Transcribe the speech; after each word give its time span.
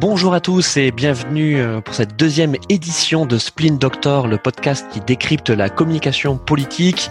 Bonjour 0.00 0.34
à 0.34 0.40
tous 0.40 0.76
et 0.76 0.90
bienvenue 0.90 1.60
euh, 1.60 1.80
pour 1.80 1.94
cette 1.94 2.16
deuxième 2.16 2.56
édition 2.68 3.26
de 3.26 3.38
Splin 3.38 3.74
Doctor, 3.74 4.26
le 4.26 4.38
podcast 4.38 4.86
qui 4.92 5.00
décrypte 5.00 5.50
la 5.50 5.68
communication 5.68 6.36
politique. 6.36 7.10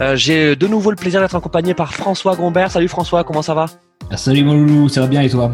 Euh, 0.00 0.16
J'ai 0.16 0.54
de 0.56 0.66
nouveau 0.66 0.90
le 0.90 0.96
plaisir 0.96 1.20
d'être 1.20 1.34
accompagné 1.34 1.74
par 1.74 1.92
François 1.92 2.36
Gombert. 2.36 2.70
Salut 2.70 2.88
François, 2.88 3.24
comment 3.24 3.42
ça 3.42 3.54
va? 3.54 3.66
Ah, 4.10 4.16
Salut 4.16 4.44
mon 4.44 4.88
ça 4.88 5.00
va 5.02 5.06
bien 5.06 5.22
et 5.22 5.28
toi? 5.30 5.52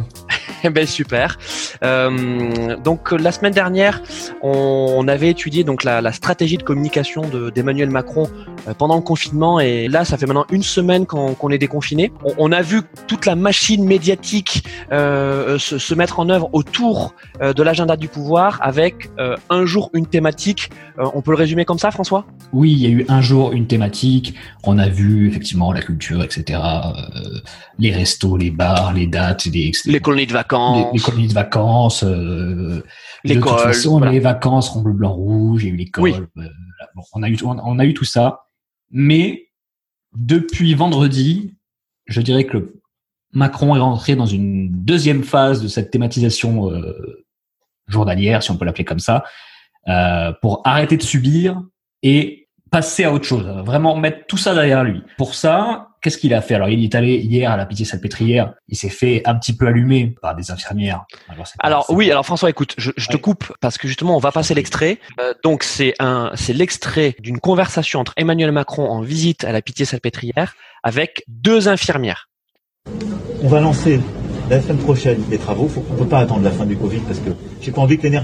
ben 0.70 0.86
super. 0.86 1.38
Euh, 1.82 2.76
donc 2.82 3.12
la 3.12 3.32
semaine 3.32 3.52
dernière, 3.52 4.02
on, 4.42 4.94
on 4.98 5.08
avait 5.08 5.30
étudié 5.30 5.64
donc 5.64 5.84
la, 5.84 6.00
la 6.00 6.12
stratégie 6.12 6.56
de 6.56 6.62
communication 6.62 7.22
de- 7.28 7.50
d'Emmanuel 7.50 7.90
Macron 7.90 8.28
euh, 8.68 8.74
pendant 8.74 8.96
le 8.96 9.02
confinement 9.02 9.60
et 9.60 9.88
là, 9.88 10.04
ça 10.04 10.16
fait 10.16 10.26
maintenant 10.26 10.46
une 10.50 10.62
semaine 10.62 11.06
qu'on 11.06 11.50
est 11.50 11.58
déconfiné. 11.58 12.12
On, 12.24 12.32
on 12.38 12.52
a 12.52 12.62
vu 12.62 12.82
toute 13.06 13.26
la 13.26 13.34
machine 13.36 13.84
médiatique 13.84 14.64
euh, 14.92 15.58
se, 15.58 15.78
se 15.78 15.94
mettre 15.94 16.20
en 16.20 16.28
œuvre 16.28 16.48
autour 16.52 17.14
euh, 17.42 17.52
de 17.52 17.62
l'agenda 17.62 17.96
du 17.96 18.08
pouvoir 18.08 18.58
avec 18.62 19.10
euh, 19.18 19.36
un 19.50 19.64
jour 19.66 19.90
une 19.94 20.06
thématique. 20.06 20.70
Euh, 20.98 21.04
on 21.14 21.20
peut 21.22 21.30
le 21.32 21.36
résumer 21.36 21.64
comme 21.64 21.78
ça, 21.78 21.90
François? 21.90 22.26
Oui, 22.52 22.72
il 22.72 22.78
y 22.78 22.86
a 22.86 22.90
eu 22.90 23.04
un 23.08 23.20
jour 23.20 23.52
une 23.52 23.66
thématique, 23.66 24.34
on 24.64 24.78
a 24.78 24.88
vu 24.88 25.28
effectivement 25.28 25.72
la 25.72 25.82
culture, 25.82 26.22
etc., 26.22 26.58
euh, 26.58 27.38
les 27.78 27.92
restos, 27.92 28.36
les 28.36 28.50
bars, 28.50 28.92
les 28.94 29.06
dates, 29.06 29.44
les, 29.46 29.72
Les 29.84 30.00
colonies 30.00 30.26
de 30.26 30.32
vacances. 30.32 30.55
Les, 30.76 30.98
les 30.98 30.98
colonies 30.98 31.28
de 31.28 31.32
vacances, 31.34 32.02
euh, 32.04 32.82
de 32.82 32.84
L'école, 33.24 33.52
toute 33.52 33.60
façon, 33.62 33.98
voilà. 33.98 34.12
les 34.12 34.20
vacances 34.20 34.68
seront 34.68 34.82
bleu, 34.82 34.92
blanc, 34.92 35.12
rouge, 35.12 35.64
il 35.64 35.68
y 35.68 35.70
a 35.70 35.74
eu 35.74 35.76
l'école, 35.76 36.02
Oui. 36.04 36.14
euh. 36.38 36.48
Bon, 36.94 37.02
on, 37.12 37.22
a 37.22 37.28
eu, 37.28 37.36
on, 37.44 37.58
on 37.58 37.78
a 37.78 37.84
eu 37.84 37.94
tout 37.94 38.04
ça, 38.04 38.44
mais 38.90 39.48
depuis 40.14 40.74
vendredi, 40.74 41.54
je 42.06 42.20
dirais 42.20 42.44
que 42.44 42.74
Macron 43.32 43.76
est 43.76 43.80
rentré 43.80 44.16
dans 44.16 44.26
une 44.26 44.70
deuxième 44.70 45.22
phase 45.24 45.62
de 45.62 45.68
cette 45.68 45.90
thématisation 45.90 46.70
euh, 46.70 47.24
journalière, 47.88 48.42
si 48.42 48.50
on 48.50 48.56
peut 48.56 48.64
l'appeler 48.64 48.84
comme 48.84 48.98
ça, 48.98 49.24
euh, 49.88 50.32
pour 50.40 50.62
arrêter 50.64 50.96
de 50.96 51.02
subir 51.02 51.60
et 52.02 52.48
passer 52.70 53.04
à 53.04 53.12
autre 53.12 53.24
chose, 53.24 53.46
vraiment 53.64 53.96
mettre 53.96 54.26
tout 54.26 54.36
ça 54.36 54.54
derrière 54.54 54.84
lui. 54.84 55.02
Pour 55.18 55.34
ça, 55.34 55.88
qu'est-ce 56.06 56.18
qu'il 56.18 56.32
a 56.34 56.40
fait? 56.40 56.54
Alors, 56.54 56.68
il 56.68 56.84
est 56.84 56.94
allé 56.94 57.16
hier 57.16 57.50
à 57.50 57.56
la 57.56 57.66
Pitié-Salpêtrière, 57.66 58.54
il 58.68 58.76
s'est 58.76 58.88
fait 58.88 59.22
un 59.24 59.34
petit 59.34 59.52
peu 59.56 59.66
allumer 59.66 60.14
par 60.22 60.36
des 60.36 60.52
infirmières. 60.52 61.04
Alors, 61.58 61.84
oui, 61.88 62.06
pas- 62.06 62.12
alors 62.12 62.24
François, 62.24 62.48
écoute, 62.48 62.76
je, 62.78 62.92
je 62.96 63.08
te 63.08 63.16
coupe 63.16 63.52
parce 63.60 63.76
que 63.76 63.88
justement 63.88 64.14
on 64.14 64.20
va 64.20 64.30
passer 64.30 64.54
l'extrait. 64.54 65.00
Euh, 65.20 65.34
donc 65.42 65.64
c'est 65.64 65.94
un, 65.98 66.30
c'est 66.36 66.52
l'extrait 66.52 67.16
d'une 67.18 67.40
conversation 67.40 67.98
entre 67.98 68.12
Emmanuel 68.16 68.52
Macron 68.52 68.88
en 68.88 69.00
visite 69.00 69.42
à 69.42 69.50
la 69.50 69.62
Pitié-Salpêtrière 69.62 70.54
avec 70.84 71.24
deux 71.26 71.66
infirmières. 71.66 72.28
On 73.42 73.48
va 73.48 73.60
lancer 73.60 73.98
la 74.48 74.60
semaine 74.60 74.78
prochaine 74.78 75.20
les 75.28 75.38
travaux. 75.38 75.66
Faut, 75.66 75.84
on 75.90 75.94
ne 75.94 75.98
peut 75.98 76.06
pas 76.06 76.20
attendre 76.20 76.44
la 76.44 76.52
fin 76.52 76.66
du 76.66 76.76
Covid 76.76 77.00
parce 77.00 77.18
que 77.18 77.30
j'ai 77.60 77.72
pas 77.72 77.80
envie 77.80 77.98
que, 77.98 78.04
l'éner- 78.04 78.20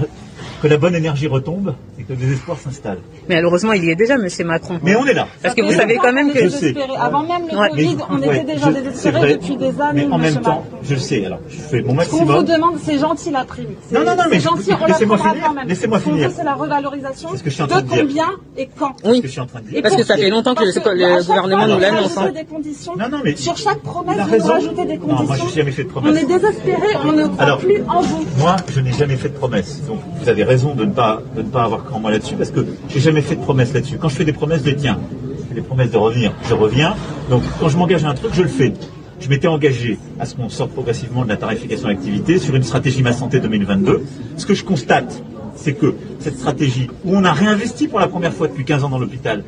que 0.61 0.67
la 0.67 0.77
bonne 0.77 0.95
énergie 0.95 1.27
retombe 1.27 1.75
et 1.99 2.03
que 2.03 2.09
le 2.13 2.17
désespoir 2.17 2.57
s'installe. 2.59 2.99
Mais 3.29 3.35
malheureusement, 3.35 3.73
il 3.73 3.83
y 3.85 3.89
est 3.89 3.95
déjà, 3.95 4.17
Monsieur 4.17 4.45
Macron. 4.45 4.79
Mais 4.83 4.95
on 4.95 5.05
est 5.05 5.13
là. 5.13 5.27
Parce 5.41 5.55
que 5.55 5.61
vous 5.61 5.71
savez 5.71 5.97
on- 5.97 6.01
quand 6.01 6.13
même 6.13 6.31
que... 6.31 6.39
Je 6.43 6.49
sais. 6.49 6.73
Avant 6.99 7.23
même 7.23 7.43
le 7.51 7.57
Ouais. 7.57 7.69
Covid, 7.69 7.95
Mais- 7.95 8.03
on 8.09 8.17
ouais, 8.29 8.37
était 8.41 8.53
déjà 8.53 8.67
je- 8.67 8.73
désespérés 8.79 9.33
depuis 9.37 9.57
des 9.57 9.81
années. 9.81 10.05
Mais 10.07 10.13
en 10.13 10.17
même 10.17 10.33
temps, 10.35 10.63
Macron. 10.63 10.63
je 10.83 10.93
le 10.95 10.99
sais. 10.99 11.25
Alors, 11.25 11.39
je 11.49 11.57
fais 11.57 11.81
mon 11.81 11.99
Ce 12.01 12.09
qu'on 12.09 12.17
vous 12.17 12.25
maximum. 12.25 12.45
demande, 12.45 12.75
c'est 12.83 12.99
gentil 12.99 13.31
la 13.31 13.43
prime. 13.45 13.67
Non, 13.91 13.99
non, 14.01 14.05
non, 14.15 14.23
mais 14.29 14.35
c'est 14.35 14.39
je- 14.39 14.43
gentil, 14.49 14.71
on 14.73 14.81
la 14.81 14.87
laissez-moi 14.87 15.17
prendra 15.17 15.33
finir. 15.35 15.47
quand 15.47 15.53
même. 15.53 15.67
Laissez-moi 15.67 15.99
Ce 15.99 16.03
qu'on 16.03 16.09
finir. 16.11 16.29
veut, 16.29 16.33
c'est 16.37 16.43
la 16.43 16.53
revalorisation. 16.55 17.29
C'est 17.31 17.37
ce 17.37 17.43
que 17.43 17.49
je 17.49 17.53
suis 17.55 17.63
en 17.63 17.67
de 17.67 17.71
train 17.71 17.81
de 17.81 17.87
dire. 17.87 17.99
combien 18.07 18.29
et 18.57 18.69
quand 18.79 18.93
Oui, 19.05 19.21
que 19.21 19.27
je 19.27 19.31
suis 19.31 19.41
en 19.41 19.45
train 19.45 19.59
de 19.61 19.67
dire. 19.67 19.77
Et 19.77 19.81
Parce 19.81 19.95
que 19.95 20.03
ça 20.03 20.15
fait 20.17 20.29
longtemps 20.29 20.55
que 20.55 20.63
le- 20.63 21.23
gouvernement 21.25 21.67
nous 21.67 21.79
l'annonce, 21.79 22.17
hein. 22.17 22.31
des 22.33 22.43
conditions. 22.45 22.93
Non, 22.97 23.09
non, 23.09 23.19
mais 23.23 23.35
Sur 23.35 23.57
chaque 23.57 23.79
promesse, 23.79 24.17
vous 24.17 24.47
rajoutez 24.47 24.85
des 24.85 24.97
Non, 24.97 25.07
moi, 25.07 25.17
conditions. 25.25 25.45
j'ai 25.49 25.59
jamais 25.61 25.71
fait 25.71 25.83
de 25.83 25.89
on 25.89 25.91
promesse. 26.01 26.23
est 26.23 26.25
désespérés, 26.25 26.95
on 27.05 27.11
ne 27.13 27.27
croit 27.27 27.43
Alors, 27.43 27.57
plus 27.59 27.81
en 27.87 28.01
vous. 28.01 28.25
Moi, 28.37 28.55
je 28.73 28.79
n'ai 28.81 28.91
jamais 28.93 29.15
fait 29.15 29.29
de 29.29 29.33
promesse. 29.37 29.81
Donc, 29.87 29.99
vous 30.23 30.29
avez 30.29 30.43
raison 30.45 30.73
de 30.73 30.85
ne 30.85 30.91
pas, 30.91 31.21
avoir 31.53 31.83
cran 31.83 31.99
moi 31.99 32.09
là-dessus 32.09 32.35
parce 32.35 32.49
que 32.49 32.65
j'ai 32.87 33.01
jamais 33.01 33.21
fait 33.21 33.35
de 33.35 33.41
promesse 33.41 33.73
là-dessus. 33.73 33.97
Quand 33.97 34.07
je 34.07 34.15
fais 34.15 34.23
des 34.23 34.31
promesses, 34.31 34.61
je 34.61 34.69
les 34.69 34.75
tiens. 34.75 34.97
Je 35.37 35.43
fais 35.49 35.55
des 35.55 35.61
promesses 35.61 35.91
de 35.91 35.97
revenir, 35.97 36.31
je 36.47 36.53
reviens. 36.53 36.95
Donc, 37.29 37.43
quand 37.59 37.67
je 37.67 37.77
m'engage 37.77 38.05
à 38.05 38.09
un 38.09 38.13
truc, 38.13 38.33
je 38.33 38.41
le 38.41 38.47
fais. 38.47 38.73
Je 39.19 39.27
m'étais 39.27 39.47
engagé 39.47 39.99
à 40.19 40.25
ce 40.25 40.35
qu'on 40.35 40.47
sorte 40.47 40.71
progressivement 40.71 41.23
de 41.23 41.29
la 41.29 41.35
tarification 41.35 41.89
d'activité 41.89 42.37
sur 42.37 42.55
une 42.55 42.63
stratégie 42.63 43.03
Ma 43.03 43.11
Santé 43.11 43.41
2022. 43.41 44.03
Ce 44.37 44.45
que 44.45 44.53
je 44.53 44.63
constate, 44.63 45.21
c'est 45.55 45.73
que 45.73 45.93
cette 46.19 46.37
stratégie, 46.37 46.89
où 47.03 47.15
on 47.15 47.25
a 47.25 47.33
réinvesti 47.33 47.89
pour 47.89 47.99
la 47.99 48.07
première 48.07 48.33
fois 48.33 48.47
depuis 48.47 48.63
15 48.63 48.85
ans 48.85 48.89
dans 48.89 48.99
l'hôpital, 48.99 49.43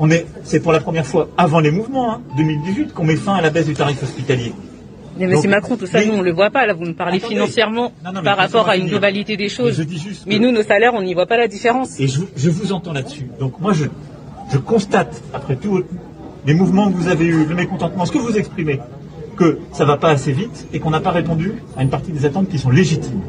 on 0.00 0.10
est, 0.10 0.26
c'est 0.42 0.60
pour 0.60 0.72
la 0.72 0.80
première 0.80 1.06
fois 1.06 1.28
avant 1.36 1.60
les 1.60 1.70
mouvements, 1.70 2.14
hein, 2.14 2.20
2018, 2.36 2.92
qu'on 2.92 3.04
met 3.04 3.16
fin 3.16 3.34
à 3.34 3.40
la 3.40 3.50
baisse 3.50 3.66
du 3.66 3.74
tarif 3.74 4.02
hospitalier. 4.02 4.52
Mais 5.18 5.26
Monsieur 5.26 5.42
Donc, 5.50 5.50
Macron, 5.60 5.76
tout 5.76 5.86
ça, 5.86 5.98
mais- 5.98 6.06
nous, 6.06 6.14
on 6.14 6.22
le 6.22 6.32
voit 6.32 6.50
pas. 6.50 6.66
Là, 6.66 6.74
vous 6.74 6.84
me 6.84 6.92
parlez 6.94 7.18
Attendez. 7.18 7.34
financièrement 7.34 7.92
Non, 8.04 8.12
non, 8.12 8.20
mais 8.20 8.22
par 8.24 8.36
rapport 8.36 8.68
à 8.68 8.76
une 8.76 8.86
globalité 8.88 9.36
des 9.36 9.48
choses. 9.48 9.84
Mais 10.26 10.36
que- 10.38 10.42
nous, 10.42 10.52
nos 10.52 10.62
salaires, 10.62 10.92
on 10.94 11.02
n'y 11.02 11.14
voit 11.14 11.26
pas 11.26 11.36
la 11.36 11.48
différence. 11.48 11.98
Et 12.00 12.06
je, 12.06 12.20
vous- 12.20 12.28
je 12.36 12.50
vous 12.50 12.72
entends 12.72 12.92
là-dessus. 12.92 13.26
Donc 13.40 13.60
moi, 13.60 13.72
je, 13.72 13.86
je 14.52 14.58
constate, 14.58 15.20
après 15.34 15.56
tout, 15.56 15.82
les 16.46 16.54
mouvements 16.54 16.90
que 16.90 16.96
vous 16.96 17.08
avez 17.08 17.26
eus, 17.26 17.44
le 17.44 17.54
mécontentement, 17.54 18.04
ce 18.06 18.12
que 18.12 18.18
vous 18.18 18.36
exprimez, 18.36 18.78
que 19.36 19.58
ça 19.72 19.84
va 19.84 19.96
pas 19.96 20.10
assez 20.10 20.32
vite 20.32 20.66
et 20.72 20.80
qu'on 20.80 20.90
n'a 20.90 21.00
pas 21.00 21.10
répondu 21.10 21.52
à 21.76 21.82
une 21.82 21.90
partie 21.90 22.12
des 22.12 22.24
attentes 22.24 22.48
qui 22.48 22.58
sont 22.58 22.70
légitimes. 22.70 23.20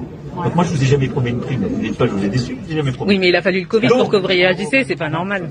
Donc 0.43 0.55
moi, 0.55 0.63
je 0.63 0.69
vous 0.69 0.81
ai 0.81 0.85
jamais 0.85 1.07
promis 1.09 1.31
une 1.31 1.39
prime. 1.39 1.65
Vous 1.69 1.81
dites 1.81 1.97
pas, 1.97 2.05
je 2.07 2.11
vous 2.11 2.23
ai 2.23 2.29
déçu, 2.29 2.55
je 2.61 2.65
vous 2.67 2.71
ai 2.73 2.75
jamais 2.77 2.91
promis. 2.93 3.11
Oui, 3.11 3.19
mais 3.19 3.29
il 3.29 3.35
a 3.35 3.41
fallu 3.41 3.59
le 3.61 3.65
Covid 3.67 3.87
Donc- 3.87 3.99
pour 3.99 4.09
que 4.09 4.17
vous 4.17 4.25
réagissiez, 4.27 4.85
c'est 4.85 4.95
pas 4.95 5.09
normal. 5.09 5.49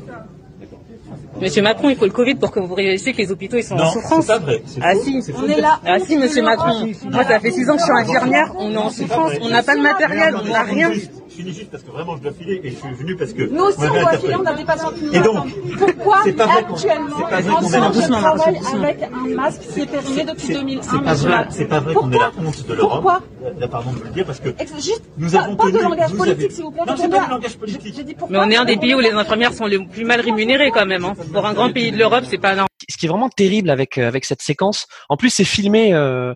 Monsieur 1.40 1.62
Macron, 1.62 1.90
il 1.90 1.96
faut 1.96 2.04
le 2.04 2.10
Covid 2.10 2.34
pour 2.34 2.50
que 2.50 2.60
vous 2.60 2.74
réalisiez 2.74 3.12
que 3.12 3.18
les 3.18 3.30
hôpitaux, 3.30 3.56
ils 3.56 3.64
sont 3.64 3.76
non, 3.76 3.84
en 3.84 3.92
souffrance. 3.92 4.26
c'est 4.26 4.32
pas 4.32 4.38
vrai. 4.38 4.62
Ah 4.80 4.92
faux, 4.94 5.02
si. 5.02 5.32
On 5.36 5.48
est 5.48 5.60
là. 5.60 5.80
Ah 5.84 5.98
si, 5.98 6.16
Monsieur 6.16 6.42
Macron. 6.42 6.90
Moi, 7.10 7.24
ça 7.24 7.40
fait 7.40 7.50
six 7.50 7.68
ans 7.70 7.74
que 7.74 7.80
je 7.80 7.84
suis 7.84 7.92
infirmière, 7.92 8.52
on 8.58 8.72
est 8.72 8.76
en 8.76 8.90
souffrance, 8.90 9.32
on 9.40 9.48
n'a 9.48 9.62
pas 9.62 9.76
de 9.76 9.80
matériel, 9.80 10.36
on 10.42 10.48
n'a 10.48 10.62
rien. 10.62 10.90
Je 11.38 11.44
finis 11.44 11.54
juste 11.54 11.70
parce 11.70 11.84
que 11.84 11.90
vraiment 11.92 12.16
je 12.16 12.22
dois 12.22 12.32
filer 12.32 12.60
et 12.64 12.70
je 12.70 12.74
suis 12.74 12.94
venu 12.94 13.14
parce 13.16 13.32
que. 13.32 13.42
Nous 13.42 13.62
aussi, 13.62 13.78
on 13.78 14.00
doit 14.00 14.18
filer, 14.18 14.34
on 14.34 14.64
patients 14.64 14.90
qui 14.90 15.04
nous 15.04 15.12
Et 15.14 15.20
donc. 15.20 15.46
Pourquoi 15.78 16.20
c'est 16.24 16.32
pas 16.32 16.44
actuellement, 16.52 17.16
c'est 17.16 17.30
pas 17.30 17.40
vrai 17.40 17.50
en 17.52 17.60
qu'on 17.60 17.66
est 17.66 17.70
train 17.70 17.78
là- 17.80 17.88
de 17.88 17.92
Doucement, 17.94 18.18
travaille 18.18 18.58
doucement. 18.58 18.82
avec 18.82 19.02
un 19.04 19.34
masque 19.36 19.60
qui 19.72 19.80
est 19.80 19.86
périmé 19.86 20.24
depuis 20.24 20.46
C'est 20.46 20.52
2001, 20.54 20.82
c'est 20.82 21.00
pas 21.04 21.14
vrai, 21.14 21.46
c'est 21.50 21.64
pas 21.66 21.78
vrai 21.80 21.94
qu'on 21.94 22.10
est 22.10 22.18
la 22.18 22.32
honte 22.44 22.66
de 22.66 22.74
l'Europe. 22.74 22.90
Pourquoi 22.90 23.22
Là, 23.56 23.68
pardon 23.68 23.92
de 23.92 23.96
vous 23.98 24.04
le 24.04 24.10
dire 24.10 24.26
parce 24.26 24.40
que 24.40 24.48
Juste, 24.78 25.02
Nous 25.16 25.30
pas, 25.30 25.38
avons 25.42 25.54
pas 25.56 25.70
de 25.70 25.78
langage 25.78 26.12
politique, 26.14 26.50
s'il 26.52 26.64
vous 26.64 26.70
plaît. 26.72 26.82
Non, 26.88 26.94
c'est 26.96 27.08
pas 27.08 27.24
du 27.24 27.30
langage 27.30 27.56
politique. 27.56 28.16
Mais 28.30 28.38
on 28.38 28.50
est 28.50 28.56
un 28.56 28.64
des 28.64 28.76
pays 28.76 28.94
où 28.96 29.00
les 29.00 29.12
infirmières 29.12 29.54
sont 29.54 29.66
les 29.66 29.78
plus 29.78 30.04
mal 30.04 30.20
rémunérées 30.20 30.72
quand 30.72 30.86
même. 30.86 31.04
Hein. 31.04 31.14
Pour 31.32 31.46
un 31.46 31.54
grand 31.54 31.72
pays 31.72 31.92
de 31.92 31.98
l'Europe, 31.98 32.24
c'est 32.28 32.38
pas 32.38 32.50
normal. 32.50 32.66
Ce 32.88 32.96
qui 32.96 33.06
est 33.06 33.08
vraiment 33.08 33.28
terrible 33.28 33.70
avec 33.70 33.96
euh, 33.98 34.08
avec 34.08 34.24
cette 34.24 34.42
séquence, 34.42 34.86
en 35.08 35.16
plus 35.16 35.30
c'est 35.30 35.44
filmé, 35.44 35.94
euh, 35.94 36.34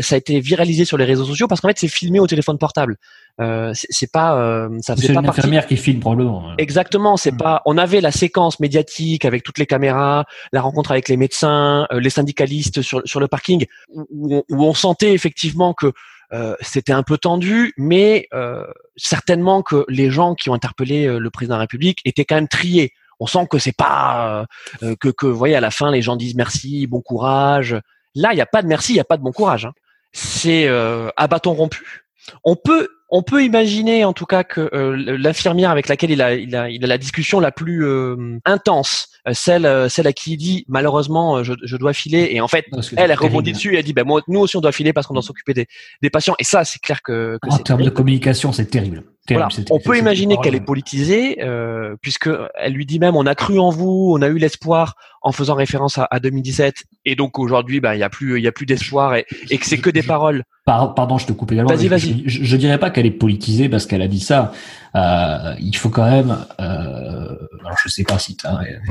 ça 0.00 0.14
a 0.14 0.18
été 0.18 0.40
viralisé 0.40 0.84
sur 0.84 0.96
les 0.98 1.04
réseaux 1.04 1.24
sociaux 1.24 1.46
parce 1.48 1.60
qu'en 1.60 1.68
fait 1.68 1.78
c'est 1.78 1.88
filmé 1.88 2.18
au 2.20 2.26
téléphone 2.26 2.58
portable. 2.58 2.96
Euh, 3.40 3.72
c'est 3.74 4.10
pas, 4.12 4.36
euh, 4.36 4.68
ça 4.80 4.94
C'est 4.96 5.08
une 5.08 5.14
partie. 5.22 5.40
infirmière 5.40 5.66
qui 5.66 5.76
filme 5.78 6.00
probablement. 6.00 6.50
hein. 6.50 6.54
Exactement, 6.58 7.16
c'est 7.16 7.32
Hmm. 7.32 7.36
pas. 7.38 7.62
On 7.64 7.78
avait 7.78 8.00
la 8.02 8.10
séquence 8.12 8.60
médiatique 8.60 9.24
avec 9.24 9.42
toutes 9.42 9.58
les 9.58 9.66
caméras, 9.66 10.26
la 10.52 10.60
rencontre 10.60 10.90
avec 10.90 11.08
les 11.08 11.16
médecins, 11.16 11.86
euh, 11.92 12.00
les 12.00 12.10
syndicalistes 12.10 12.82
sur 12.82 13.00
sur 13.06 13.20
le 13.20 13.28
parking, 13.28 13.64
où, 13.88 14.04
où 14.10 14.34
on, 14.36 14.42
où 14.50 14.64
on 14.64 14.74
sentait 14.74 15.12
effectivement 15.14 15.72
que 15.74 15.92
euh, 16.34 16.56
c'était 16.60 16.92
un 16.92 17.02
peu 17.02 17.16
tendu, 17.18 17.72
mais 17.76 18.26
euh, 18.34 18.64
certainement 18.96 19.62
que 19.62 19.84
les 19.88 20.10
gens 20.10 20.34
qui 20.34 20.50
ont 20.50 20.54
interpellé 20.54 21.06
euh, 21.06 21.18
le 21.18 21.30
président 21.30 21.54
de 21.54 21.58
la 21.58 21.62
République 21.62 22.00
étaient 22.04 22.24
quand 22.24 22.34
même 22.36 22.48
triés. 22.48 22.92
On 23.20 23.26
sent 23.26 23.46
que 23.50 23.58
c'est 23.58 23.76
pas 23.76 24.44
euh, 24.82 24.86
euh, 24.90 24.96
que 24.98 25.08
que 25.08 25.26
vous 25.26 25.36
voyez 25.38 25.54
à 25.56 25.60
la 25.60 25.70
fin 25.70 25.90
les 25.90 26.02
gens 26.02 26.16
disent 26.16 26.34
merci, 26.34 26.86
bon 26.86 27.00
courage. 27.00 27.76
Là, 28.14 28.32
il 28.32 28.36
n'y 28.36 28.42
a 28.42 28.46
pas 28.46 28.62
de 28.62 28.66
merci, 28.66 28.92
il 28.92 28.96
n'y 28.96 29.00
a 29.00 29.04
pas 29.04 29.16
de 29.16 29.22
bon 29.22 29.32
courage. 29.32 29.66
hein. 29.66 29.72
C'est 30.12 30.66
euh, 30.68 31.08
à 31.16 31.26
bâton 31.26 31.52
rompu. 31.54 32.04
On 32.44 32.56
peut 32.56 32.88
on 33.14 33.22
peut 33.22 33.44
imaginer 33.44 34.04
en 34.06 34.12
tout 34.14 34.24
cas 34.26 34.42
que 34.42 34.70
euh, 34.74 34.96
l'infirmière 35.18 35.70
avec 35.70 35.86
laquelle 35.88 36.10
il 36.10 36.22
a, 36.22 36.34
il 36.34 36.56
a, 36.56 36.68
il 36.70 36.82
a 36.82 36.86
la 36.86 36.96
discussion 36.98 37.38
la 37.40 37.52
plus 37.52 37.84
euh, 37.86 38.38
intense, 38.46 39.08
euh, 39.28 39.32
celle, 39.34 39.66
euh, 39.66 39.88
celle 39.90 40.06
à 40.06 40.12
qui 40.14 40.32
il 40.32 40.36
dit 40.38 40.64
malheureusement 40.66 41.36
euh, 41.36 41.42
je, 41.44 41.52
je 41.62 41.76
dois 41.76 41.92
filer 41.92 42.28
et 42.32 42.40
en 42.40 42.48
fait 42.48 42.64
elle, 42.96 43.10
elle 43.10 43.18
rebondit 43.18 43.52
dessus 43.52 43.74
et 43.74 43.78
elle 43.78 43.84
dit 43.84 43.92
ben 43.92 44.04
moi 44.04 44.22
nous 44.28 44.40
aussi 44.40 44.56
on 44.56 44.60
doit 44.62 44.72
filer 44.72 44.92
parce 44.94 45.06
qu'on 45.06 45.14
doit 45.14 45.22
s'occuper 45.22 45.52
des, 45.54 45.66
des 46.00 46.08
patients 46.10 46.34
et 46.40 46.44
ça 46.44 46.64
c'est 46.64 46.80
clair 46.80 47.02
que, 47.02 47.38
que 47.42 47.48
En 47.50 47.58
termes 47.58 47.82
de 47.82 47.90
communication, 47.90 48.50
c'est 48.52 48.64
terrible. 48.66 49.04
Voilà. 49.28 49.46
Terrible, 49.46 49.52
c'est- 49.68 49.72
On 49.72 49.78
peut 49.78 49.96
imaginer 49.98 50.36
qu'elle 50.42 50.56
est 50.56 50.60
politisée, 50.64 51.38
euh, 51.44 51.94
puisque 52.02 52.28
elle 52.56 52.72
lui 52.72 52.86
dit 52.86 52.98
même 52.98 53.14
on 53.14 53.24
a 53.26 53.36
cru 53.36 53.60
en 53.60 53.70
vous, 53.70 54.12
on 54.16 54.20
a 54.20 54.26
eu 54.26 54.38
l'espoir 54.38 54.96
en 55.20 55.30
faisant 55.30 55.54
référence 55.54 55.96
à, 55.98 56.08
à 56.10 56.18
2017, 56.18 56.74
et 57.04 57.14
donc 57.14 57.38
aujourd'hui 57.38 57.78
ben 57.78 57.94
il 57.94 58.00
y 58.00 58.02
a 58.02 58.10
plus 58.10 58.38
il 58.38 58.42
y 58.42 58.48
a 58.48 58.52
plus 58.52 58.66
d'espoir 58.66 59.14
et, 59.14 59.24
et 59.50 59.58
que 59.58 59.66
c'est 59.66 59.78
que 59.78 59.90
des 59.90 60.02
paroles. 60.02 60.42
Par- 60.64 60.94
pardon, 60.94 61.18
je 61.18 61.26
te 61.26 61.32
coupe 61.32 61.52
également. 61.52 61.72
Vas-y, 61.72 61.86
vas-y. 61.86 62.22
Je, 62.26 62.38
je, 62.40 62.44
je 62.44 62.56
dirais 62.56 62.78
pas 62.78 62.90
qu'elle 62.90 63.01
est 63.06 63.12
politisée 63.12 63.68
parce 63.68 63.86
qu'elle 63.86 64.02
a 64.02 64.08
dit 64.08 64.20
ça. 64.20 64.52
Euh, 64.94 65.54
il 65.60 65.76
faut 65.76 65.88
quand 65.88 66.08
même. 66.08 66.36
Euh, 66.60 67.36
alors, 67.64 67.78
je 67.82 67.88
sais 67.88 68.04
pas 68.04 68.18
si 68.18 68.36
tu 68.36 68.46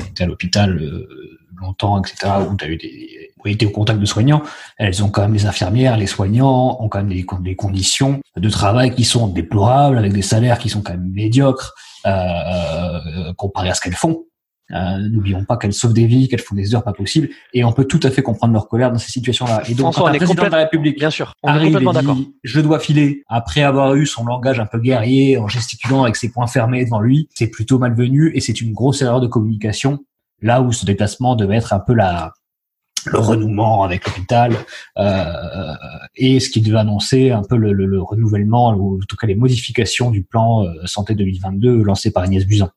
été 0.08 0.24
à 0.24 0.26
l'hôpital 0.26 0.76
euh, 0.76 1.38
longtemps, 1.60 2.02
etc., 2.02 2.32
ou 2.48 2.56
tu 2.56 2.64
as 2.64 2.68
eu 2.68 2.76
des, 2.76 3.30
ou 3.44 3.48
été 3.48 3.66
au 3.66 3.70
contact 3.70 4.00
de 4.00 4.04
soignants. 4.04 4.42
Elles 4.78 5.02
ont 5.02 5.10
quand 5.10 5.22
même 5.22 5.34
les 5.34 5.46
infirmières, 5.46 5.96
les 5.96 6.06
soignants 6.06 6.80
ont 6.80 6.88
quand 6.88 6.98
même 6.98 7.08
des, 7.08 7.24
des 7.40 7.56
conditions 7.56 8.20
de 8.36 8.50
travail 8.50 8.94
qui 8.94 9.04
sont 9.04 9.28
déplorables, 9.28 9.98
avec 9.98 10.12
des 10.12 10.22
salaires 10.22 10.58
qui 10.58 10.68
sont 10.68 10.82
quand 10.82 10.92
même 10.92 11.10
médiocres 11.12 11.74
euh, 12.06 13.32
comparés 13.36 13.70
à 13.70 13.74
ce 13.74 13.80
qu'elles 13.80 13.94
font. 13.94 14.24
Euh, 14.72 14.98
N'oublions 15.10 15.44
pas 15.44 15.56
qu'elles 15.56 15.72
sauvent 15.74 15.92
des 15.92 16.06
vies, 16.06 16.28
qu'elles 16.28 16.40
font 16.40 16.54
des 16.54 16.74
heures 16.74 16.82
pas 16.84 16.92
possibles, 16.92 17.28
et 17.52 17.62
on 17.64 17.72
peut 17.72 17.84
tout 17.84 18.00
à 18.02 18.10
fait 18.10 18.22
comprendre 18.22 18.52
leur 18.54 18.68
colère 18.68 18.90
dans 18.90 18.98
ces 18.98 19.12
situations-là. 19.12 19.62
Et 19.68 19.74
donc, 19.74 19.92
François, 19.92 20.02
quand 20.04 20.10
on 20.10 20.12
est 20.14 20.18
président 20.18 20.44
de 20.46 20.50
la 20.50 20.56
République 20.58 20.98
Bien 20.98 21.10
sûr, 21.10 21.34
on 21.42 21.48
est 21.48 21.50
arrive 21.52 21.68
et 21.68 21.72
complètement 21.84 21.92
d'accord. 21.92 22.16
je 22.42 22.60
dois 22.60 22.78
filer 22.80 23.22
après 23.28 23.62
avoir 23.62 23.94
eu 23.94 24.06
son 24.06 24.24
langage 24.24 24.60
un 24.60 24.66
peu 24.66 24.78
guerrier 24.78 25.36
en 25.38 25.46
gesticulant 25.48 26.02
avec 26.04 26.16
ses 26.16 26.30
poings 26.30 26.46
fermés 26.46 26.84
devant 26.84 27.00
lui, 27.00 27.28
c'est 27.34 27.48
plutôt 27.48 27.78
malvenu 27.78 28.32
et 28.34 28.40
c'est 28.40 28.60
une 28.60 28.72
grosse 28.72 29.02
erreur 29.02 29.20
de 29.20 29.26
communication. 29.26 29.98
Là 30.40 30.62
où 30.62 30.72
ce 30.72 30.84
déplacement 30.86 31.36
devait 31.36 31.56
être 31.56 31.72
un 31.72 31.78
peu 31.80 31.92
la 31.94 32.32
le 33.06 33.18
renouement 33.18 33.82
avec 33.82 34.06
l'hôpital 34.06 34.52
euh, 34.96 35.74
et 36.16 36.38
ce 36.40 36.48
qui 36.50 36.60
devait 36.60 36.78
annoncer 36.78 37.30
un 37.32 37.42
peu 37.42 37.56
le, 37.56 37.72
le- 37.72 37.86
le 37.86 38.00
renouvellement 38.00 38.72
ou 38.74 38.96
en 38.96 39.06
tout 39.08 39.16
cas 39.16 39.26
les 39.26 39.34
modifications 39.34 40.10
du 40.10 40.22
plan 40.22 40.64
euh, 40.64 40.72
santé 40.86 41.14
2022 41.14 41.82
lancé 41.82 42.12
par 42.12 42.22
Agnès 42.22 42.46
Buzyn. 42.46 42.70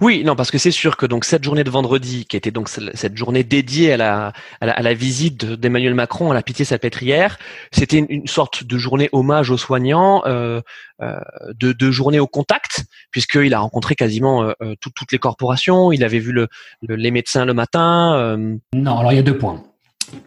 Oui, 0.00 0.24
non, 0.24 0.34
parce 0.34 0.50
que 0.50 0.58
c'est 0.58 0.70
sûr 0.70 0.96
que 0.96 1.06
donc 1.06 1.24
cette 1.24 1.44
journée 1.44 1.62
de 1.64 1.70
vendredi, 1.70 2.24
qui 2.26 2.36
était 2.36 2.50
donc 2.50 2.68
cette 2.68 3.16
journée 3.16 3.44
dédiée 3.44 3.92
à 3.92 3.96
la, 3.96 4.32
à 4.60 4.82
la, 4.82 4.94
visite 4.94 5.44
de- 5.44 5.54
d'Emmanuel 5.56 5.94
Macron 5.94 6.30
à 6.30 6.34
la 6.34 6.42
Pitié-Salpêtrière, 6.42 7.38
c'était 7.70 7.98
une, 7.98 8.26
sorte 8.26 8.64
de 8.64 8.78
journée 8.78 9.08
hommage 9.12 9.50
aux 9.50 9.56
soignants, 9.58 10.22
euh, 10.26 10.60
euh, 11.02 11.20
de, 11.58 11.72
de 11.72 11.90
journée 11.90 12.18
au 12.18 12.26
contact, 12.26 12.84
puisqu'il 13.10 13.54
a 13.54 13.60
rencontré 13.60 13.94
quasiment 13.94 14.42
euh, 14.42 14.52
euh, 14.62 14.74
tout- 14.80 14.90
toutes 14.94 15.12
les 15.12 15.18
corporations, 15.18 15.92
il 15.92 16.02
avait 16.04 16.18
vu 16.18 16.32
le, 16.32 16.48
le- 16.82 16.96
les 16.96 17.10
médecins 17.10 17.44
le 17.44 17.54
matin. 17.54 18.36
Non, 18.74 18.98
alors 18.98 19.12
il 19.12 19.16
y 19.16 19.20
a 19.20 19.22
deux 19.22 19.38
points. 19.38 19.62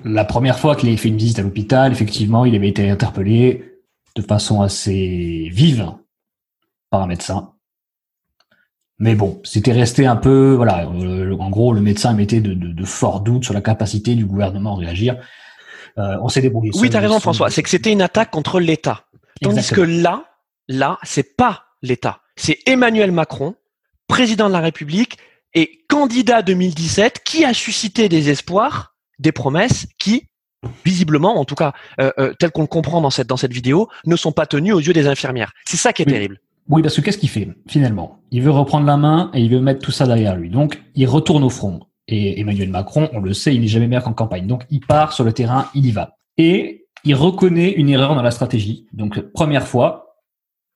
La 0.05 0.23
première 0.23 0.57
fois 0.59 0.75
qu'il 0.77 0.87
avait 0.89 0.97
fait 0.97 1.09
une 1.09 1.17
visite 1.17 1.39
à 1.39 1.41
l'hôpital, 1.41 1.91
effectivement, 1.91 2.45
il 2.45 2.55
avait 2.55 2.69
été 2.69 2.89
interpellé 2.89 3.81
de 4.15 4.21
façon 4.21 4.61
assez 4.61 5.49
vive 5.51 5.91
par 6.89 7.01
un 7.01 7.07
médecin. 7.07 7.52
Mais 8.99 9.15
bon, 9.15 9.41
c'était 9.43 9.71
resté 9.71 10.05
un 10.05 10.15
peu, 10.15 10.53
voilà, 10.53 10.85
euh, 10.87 11.35
en 11.39 11.49
gros, 11.49 11.73
le 11.73 11.81
médecin 11.81 12.13
mettait 12.13 12.41
de, 12.41 12.53
de- 12.53 12.71
de 12.71 12.85
forts 12.85 13.21
doutes 13.21 13.43
sur 13.43 13.53
la 13.53 13.61
capacité 13.61 14.15
du 14.15 14.25
gouvernement 14.25 14.75
à 14.75 14.79
réagir. 14.79 15.17
Euh, 15.97 16.17
on 16.21 16.29
s'est 16.29 16.41
débrouillé. 16.41 16.71
Oui, 16.75 16.81
seul, 16.81 16.89
tu 16.91 16.97
as 16.97 16.99
raison. 16.99 17.19
François. 17.19 17.49
C'est 17.49 17.63
que 17.63 17.69
c'était 17.69 17.91
une 17.91 18.01
attaque 18.01 18.31
contre 18.31 18.59
l'État. 18.59 19.05
Tandis 19.41 19.57
Exactement. 19.59 19.85
que 19.87 19.91
là, 20.01 20.25
là, 20.67 20.99
c'est 21.03 21.35
pas 21.35 21.65
l'État. 21.81 22.21
C'est 22.35 22.59
Emmanuel 22.65 23.11
Macron, 23.11 23.55
président 24.07 24.47
de 24.47 24.53
la 24.53 24.59
République 24.61 25.17
et 25.53 25.83
candidat 25.89 26.41
2017, 26.41 27.21
qui 27.23 27.45
a 27.45 27.53
suscité 27.53 28.09
des 28.09 28.29
espoirs, 28.29 28.95
des 29.19 29.31
promesses 29.31 29.87
qui, 29.99 30.29
visiblement, 30.85 31.37
en 31.39 31.45
tout 31.45 31.55
cas, 31.55 31.73
euh, 31.99 32.11
euh, 32.19 32.33
tel 32.39 32.51
qu'on 32.51 32.61
le 32.61 32.67
comprend 32.67 33.01
dans 33.01 33.09
cette 33.09 33.27
dans 33.27 33.37
cette 33.37 33.53
vidéo, 33.53 33.89
ne 34.05 34.15
sont 34.15 34.31
pas 34.31 34.45
tenues 34.45 34.71
aux 34.73 34.79
yeux 34.79 34.93
des 34.93 35.07
infirmières. 35.07 35.51
C'est 35.65 35.77
ça 35.77 35.93
qui 35.93 36.03
est 36.03 36.05
Oui. 36.05 36.13
terrible. 36.13 36.39
Oui, 36.69 36.81
parce 36.81 36.95
que 36.95 37.01
qu'est-ce 37.01 37.17
qu'il 37.17 37.29
fait 37.29 37.49
finalement? 37.67 38.19
Il 38.31 38.41
veut 38.41 38.51
reprendre 38.51 38.85
la 38.85 38.97
main 38.97 39.31
et 39.33 39.41
il 39.41 39.49
veut 39.49 39.59
mettre 39.59 39.81
tout 39.81 39.91
ça 39.91 40.07
derrière 40.07 40.35
lui. 40.35 40.49
Donc, 40.49 40.81
il 40.95 41.07
retourne 41.07 41.43
au 41.43 41.49
front. 41.49 41.81
Et 42.07 42.39
Emmanuel 42.39 42.69
Macron, 42.69 43.09
on 43.13 43.19
le 43.19 43.33
sait, 43.33 43.53
il 43.55 43.61
n'est 43.61 43.67
jamais 43.67 43.87
meilleur 43.87 44.03
qu'en 44.03 44.13
campagne. 44.13 44.47
Donc, 44.47 44.63
il 44.69 44.79
part 44.81 45.13
sur 45.13 45.23
le 45.23 45.33
terrain, 45.33 45.69
il 45.73 45.85
y 45.85 45.91
va. 45.91 46.17
Et 46.37 46.87
il 47.03 47.15
reconnaît 47.15 47.71
une 47.71 47.89
erreur 47.89 48.15
dans 48.15 48.21
la 48.21 48.31
stratégie. 48.31 48.87
Donc, 48.93 49.19
première 49.31 49.67
fois, 49.67 50.17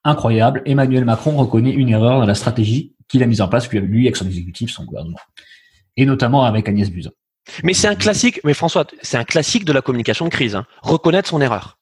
incroyable, 0.04 0.62
Emmanuel 0.66 1.06
Macron 1.06 1.36
reconnaît 1.38 1.72
une 1.74 1.90
erreur 1.90 2.20
dans 2.20 2.26
la 2.26 2.36
stratégie 2.36 2.96
qu'il 3.08 3.24
a 3.24 3.26
mise 3.26 3.42
en 3.42 3.48
place, 3.48 3.72
lui, 3.72 4.08
avec 4.08 4.16
son 4.18 4.26
exécutif, 4.26 4.70
son 4.72 4.84
gouvernement. 4.84 5.18
Et 5.96 6.06
notamment 6.06 6.44
avec 6.44 6.68
Agnès 6.68 6.90
Buzyn. 6.92 7.12
Mais 7.64 7.74
c'est 7.74 7.88
un 7.88 7.96
classique. 7.96 8.42
Mais 8.44 8.54
François, 8.54 8.86
c'est 9.02 9.18
un 9.18 9.24
classique 9.24 9.64
de 9.66 9.72
la 9.72 9.82
communication 9.82 10.26
de 10.26 10.30
crise. 10.30 10.56
hein. 10.56 10.66
Reconnaître 10.82 11.30
son 11.30 11.42
erreur. 11.42 11.80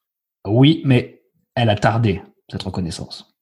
Oui, 0.48 0.82
mais 0.86 1.22
elle 1.56 1.70
a 1.70 1.76
tardé, 1.76 2.22
cette 2.52 2.64
reconnaissance. 2.64 3.35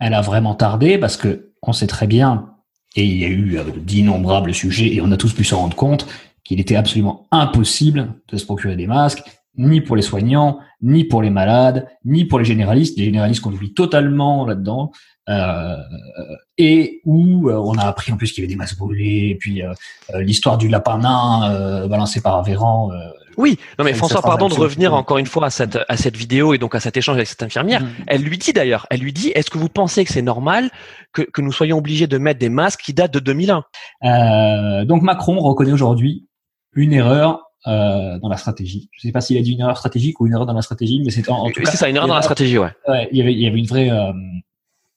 Elle 0.00 0.14
a 0.14 0.20
vraiment 0.20 0.54
tardé 0.54 0.98
parce 0.98 1.16
que 1.16 1.52
on 1.62 1.72
sait 1.72 1.86
très 1.86 2.06
bien, 2.06 2.54
et 2.96 3.04
il 3.04 3.18
y 3.18 3.24
a 3.24 3.28
eu 3.28 3.58
euh, 3.58 3.64
d'innombrables 3.76 4.54
sujets, 4.54 4.94
et 4.94 5.00
on 5.00 5.12
a 5.12 5.16
tous 5.16 5.34
pu 5.34 5.44
s'en 5.44 5.58
rendre 5.58 5.76
compte, 5.76 6.06
qu'il 6.42 6.58
était 6.58 6.76
absolument 6.76 7.28
impossible 7.30 8.14
de 8.28 8.36
se 8.36 8.44
procurer 8.44 8.76
des 8.76 8.86
masques, 8.86 9.22
ni 9.56 9.80
pour 9.80 9.96
les 9.96 10.02
soignants, 10.02 10.58
ni 10.82 11.04
pour 11.04 11.22
les 11.22 11.30
malades, 11.30 11.86
ni 12.04 12.24
pour 12.24 12.38
les 12.38 12.44
généralistes, 12.44 12.96
les 12.98 13.04
généralistes 13.04 13.42
qu'on 13.42 13.52
oublie 13.52 13.74
totalement 13.74 14.46
là-dedans, 14.46 14.90
euh, 15.28 15.76
et 16.58 17.00
où 17.04 17.48
euh, 17.48 17.56
on 17.56 17.76
a 17.78 17.84
appris 17.84 18.12
en 18.12 18.16
plus 18.16 18.32
qu'il 18.32 18.42
y 18.42 18.46
avait 18.46 18.52
des 18.52 18.58
masques 18.58 18.78
brûlés, 18.78 19.28
et 19.30 19.34
puis 19.36 19.62
euh, 19.62 19.72
euh, 20.14 20.22
l'histoire 20.22 20.58
du 20.58 20.68
lapin 20.68 20.98
nain 20.98 21.86
balancé 21.88 22.20
par 22.20 22.42
Véran. 22.42 22.90
Oui. 23.40 23.58
Non, 23.78 23.84
mais 23.84 23.94
François, 23.94 24.22
pardon 24.22 24.48
de 24.48 24.54
revenir 24.54 24.94
encore 24.94 25.18
une 25.18 25.26
fois 25.26 25.46
à 25.46 25.50
cette 25.50 25.78
à 25.88 25.96
cette 25.96 26.16
vidéo 26.16 26.54
et 26.54 26.58
donc 26.58 26.74
à 26.74 26.80
cet 26.80 26.96
échange 26.96 27.16
avec 27.16 27.26
cette 27.28 27.42
infirmière. 27.42 27.82
Elle 28.06 28.22
lui 28.22 28.38
dit 28.38 28.52
d'ailleurs, 28.52 28.86
elle 28.90 29.00
lui 29.00 29.12
dit, 29.12 29.30
est-ce 29.30 29.50
que 29.50 29.58
vous 29.58 29.68
pensez 29.68 30.04
que 30.04 30.12
c'est 30.12 30.22
normal 30.22 30.70
que, 31.12 31.22
que 31.22 31.40
nous 31.40 31.52
soyons 31.52 31.78
obligés 31.78 32.06
de 32.06 32.18
mettre 32.18 32.38
des 32.38 32.48
masques 32.48 32.80
qui 32.82 32.92
datent 32.92 33.12
de 33.12 33.20
2001 33.20 33.64
Euh, 34.04 34.84
donc 34.84 35.02
Macron 35.02 35.38
reconnaît 35.38 35.72
aujourd'hui 35.72 36.28
une 36.74 36.92
erreur 36.92 37.50
euh, 37.66 38.18
dans 38.18 38.28
la 38.28 38.36
stratégie. 38.36 38.88
Je 38.92 39.06
ne 39.06 39.10
sais 39.10 39.12
pas 39.12 39.20
s'il 39.20 39.36
a 39.38 39.42
dit 39.42 39.52
une 39.52 39.60
erreur 39.60 39.76
stratégique 39.76 40.20
ou 40.20 40.26
une 40.26 40.32
erreur 40.32 40.46
dans 40.46 40.54
la 40.54 40.62
stratégie, 40.62 41.02
mais 41.04 41.10
c'est 41.10 41.28
en, 41.30 41.38
en 41.38 41.50
tout 41.50 41.60
cas 41.62 41.70
C'est 41.70 41.76
ça, 41.76 41.88
une 41.88 41.96
erreur 41.96 42.08
dans 42.08 42.14
la 42.14 42.22
stratégie, 42.22 42.58
ouais. 42.58 42.70
ouais, 42.88 43.08
il 43.12 43.18
y 43.18 43.22
avait 43.22 43.32
il 43.32 43.40
y 43.40 43.46
avait 43.46 43.58
une 43.58 43.66
vraie 43.66 43.90
euh, 43.90 44.12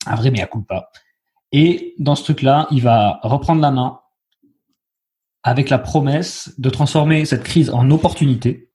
un 0.06 0.16
vrai 0.16 0.32
mea 0.32 0.46
culpa. 0.46 0.90
Et 1.52 1.94
dans 2.00 2.16
ce 2.16 2.24
truc-là, 2.24 2.68
il 2.72 2.82
va 2.82 3.20
reprendre 3.24 3.62
la 3.62 3.72
main 3.72 4.00
avec 5.44 5.70
la 5.70 5.78
promesse 5.78 6.54
de 6.58 6.70
transformer 6.70 7.26
cette 7.26 7.44
crise 7.44 7.70
en 7.70 7.92
opportunité 7.92 8.72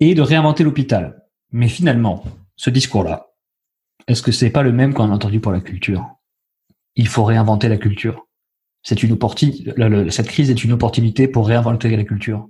et 0.00 0.14
de 0.14 0.22
réinventer 0.22 0.64
l'hôpital. 0.64 1.24
Mais 1.50 1.68
finalement, 1.68 2.24
ce 2.56 2.70
discours-là, 2.70 3.30
est-ce 4.06 4.22
que 4.22 4.32
c'est 4.32 4.50
pas 4.50 4.62
le 4.62 4.72
même 4.72 4.94
qu'on 4.94 5.10
a 5.10 5.14
entendu 5.14 5.40
pour 5.40 5.52
la 5.52 5.60
culture? 5.60 6.06
Il 6.96 7.08
faut 7.08 7.24
réinventer 7.24 7.68
la 7.68 7.76
culture. 7.76 8.26
C'est 8.82 9.02
une 9.02 9.12
opportunité. 9.12 9.72
Cette 10.10 10.28
crise 10.28 10.50
est 10.50 10.62
une 10.62 10.72
opportunité 10.72 11.26
pour 11.26 11.48
réinventer 11.48 11.96
la 11.96 12.04
culture. 12.04 12.48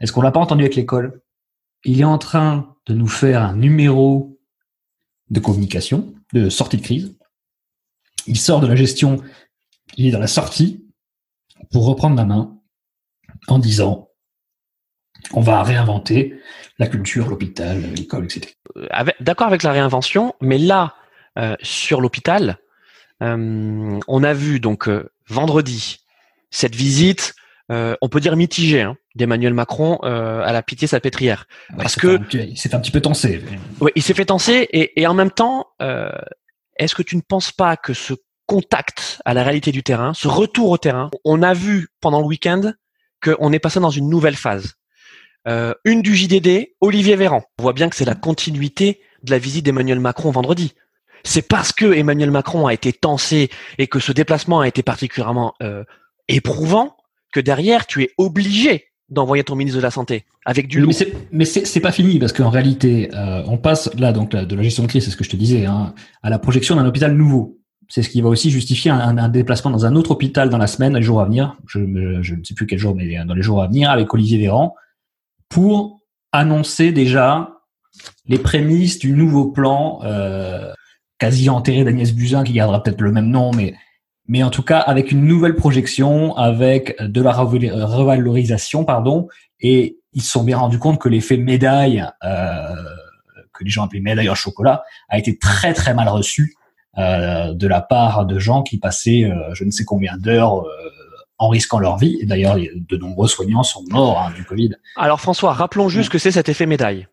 Est-ce 0.00 0.12
qu'on 0.12 0.20
l'a 0.20 0.32
pas 0.32 0.40
entendu 0.40 0.64
avec 0.64 0.76
l'école? 0.76 1.22
Il 1.84 2.00
est 2.00 2.04
en 2.04 2.18
train 2.18 2.76
de 2.86 2.94
nous 2.94 3.08
faire 3.08 3.42
un 3.42 3.54
numéro 3.54 4.38
de 5.30 5.40
communication, 5.40 6.14
de 6.32 6.50
sortie 6.50 6.76
de 6.76 6.82
crise. 6.82 7.16
Il 8.26 8.38
sort 8.38 8.60
de 8.60 8.66
la 8.66 8.76
gestion, 8.76 9.22
il 9.96 10.06
est 10.06 10.10
dans 10.10 10.18
la 10.18 10.26
sortie 10.26 10.84
pour 11.70 11.86
reprendre 11.86 12.16
la 12.16 12.24
main 12.24 12.55
en 13.48 13.58
disant 13.58 14.08
on 15.32 15.40
va 15.40 15.62
réinventer 15.62 16.34
la 16.78 16.86
culture, 16.86 17.28
l'hôpital, 17.28 17.80
l'école, 17.96 18.24
etc. 18.26 18.52
Avec- 18.90 19.16
D'accord 19.20 19.46
avec 19.48 19.62
la 19.62 19.72
réinvention, 19.72 20.34
mais 20.40 20.58
là, 20.58 20.94
euh, 21.38 21.56
sur 21.62 22.00
l'hôpital, 22.00 22.58
euh, 23.22 23.98
on 24.06 24.22
a 24.24 24.32
vu 24.34 24.60
donc 24.60 24.88
euh, 24.88 25.10
vendredi 25.28 25.98
cette 26.50 26.74
visite, 26.76 27.34
euh, 27.72 27.96
on 28.02 28.08
peut 28.08 28.20
dire 28.20 28.36
mitigée, 28.36 28.82
hein, 28.82 28.96
d'Emmanuel 29.16 29.54
Macron 29.54 29.98
euh, 30.04 30.42
à 30.42 30.52
la 30.52 30.62
Pitié-Salpêtrière. 30.62 31.46
Parce 31.76 31.94
c'est 31.94 32.00
que- 32.00 32.16
un 32.18 32.26
il 32.44 32.56
s'est 32.58 32.68
fait 32.68 32.76
un 32.76 32.80
petit 32.80 32.92
peu 32.92 33.00
tenser. 33.00 33.42
Ouais, 33.80 33.92
il 33.96 34.02
s'est 34.02 34.14
fait 34.14 34.26
tenser 34.26 34.68
et, 34.70 35.00
et 35.00 35.06
en 35.06 35.14
même 35.14 35.30
temps, 35.30 35.66
euh, 35.82 36.10
est-ce 36.76 36.94
que 36.94 37.02
tu 37.02 37.16
ne 37.16 37.22
penses 37.22 37.50
pas 37.52 37.76
que 37.76 37.94
ce 37.94 38.12
contact 38.46 39.20
à 39.24 39.34
la 39.34 39.42
réalité 39.42 39.72
du 39.72 39.82
terrain, 39.82 40.14
ce 40.14 40.28
retour 40.28 40.70
au 40.70 40.78
terrain, 40.78 41.10
on 41.24 41.42
a 41.42 41.52
vu 41.54 41.88
pendant 42.00 42.20
le 42.20 42.26
week-end 42.26 42.72
qu'on 43.28 43.52
est 43.52 43.58
passé 43.58 43.80
dans 43.80 43.90
une 43.90 44.08
nouvelle 44.08 44.36
phase. 44.36 44.74
Euh, 45.48 45.74
une 45.84 46.02
du 46.02 46.14
JDD, 46.14 46.74
Olivier 46.80 47.16
Véran. 47.16 47.44
On 47.58 47.62
voit 47.62 47.72
bien 47.72 47.88
que 47.88 47.96
c'est 47.96 48.04
la 48.04 48.14
continuité 48.14 49.00
de 49.22 49.30
la 49.30 49.38
visite 49.38 49.64
d'Emmanuel 49.64 50.00
Macron 50.00 50.30
vendredi. 50.30 50.72
C'est 51.24 51.46
parce 51.46 51.72
que 51.72 51.92
Emmanuel 51.92 52.30
Macron 52.30 52.66
a 52.66 52.74
été 52.74 52.92
tensé 52.92 53.50
et 53.78 53.86
que 53.86 53.98
ce 53.98 54.12
déplacement 54.12 54.60
a 54.60 54.68
été 54.68 54.82
particulièrement 54.82 55.54
euh, 55.62 55.84
éprouvant 56.28 56.96
que 57.32 57.40
derrière 57.40 57.86
tu 57.86 58.02
es 58.02 58.10
obligé 58.18 58.86
d'envoyer 59.08 59.44
ton 59.44 59.54
ministre 59.54 59.78
de 59.78 59.82
la 59.82 59.90
Santé 59.90 60.24
avec 60.44 60.66
du 60.68 60.84
c'est 60.92 61.12
mais 61.32 61.44
c'est 61.44 61.64
c'est 61.64 61.80
pas 61.80 61.92
fini 61.92 62.18
parce 62.18 62.32
qu'en 62.32 62.50
réalité, 62.50 63.10
euh, 63.14 63.42
on 63.46 63.56
passe 63.56 63.90
là 63.98 64.12
donc 64.12 64.32
là, 64.32 64.44
de 64.44 64.56
la 64.56 64.62
gestion 64.62 64.82
de 64.82 64.88
crise, 64.88 65.04
c'est 65.04 65.10
ce 65.10 65.16
que 65.16 65.24
je 65.24 65.30
te 65.30 65.36
disais, 65.36 65.66
hein, 65.66 65.94
à 66.22 66.30
la 66.30 66.38
projection 66.38 66.76
d'un 66.76 66.86
hôpital 66.86 67.14
nouveau. 67.14 67.60
C'est 67.88 68.02
ce 68.02 68.08
qui 68.08 68.20
va 68.20 68.28
aussi 68.28 68.50
justifier 68.50 68.90
un, 68.90 69.28
déplacement 69.28 69.70
dans 69.70 69.86
un 69.86 69.94
autre 69.94 70.10
hôpital 70.10 70.50
dans 70.50 70.58
la 70.58 70.66
semaine, 70.66 70.96
les 70.96 71.02
jours 71.02 71.20
à 71.20 71.24
venir. 71.24 71.56
Je, 71.66 71.78
ne 71.78 72.44
sais 72.44 72.54
plus 72.54 72.66
quel 72.66 72.78
jour, 72.78 72.94
mais 72.94 73.24
dans 73.24 73.34
les 73.34 73.42
jours 73.42 73.62
à 73.62 73.68
venir, 73.68 73.90
avec 73.90 74.12
Olivier 74.12 74.38
Véran, 74.38 74.74
pour 75.48 76.00
annoncer 76.32 76.92
déjà 76.92 77.60
les 78.26 78.38
prémices 78.38 78.98
du 78.98 79.12
nouveau 79.12 79.46
plan 79.50 80.00
euh, 80.04 80.72
quasi 81.18 81.48
enterré 81.48 81.84
d'Agnès 81.84 82.12
Buzyn, 82.12 82.44
qui 82.44 82.52
gardera 82.52 82.82
peut-être 82.82 83.00
le 83.00 83.12
même 83.12 83.30
nom, 83.30 83.52
mais 84.28 84.42
en 84.42 84.50
tout 84.50 84.62
cas 84.62 84.80
avec 84.80 85.12
une 85.12 85.24
nouvelle 85.24 85.54
projection, 85.54 86.36
avec 86.36 87.00
de 87.00 87.22
la 87.22 87.32
reval- 87.32 87.84
revalorisation, 87.84 88.84
pardon, 88.84 89.28
et 89.60 89.98
ils 90.12 90.22
se 90.22 90.30
sont 90.30 90.44
bien 90.44 90.58
rendus 90.58 90.78
compte 90.78 91.00
que 91.00 91.08
l'effet 91.08 91.36
médaille, 91.36 92.04
euh, 92.24 92.74
que 93.54 93.64
les 93.64 93.70
gens 93.70 93.84
appelaient 93.84 94.00
médaille 94.00 94.28
en 94.28 94.34
chocolat, 94.34 94.82
a 95.08 95.18
été 95.18 95.38
très 95.38 95.72
très 95.72 95.94
mal 95.94 96.08
reçu 96.08 96.54
euh, 96.98 97.52
de 97.52 97.66
la 97.66 97.80
part 97.80 98.26
de 98.26 98.38
gens 98.38 98.62
qui 98.62 98.78
passaient 98.78 99.24
euh, 99.24 99.54
je 99.54 99.64
ne 99.64 99.70
sais 99.70 99.84
combien 99.84 100.16
d'heures 100.16 100.60
euh, 100.60 100.70
en 101.38 101.48
risquant 101.48 101.78
leur 101.78 101.98
vie. 101.98 102.16
Et 102.20 102.26
d'ailleurs, 102.26 102.56
de 102.56 102.96
nombreux 102.96 103.28
soignants 103.28 103.62
sont 103.62 103.84
morts 103.90 104.18
hein, 104.20 104.32
du 104.34 104.44
Covid. 104.44 104.70
Alors 104.96 105.20
François, 105.20 105.52
rappelons 105.52 105.88
juste 105.88 106.10
que 106.10 106.18
c'est 106.18 106.30
cet 106.30 106.48
effet 106.48 106.66
médaille. 106.66 107.06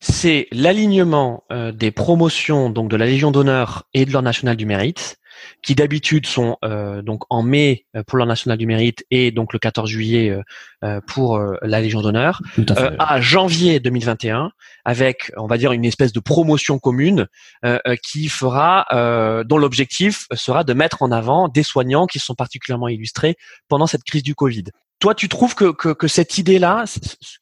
C'est 0.00 0.46
l'alignement 0.52 1.44
euh, 1.50 1.72
des 1.72 1.90
promotions 1.90 2.70
donc 2.70 2.90
de 2.90 2.96
la 2.96 3.06
Légion 3.06 3.30
d'honneur 3.30 3.88
et 3.92 4.04
de 4.04 4.12
l'ordre 4.12 4.26
national 4.26 4.56
du 4.56 4.66
mérite 4.66 5.16
qui 5.62 5.74
d'habitude 5.74 6.26
sont 6.26 6.56
euh, 6.64 7.02
donc 7.02 7.22
en 7.30 7.42
mai 7.42 7.86
euh, 7.96 8.02
pour 8.06 8.18
l'ordre 8.18 8.30
national 8.30 8.58
du 8.58 8.66
mérite 8.66 9.04
et 9.10 9.30
donc 9.30 9.52
le 9.52 9.58
14 9.58 9.88
juillet 9.88 10.36
euh, 10.82 11.00
pour 11.06 11.40
la 11.62 11.80
Légion 11.80 12.02
d'honneur, 12.02 12.40
à 12.98 13.20
janvier 13.20 13.80
2021 13.80 14.50
avec, 14.84 15.32
on 15.36 15.46
va 15.46 15.56
dire, 15.56 15.72
une 15.72 15.84
espèce 15.84 16.12
de 16.12 16.20
promotion 16.20 16.78
commune 16.78 17.26
qui 18.02 18.28
fera, 18.28 18.86
dont 19.46 19.56
l'objectif 19.56 20.26
sera 20.34 20.62
de 20.62 20.74
mettre 20.74 21.02
en 21.02 21.10
avant 21.10 21.48
des 21.48 21.62
soignants 21.62 22.06
qui 22.06 22.18
sont 22.18 22.34
particulièrement 22.34 22.88
illustrés 22.88 23.36
pendant 23.68 23.86
cette 23.86 24.04
crise 24.04 24.22
du 24.22 24.34
Covid. 24.34 24.64
Toi, 25.00 25.14
tu 25.14 25.28
trouves 25.28 25.54
que, 25.54 25.72
que, 25.72 25.88
que 25.88 26.06
cette 26.06 26.36
idée-là, 26.36 26.84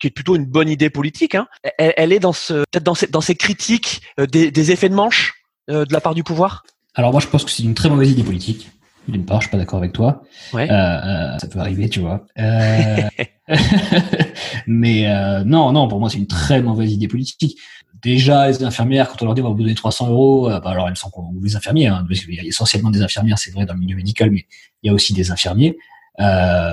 qui 0.01 0.07
est 0.07 0.11
plutôt 0.11 0.37
une 0.37 0.47
bonne 0.47 0.69
idée 0.69 0.91
politique, 0.91 1.35
hein, 1.35 1.49
elle, 1.79 1.95
elle 1.97 2.13
est 2.13 2.21
dans 2.21 2.33
ce, 2.33 2.55
peut-être 2.71 2.85
dans 2.85 2.95
ces, 2.95 3.09
dans 3.09 3.21
ces 3.21 3.35
critiques 3.35 4.03
des, 4.19 4.53
des 4.53 4.71
effets 4.71 4.89
de 4.89 4.95
manche 4.95 5.43
euh, 5.71 5.85
de 5.85 5.93
la 5.93 6.01
part 6.01 6.15
du 6.15 6.25
pouvoir? 6.25 6.65
Alors 6.95 7.13
moi, 7.13 7.21
je 7.21 7.27
pense 7.27 7.45
que 7.45 7.51
c'est 7.51 7.63
une 7.63 7.75
très 7.75 7.89
mauvaise 7.89 8.11
idée 8.11 8.25
politique. 8.25 8.71
D'une 9.09 9.25
part, 9.25 9.41
je 9.41 9.47
suis 9.47 9.51
pas 9.51 9.59
d'accord 9.59 9.79
avec 9.79 9.93
toi. 9.93 10.23
Ouais. 10.53 10.71
Euh, 10.71 10.75
euh, 10.75 11.39
ça 11.39 11.49
peut 11.49 11.59
arriver, 11.59 11.89
tu 11.89 12.01
vois. 12.01 12.25
Euh, 12.39 12.97
mais 14.67 15.09
euh, 15.09 15.45
non, 15.45 15.73
non, 15.73 15.89
pour 15.89 15.99
moi, 16.01 16.09
c'est 16.09 16.19
une 16.19 16.27
très 16.27 16.63
mauvaise 16.63 16.93
idée 16.93 17.09
politique. 17.09 17.59
Déjà, 18.03 18.49
les 18.49 18.65
infirmières, 18.65 19.09
quand 19.09 19.23
on 19.23 19.27
leur 19.27 19.35
dit 19.35 19.43
on 19.43 19.45
va 19.45 19.51
vous 19.51 19.63
donner 19.63 19.75
300 19.75 20.11
euros, 20.11 20.51
euh, 20.51 20.61
bah, 20.61 20.71
alors 20.71 20.89
elles 20.89 20.97
sont 20.97 21.11
ou 21.17 21.43
les 21.43 21.55
infirmières, 21.55 21.95
hein, 21.95 22.05
parce 22.09 22.21
qu'il 22.21 22.35
y 22.35 22.41
a 22.41 22.45
essentiellement 22.45 22.91
des 22.91 23.03
infirmières, 23.03 23.39
c'est 23.39 23.53
vrai 23.53 23.65
dans 23.65 23.75
le 23.75 23.81
milieu 23.81 23.95
médical, 23.95 24.31
mais 24.31 24.45
il 24.83 24.89
y 24.89 24.91
a 24.91 24.93
aussi 24.93 25.13
des 25.13 25.31
infirmiers. 25.31 25.77
Euh, 26.21 26.73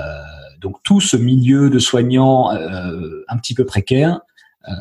donc 0.60 0.82
tout 0.82 1.00
ce 1.00 1.16
milieu 1.16 1.70
de 1.70 1.78
soignants 1.78 2.52
euh, 2.52 3.24
un 3.28 3.36
petit 3.38 3.54
peu 3.54 3.64
précaire, 3.64 4.20
euh, 4.68 4.72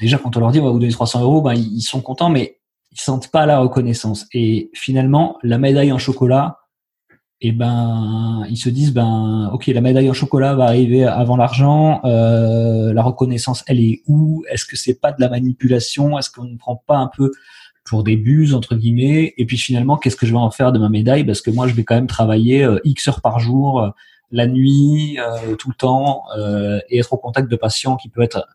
déjà 0.00 0.16
quand 0.16 0.36
on 0.36 0.40
leur 0.40 0.50
dit 0.52 0.58
on 0.58 0.64
va 0.64 0.70
vous 0.70 0.78
donner 0.78 0.92
300 0.92 1.20
euros, 1.22 1.42
ben, 1.42 1.52
ils 1.52 1.76
ils 1.76 1.82
sont 1.82 2.00
contents, 2.00 2.30
mais 2.30 2.57
ils 2.98 3.00
sentent 3.00 3.30
pas 3.30 3.46
la 3.46 3.60
reconnaissance. 3.60 4.26
Et 4.32 4.70
finalement, 4.74 5.38
la 5.42 5.58
médaille 5.58 5.92
en 5.92 5.98
chocolat, 5.98 6.58
et 7.40 7.52
ben, 7.52 8.44
ils 8.50 8.56
se 8.56 8.68
disent 8.68 8.92
ben, 8.92 9.50
ok, 9.52 9.68
la 9.68 9.80
médaille 9.80 10.10
en 10.10 10.12
chocolat 10.12 10.54
va 10.56 10.64
arriver 10.64 11.04
avant 11.04 11.36
l'argent. 11.36 12.00
euh, 12.04 12.92
la 12.92 13.02
reconnaissance, 13.02 13.62
elle 13.68 13.80
est 13.80 14.02
où? 14.08 14.44
Est-ce 14.50 14.64
que 14.64 14.76
c'est 14.76 15.00
pas 15.00 15.12
de 15.12 15.20
la 15.20 15.28
manipulation? 15.28 16.18
Est-ce 16.18 16.30
qu'on 16.30 16.44
ne 16.44 16.56
prend 16.56 16.82
pas 16.86 16.96
un 16.96 17.10
peu 17.16 17.30
pour 17.84 18.02
des 18.02 18.16
buses 18.16 18.54
entre 18.54 18.74
guillemets? 18.74 19.34
Et 19.36 19.46
puis 19.46 19.56
finalement, 19.56 19.96
qu'est-ce 19.96 20.16
que 20.16 20.26
je 20.26 20.32
vais 20.32 20.38
en 20.38 20.50
faire 20.50 20.72
de 20.72 20.80
ma 20.80 20.88
médaille? 20.88 21.24
Parce 21.24 21.40
que 21.40 21.52
moi, 21.52 21.68
je 21.68 21.74
vais 21.74 21.84
quand 21.84 21.94
même 21.94 22.08
travailler 22.08 22.64
euh, 22.64 22.80
x 22.82 23.06
heures 23.06 23.20
par 23.20 23.38
jour, 23.38 23.82
euh, 23.82 23.90
la 24.32 24.48
nuit, 24.48 25.18
euh, 25.20 25.54
tout 25.54 25.68
le 25.68 25.76
temps, 25.76 26.24
et 26.90 26.98
être 26.98 27.12
au 27.12 27.18
contact 27.18 27.48
de 27.48 27.56
patients 27.56 27.96
qui 27.96 28.08
peut 28.08 28.22
être 28.22 28.46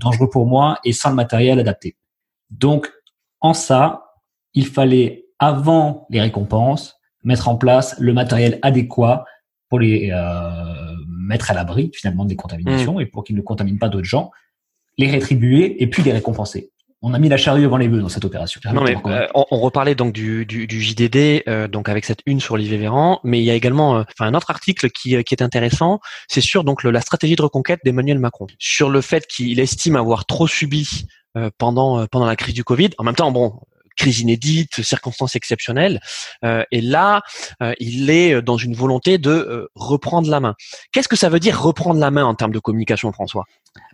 dangereux 0.00 0.30
pour 0.30 0.46
moi 0.46 0.78
et 0.82 0.92
sans 0.92 1.10
le 1.10 1.14
matériel 1.14 1.60
adapté. 1.60 1.94
Donc, 2.50 2.90
en 3.40 3.54
ça, 3.54 4.04
il 4.54 4.66
fallait, 4.66 5.26
avant 5.38 6.06
les 6.10 6.20
récompenses, 6.20 6.96
mettre 7.24 7.48
en 7.48 7.56
place 7.56 7.96
le 7.98 8.12
matériel 8.12 8.58
adéquat 8.62 9.24
pour 9.68 9.80
les 9.80 10.10
euh, 10.12 10.94
mettre 11.06 11.50
à 11.50 11.54
l'abri 11.54 11.90
finalement 11.94 12.24
des 12.24 12.36
contaminations 12.36 13.00
et 13.00 13.06
pour 13.06 13.24
qu'ils 13.24 13.36
ne 13.36 13.42
contaminent 13.42 13.78
pas 13.78 13.88
d'autres 13.88 14.06
gens, 14.06 14.30
les 14.96 15.10
rétribuer 15.10 15.82
et 15.82 15.86
puis 15.88 16.02
les 16.02 16.12
récompenser. 16.12 16.72
On 17.00 17.14
a 17.14 17.18
mis 17.20 17.28
la 17.28 17.36
charrue 17.36 17.64
avant 17.64 17.76
les 17.76 17.86
bœufs 17.86 18.00
dans 18.00 18.08
cette 18.08 18.24
opération. 18.24 18.60
Non 18.72 18.82
mais 18.82 18.96
euh, 19.06 19.26
on, 19.34 19.44
on 19.52 19.60
reparlait 19.60 19.94
donc 19.94 20.12
du, 20.12 20.44
du, 20.46 20.66
du 20.66 20.80
JDD, 20.82 21.44
euh, 21.46 21.68
donc 21.68 21.88
avec 21.88 22.04
cette 22.04 22.20
une 22.26 22.40
sur 22.40 22.54
Olivier 22.54 22.76
Véran, 22.76 23.20
mais 23.22 23.38
il 23.38 23.44
y 23.44 23.50
a 23.52 23.54
également, 23.54 23.98
euh, 23.98 24.02
un 24.18 24.34
autre 24.34 24.50
article 24.50 24.90
qui, 24.90 25.14
euh, 25.14 25.22
qui 25.22 25.34
est 25.34 25.42
intéressant, 25.42 26.00
c'est 26.26 26.40
sur 26.40 26.64
donc 26.64 26.82
le- 26.82 26.90
la 26.90 27.00
stratégie 27.00 27.36
de 27.36 27.42
reconquête 27.42 27.78
d'Emmanuel 27.84 28.18
Macron, 28.18 28.48
sur 28.58 28.90
le 28.90 29.00
fait 29.00 29.26
qu'il 29.28 29.60
estime 29.60 29.94
avoir 29.94 30.26
trop 30.26 30.48
subi 30.48 31.06
euh, 31.36 31.50
pendant 31.56 32.00
euh, 32.00 32.06
pendant 32.10 32.26
la 32.26 32.34
crise 32.34 32.54
du 32.54 32.64
Covid. 32.64 32.90
En 32.98 33.04
même 33.04 33.14
temps, 33.14 33.30
bon, 33.30 33.60
crise 33.98 34.20
inédite, 34.20 34.80
circonstances 34.82 35.36
exceptionnelles, 35.36 36.00
euh, 36.44 36.62
et 36.72 36.80
là, 36.80 37.20
euh, 37.62 37.74
il 37.80 38.08
est 38.08 38.40
dans 38.40 38.56
une 38.56 38.74
volonté 38.74 39.18
de 39.18 39.30
euh, 39.30 39.66
reprendre 39.74 40.30
la 40.30 40.40
main. 40.40 40.54
Qu'est-ce 40.92 41.08
que 41.08 41.16
ça 41.16 41.28
veut 41.28 41.40
dire 41.40 41.60
reprendre 41.60 42.00
la 42.00 42.10
main 42.10 42.24
en 42.24 42.34
termes 42.34 42.52
de 42.52 42.58
communication, 42.60 43.12
François? 43.12 43.44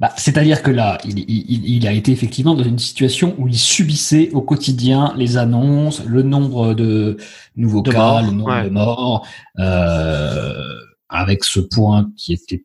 Bah, 0.01 0.13
C'est-à-dire 0.17 0.63
que 0.63 0.71
là, 0.71 0.99
il, 1.05 1.19
il- 1.19 1.67
il 1.77 1.87
a 1.87 1.93
été 1.93 2.13
effectivement 2.13 2.55
dans 2.55 2.63
une 2.65 2.79
situation 2.79 3.35
où 3.39 3.49
il 3.49 3.59
subissait 3.59 4.31
au 4.33 4.41
quotidien 4.43 5.13
les 5.17 5.37
annonces, 5.37 6.05
le 6.05 6.23
nombre 6.23 6.75
de 6.75 7.17
nouveaux 7.57 7.83
De 7.83 7.91
cas, 7.91 7.99
morts, 7.99 8.23
le 8.23 8.31
nombre 8.31 8.51
ouais. 8.55 8.65
de 8.65 8.69
morts, 8.71 9.27
euh, 9.59 10.53
avec 11.09 11.45
ce 11.45 11.61
point 11.61 12.11
qui 12.17 12.33
était 12.33 12.65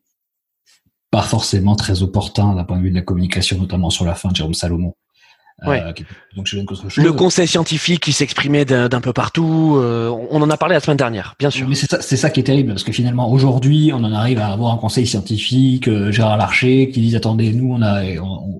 pas 1.10 1.22
forcément 1.22 1.74
très 1.76 2.02
opportun 2.02 2.54
d'un 2.54 2.64
point 2.64 2.76
de 2.78 2.82
vue 2.82 2.90
de 2.90 2.94
la 2.94 3.02
communication, 3.02 3.58
notamment 3.58 3.90
sur 3.90 4.04
la 4.04 4.14
fin 4.14 4.28
de 4.30 4.36
Jérôme 4.36 4.54
Salomon. 4.54 4.94
Euh, 5.66 5.92
qui 5.92 6.04
donc 6.36 6.46
chose. 6.46 6.96
Le 6.96 7.12
conseil 7.12 7.46
scientifique 7.46 8.00
qui 8.00 8.12
s'exprimait 8.12 8.64
d'un 8.64 9.00
peu 9.00 9.12
partout, 9.12 9.76
euh, 9.76 10.08
on 10.30 10.40
en 10.42 10.50
a 10.50 10.56
parlé 10.56 10.74
la 10.74 10.80
semaine 10.80 10.96
dernière, 10.96 11.34
bien 11.38 11.50
sûr. 11.50 11.68
Mais 11.68 11.74
c'est 11.74 11.90
ça, 11.90 12.00
ça 12.00 12.30
qui 12.30 12.40
est 12.40 12.44
terrible 12.44 12.70
parce 12.72 12.84
que 12.84 12.92
finalement 12.92 13.30
aujourd'hui 13.30 13.90
on 13.92 14.04
en 14.04 14.12
arrive 14.12 14.38
à 14.38 14.48
avoir 14.48 14.72
un 14.72 14.78
conseil 14.78 15.06
scientifique, 15.06 15.88
euh, 15.88 16.12
Gérard 16.12 16.36
Larcher 16.36 16.90
qui 16.90 17.00
dit 17.00 17.16
attendez 17.16 17.52
nous 17.52 17.72
on 17.74 17.82
a 17.82 18.02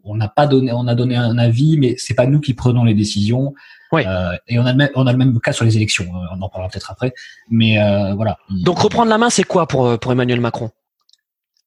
on 0.04 0.16
n'a 0.16 0.28
pas 0.28 0.47
donné 0.47 0.73
on 0.73 0.87
a 0.88 0.95
donné 0.95 1.16
un 1.16 1.38
avis 1.38 1.78
mais 1.78 1.95
c'est 1.99 2.14
pas 2.14 2.26
nous 2.26 2.40
qui 2.40 2.54
prenons 2.54 2.85
les 2.85 2.95
décisions. 2.95 3.54
Ouais. 3.92 4.04
Euh, 4.07 4.37
et 4.47 4.59
on 4.59 4.66
a 4.66 4.73
le 4.73 4.78
même 4.78 4.90
on 4.95 5.07
a 5.07 5.12
le 5.12 5.19
même 5.19 5.38
cas 5.40 5.52
sur 5.52 5.64
les 5.64 5.76
élections. 5.76 6.04
euh, 6.04 6.37
On 6.37 6.42
en 6.42 6.49
parlera 6.49 6.71
peut-être 6.71 6.90
après. 6.90 7.12
Mais 7.50 7.80
euh, 7.83 8.14
voilà. 8.14 8.38
Donc 8.50 8.78
reprendre 8.78 9.11
la 9.11 9.19
main, 9.19 9.30
c'est 9.30 9.42
quoi 9.42 9.66
pour, 9.66 9.87
euh, 9.87 9.97
pour 9.97 10.12
Emmanuel 10.12 10.40
Macron? 10.40 10.71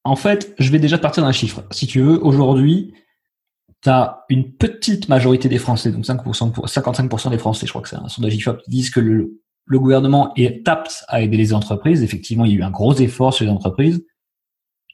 En 0.04 0.16
fait, 0.16 0.54
je 0.58 0.70
vais 0.70 0.78
déjà 0.78 0.98
partir 0.98 1.22
d'un 1.22 1.32
chiffre. 1.32 1.64
Si 1.70 1.86
tu 1.86 2.00
veux, 2.00 2.22
aujourd'hui, 2.22 2.94
tu 3.84 3.90
as 3.90 4.24
une 4.30 4.50
petite 4.52 5.08
majorité 5.10 5.48
des 5.48 5.58
Français, 5.58 5.92
donc 5.92 6.04
5%, 6.04 6.50
pour- 6.50 6.66
55% 6.66 7.30
des 7.30 7.38
Français, 7.38 7.66
je 7.66 7.70
crois 7.70 7.82
que 7.82 7.88
c'est 7.90 7.96
un 7.96 8.08
sondage 8.08 8.34
IFOP, 8.34 8.62
qui 8.62 8.70
disent 8.70 8.90
que 8.90 9.00
le, 9.00 9.40
gouvernement 9.68 10.32
est 10.36 10.66
apte 10.66 11.04
à 11.08 11.20
aider 11.20 11.36
les 11.36 11.52
entreprises. 11.52 12.02
Effectivement, 12.02 12.46
il 12.46 12.52
y 12.52 12.54
a 12.54 12.58
eu 12.58 12.62
un 12.62 12.70
gros 12.70 12.94
effort 12.94 13.34
sur 13.34 13.44
les 13.44 13.50
entreprises. 13.50 14.04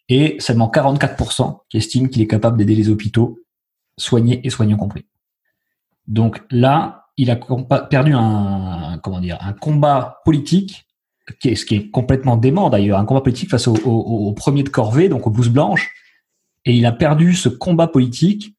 Et 0.09 0.37
seulement 0.40 0.68
44% 0.68 1.61
qui 1.68 1.76
estiment 1.76 2.09
qu'il 2.09 2.20
est 2.20 2.26
capable 2.26 2.56
d'aider 2.56 2.75
les 2.75 2.88
hôpitaux, 2.88 3.38
soignés 3.97 4.44
et 4.44 4.50
soignants 4.50 4.76
compris. 4.76 5.06
Donc 6.09 6.42
là, 6.50 7.06
il 7.16 7.30
a 7.30 7.37
perdu 7.37 8.12
un, 8.12 8.99
comment 9.04 9.20
dire, 9.20 9.38
un 9.40 9.52
combat 9.52 10.20
politique 10.25 10.85
ce 11.40 11.64
qui 11.64 11.76
est 11.76 11.90
complètement 11.90 12.37
dément 12.37 12.70
d'ailleurs, 12.70 12.99
un 12.99 13.04
combat 13.04 13.20
politique 13.20 13.50
face 13.50 13.68
au, 13.68 13.76
au, 13.85 14.28
au 14.28 14.32
premier 14.32 14.64
de 14.64 14.68
corvée, 14.68 15.09
donc 15.09 15.28
aux 15.28 15.30
blouses 15.30 15.49
blanches, 15.49 15.92
et 16.64 16.75
il 16.75 16.87
a 16.87 16.92
perdu 16.92 17.35
ce 17.35 17.49
combat 17.49 17.87
politique 17.87 18.56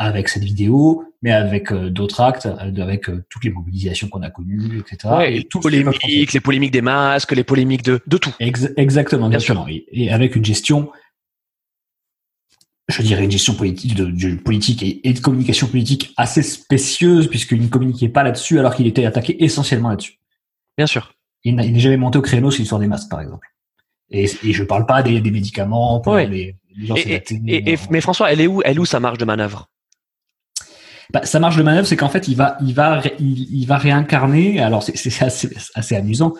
avec 0.00 0.28
cette 0.28 0.44
vidéo, 0.44 1.04
mais 1.22 1.32
avec 1.32 1.72
euh, 1.72 1.90
d'autres 1.90 2.20
actes, 2.20 2.46
euh, 2.46 2.56
avec 2.82 3.08
euh, 3.10 3.24
toutes 3.28 3.44
les 3.44 3.50
mobilisations 3.50 4.08
qu'on 4.08 4.22
a 4.22 4.30
connues, 4.30 4.78
etc. 4.78 5.12
Ouais, 5.16 5.36
et 5.38 5.44
tout 5.44 5.58
polémiques, 5.60 6.32
les 6.32 6.40
polémiques 6.40 6.70
des 6.70 6.82
masques, 6.82 7.32
les 7.32 7.42
polémiques 7.44 7.82
de, 7.82 8.00
de 8.06 8.16
tout. 8.16 8.32
Ex- 8.38 8.68
exactement, 8.76 9.28
Bien 9.28 9.38
exactement. 9.38 9.66
Et, 9.68 9.86
et 9.90 10.10
avec 10.12 10.36
une 10.36 10.44
gestion, 10.44 10.90
je 12.88 13.02
dirais 13.02 13.24
une 13.24 13.30
gestion 13.30 13.54
politique, 13.54 13.94
de, 13.94 14.06
de 14.06 14.34
politique 14.36 14.82
et, 14.82 15.06
et 15.08 15.12
de 15.12 15.18
communication 15.20 15.66
politique 15.66 16.14
assez 16.16 16.42
spécieuse, 16.42 17.28
puisqu'il 17.28 17.60
ne 17.60 17.68
communiquait 17.68 18.08
pas 18.08 18.22
là-dessus 18.22 18.58
alors 18.58 18.74
qu'il 18.74 18.86
était 18.86 19.04
attaqué 19.04 19.42
essentiellement 19.44 19.90
là-dessus. 19.90 20.18
Bien 20.76 20.86
sûr. 20.86 21.12
Il 21.44 21.56
n'est 21.56 21.78
jamais 21.78 21.96
monté 21.96 22.18
au 22.18 22.22
créneau 22.22 22.50
sur 22.50 22.60
l'histoire 22.60 22.80
des 22.80 22.86
masques, 22.86 23.10
par 23.10 23.20
exemple. 23.20 23.46
Et, 24.10 24.24
et 24.42 24.52
je 24.52 24.62
parle 24.64 24.86
pas 24.86 25.02
des, 25.02 25.20
des 25.20 25.30
médicaments 25.30 26.00
pour 26.00 26.14
Ouais. 26.14 26.26
les, 26.26 26.56
les 26.76 26.86
gens 26.86 26.94
Et, 26.94 27.02
sédatés, 27.02 27.40
et- 27.46 27.72
et- 27.72 27.78
mais 27.90 28.00
François, 28.00 28.32
elle 28.32 28.40
est 28.40 28.46
où, 28.46 28.62
elle 28.64 28.76
est 28.76 28.80
où 28.80 28.86
sa 28.86 29.00
marge 29.00 29.18
de 29.18 29.24
manœuvre? 29.26 29.68
Bah, 31.12 31.24
sa 31.24 31.40
marge 31.40 31.56
de 31.56 31.62
manœuvre, 31.62 31.86
c'est 31.86 31.96
qu'en 31.96 32.08
fait, 32.08 32.28
il 32.28 32.36
va, 32.36 32.58
il 32.60 32.74
va, 32.74 33.00
il, 33.18 33.60
il 33.60 33.66
va 33.66 33.78
réincarner. 33.78 34.60
Alors, 34.60 34.82
c'est 34.82 35.22
assez, 35.22 35.48
assez 35.74 35.96
amusant. 35.96 36.34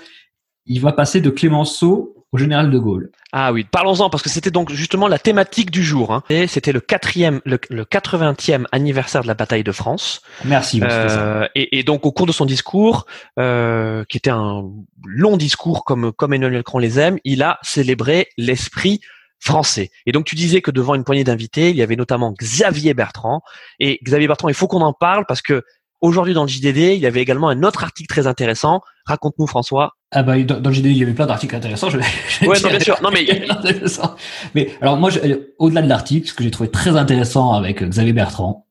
Il 0.67 0.81
va 0.81 0.93
passer 0.93 1.21
de 1.21 1.31
Clémenceau 1.31 2.15
au 2.33 2.39
général 2.39 2.71
de 2.71 2.79
Gaulle. 2.79 3.11
Ah 3.33 3.53
oui, 3.53 3.65
parlons-en 3.65 4.11
parce 4.11 4.23
que 4.23 4.29
c'était 4.29 4.51
donc 4.51 4.71
justement 4.71 5.09
la 5.09 5.19
thématique 5.19 5.71
du 5.71 5.83
jour. 5.83 6.13
Hein. 6.13 6.23
Et 6.29 6.47
c'était 6.47 6.73
le 6.73 6.81
quatrième, 6.81 7.41
le, 7.45 7.59
le 7.71 7.85
80e 7.85 8.65
anniversaire 8.73 9.23
de 9.23 9.27
la 9.27 9.35
bataille 9.35 9.65
de 9.65 9.73
France. 9.73 10.21
Merci. 10.45 10.81
Euh, 10.83 11.47
et, 11.55 11.79
et 11.79 11.83
donc 11.83 12.05
au 12.05 12.13
cours 12.13 12.27
de 12.27 12.33
son 12.33 12.45
discours, 12.45 13.07
euh, 13.39 14.05
qui 14.09 14.19
était 14.19 14.31
un 14.31 14.63
long 15.07 15.37
discours 15.37 15.85
comme 15.85 16.13
comme 16.13 16.35
Emmanuel 16.35 16.59
Macron 16.59 16.79
les 16.79 16.99
aime, 16.99 17.19
il 17.25 17.43
a 17.43 17.59
célébré 17.63 18.29
l'esprit 18.37 19.01
français. 19.41 19.91
Et 20.07 20.13
donc 20.13 20.25
tu 20.27 20.35
disais 20.35 20.61
que 20.63 20.71
devant 20.71 20.95
une 20.95 21.05
poignée 21.05 21.25
d'invités, 21.25 21.71
il 21.71 21.77
y 21.77 21.83
avait 21.83 21.97
notamment 21.97 22.33
Xavier 22.33 22.95
Bertrand. 22.95 23.41
Et 23.81 23.99
Xavier 24.03 24.27
Bertrand, 24.29 24.49
il 24.49 24.55
faut 24.55 24.67
qu'on 24.69 24.81
en 24.83 24.93
parle 24.93 25.25
parce 25.27 25.43
que 25.43 25.63
aujourd'hui 26.01 26.35
dans 26.35 26.43
le 26.43 26.49
JDD, 26.49 26.77
il 26.95 26.99
y 26.99 27.07
avait 27.07 27.21
également 27.23 27.49
un 27.49 27.63
autre 27.63 27.83
article 27.85 28.09
très 28.09 28.27
intéressant. 28.27 28.81
Raconte-nous 29.07 29.47
François. 29.47 29.93
Ah 30.11 30.23
bah 30.23 30.41
dans, 30.43 30.61
dans 30.61 30.71
le 30.71 30.75
JDI, 30.77 30.91
il 30.91 30.97
y 30.99 31.03
avait 31.03 31.13
plein 31.13 31.27
d'articles 31.27 31.55
intéressants. 31.55 31.91
Je, 31.91 31.99
Ouais, 31.99 32.61
non, 32.63 32.69
bien 32.71 32.81
sûr. 32.81 32.99
Non, 33.03 33.11
mais- 33.13 33.27
mais 34.55 34.71
alors 34.81 34.97
moi, 34.97 35.11
euh, 35.25 35.55
au-delà 35.59 35.83
de 35.83 35.89
l'article, 35.89 36.29
ce 36.29 36.35
que 36.35 36.43
j'ai 36.45 36.51
trouvé 36.51 36.71
très 36.71 36.97
intéressant 36.97 37.53
avec 37.53 37.83
euh, 37.83 37.89
Xavier 37.89 38.13
Bertrand, 38.13 38.67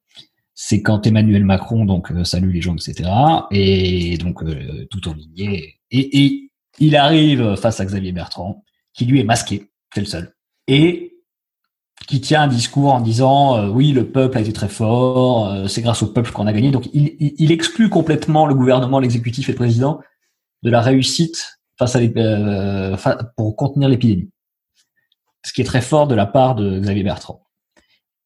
c'est 0.54 0.82
quand 0.82 1.06
Emmanuel 1.06 1.46
Macron 1.46 1.86
donc 1.86 2.12
euh, 2.12 2.24
salue 2.24 2.52
les 2.52 2.62
gens, 2.62 2.76
etc. 2.76 3.10
Et 3.52 4.18
donc 4.18 4.42
euh, 4.44 4.88
tout 4.90 5.08
en 5.08 5.14
lignée. 5.14 5.76
Et, 5.92 6.26
et 6.26 6.52
il 6.80 6.96
arrive 6.96 7.56
face 7.56 7.80
à 7.80 7.86
Xavier 7.86 8.12
Bertrand, 8.12 8.64
qui 8.94 9.06
lui 9.06 9.20
est 9.20 9.24
masqué, 9.24 9.70
c'est 9.94 10.00
le 10.02 10.08
seul. 10.08 10.34
Et 10.68 11.08
qui 12.08 12.22
tient 12.22 12.44
un 12.44 12.48
discours 12.48 12.94
en 12.94 13.02
disant 13.02 13.58
euh, 13.58 13.68
oui, 13.68 13.92
le 13.92 14.10
peuple 14.10 14.38
a 14.38 14.42
été 14.42 14.54
très 14.54 14.70
fort, 14.70 15.48
euh, 15.48 15.68
c'est 15.68 15.82
grâce 15.82 16.02
au 16.04 16.08
peuple 16.08 16.32
qu'on 16.32 16.48
a 16.48 16.54
gagné. 16.54 16.72
Donc 16.72 16.90
il, 16.94 17.16
il, 17.20 17.52
exclut 17.52 17.90
complètement 17.90 18.46
le 18.46 18.56
gouvernement, 18.56 19.00
l'exécutif 19.00 19.50
et 19.50 19.52
le 19.52 19.58
président 19.58 20.00
de 20.64 20.70
la 20.70 20.82
réussite 20.82 21.60
face 21.78 21.96
à 21.96 22.00
euh, 22.00 22.98
pour 23.36 23.56
contenir 23.56 23.90
l'épidémie. 23.90 24.30
Ce 25.44 25.54
qui 25.54 25.62
est 25.62 25.66
très 25.66 25.82
fort 25.82 26.08
de 26.08 26.16
la 26.16 26.26
part 26.26 26.56
de 26.56 26.80
Xavier 26.80 27.04
Bertrand. 27.04 27.46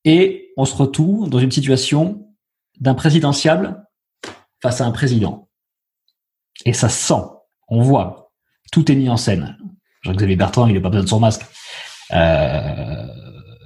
Et 0.05 0.51
on 0.57 0.65
se 0.65 0.75
retrouve 0.75 1.29
dans 1.29 1.39
une 1.39 1.51
situation 1.51 2.27
d'un 2.79 2.93
présidentiable 2.93 3.83
face 4.61 4.81
à 4.81 4.85
un 4.85 4.91
président. 4.91 5.49
Et 6.65 6.73
ça 6.73 6.89
se 6.89 7.07
sent, 7.07 7.21
on 7.67 7.81
voit, 7.81 8.31
tout 8.71 8.91
est 8.91 8.95
mis 8.95 9.09
en 9.09 9.17
scène. 9.17 9.57
Jean-Xavier 10.01 10.35
Bertrand, 10.35 10.67
il 10.67 10.75
n'a 10.75 10.81
pas 10.81 10.89
besoin 10.89 11.03
de 11.03 11.09
son 11.09 11.19
masque. 11.19 11.45
Euh, 12.13 13.07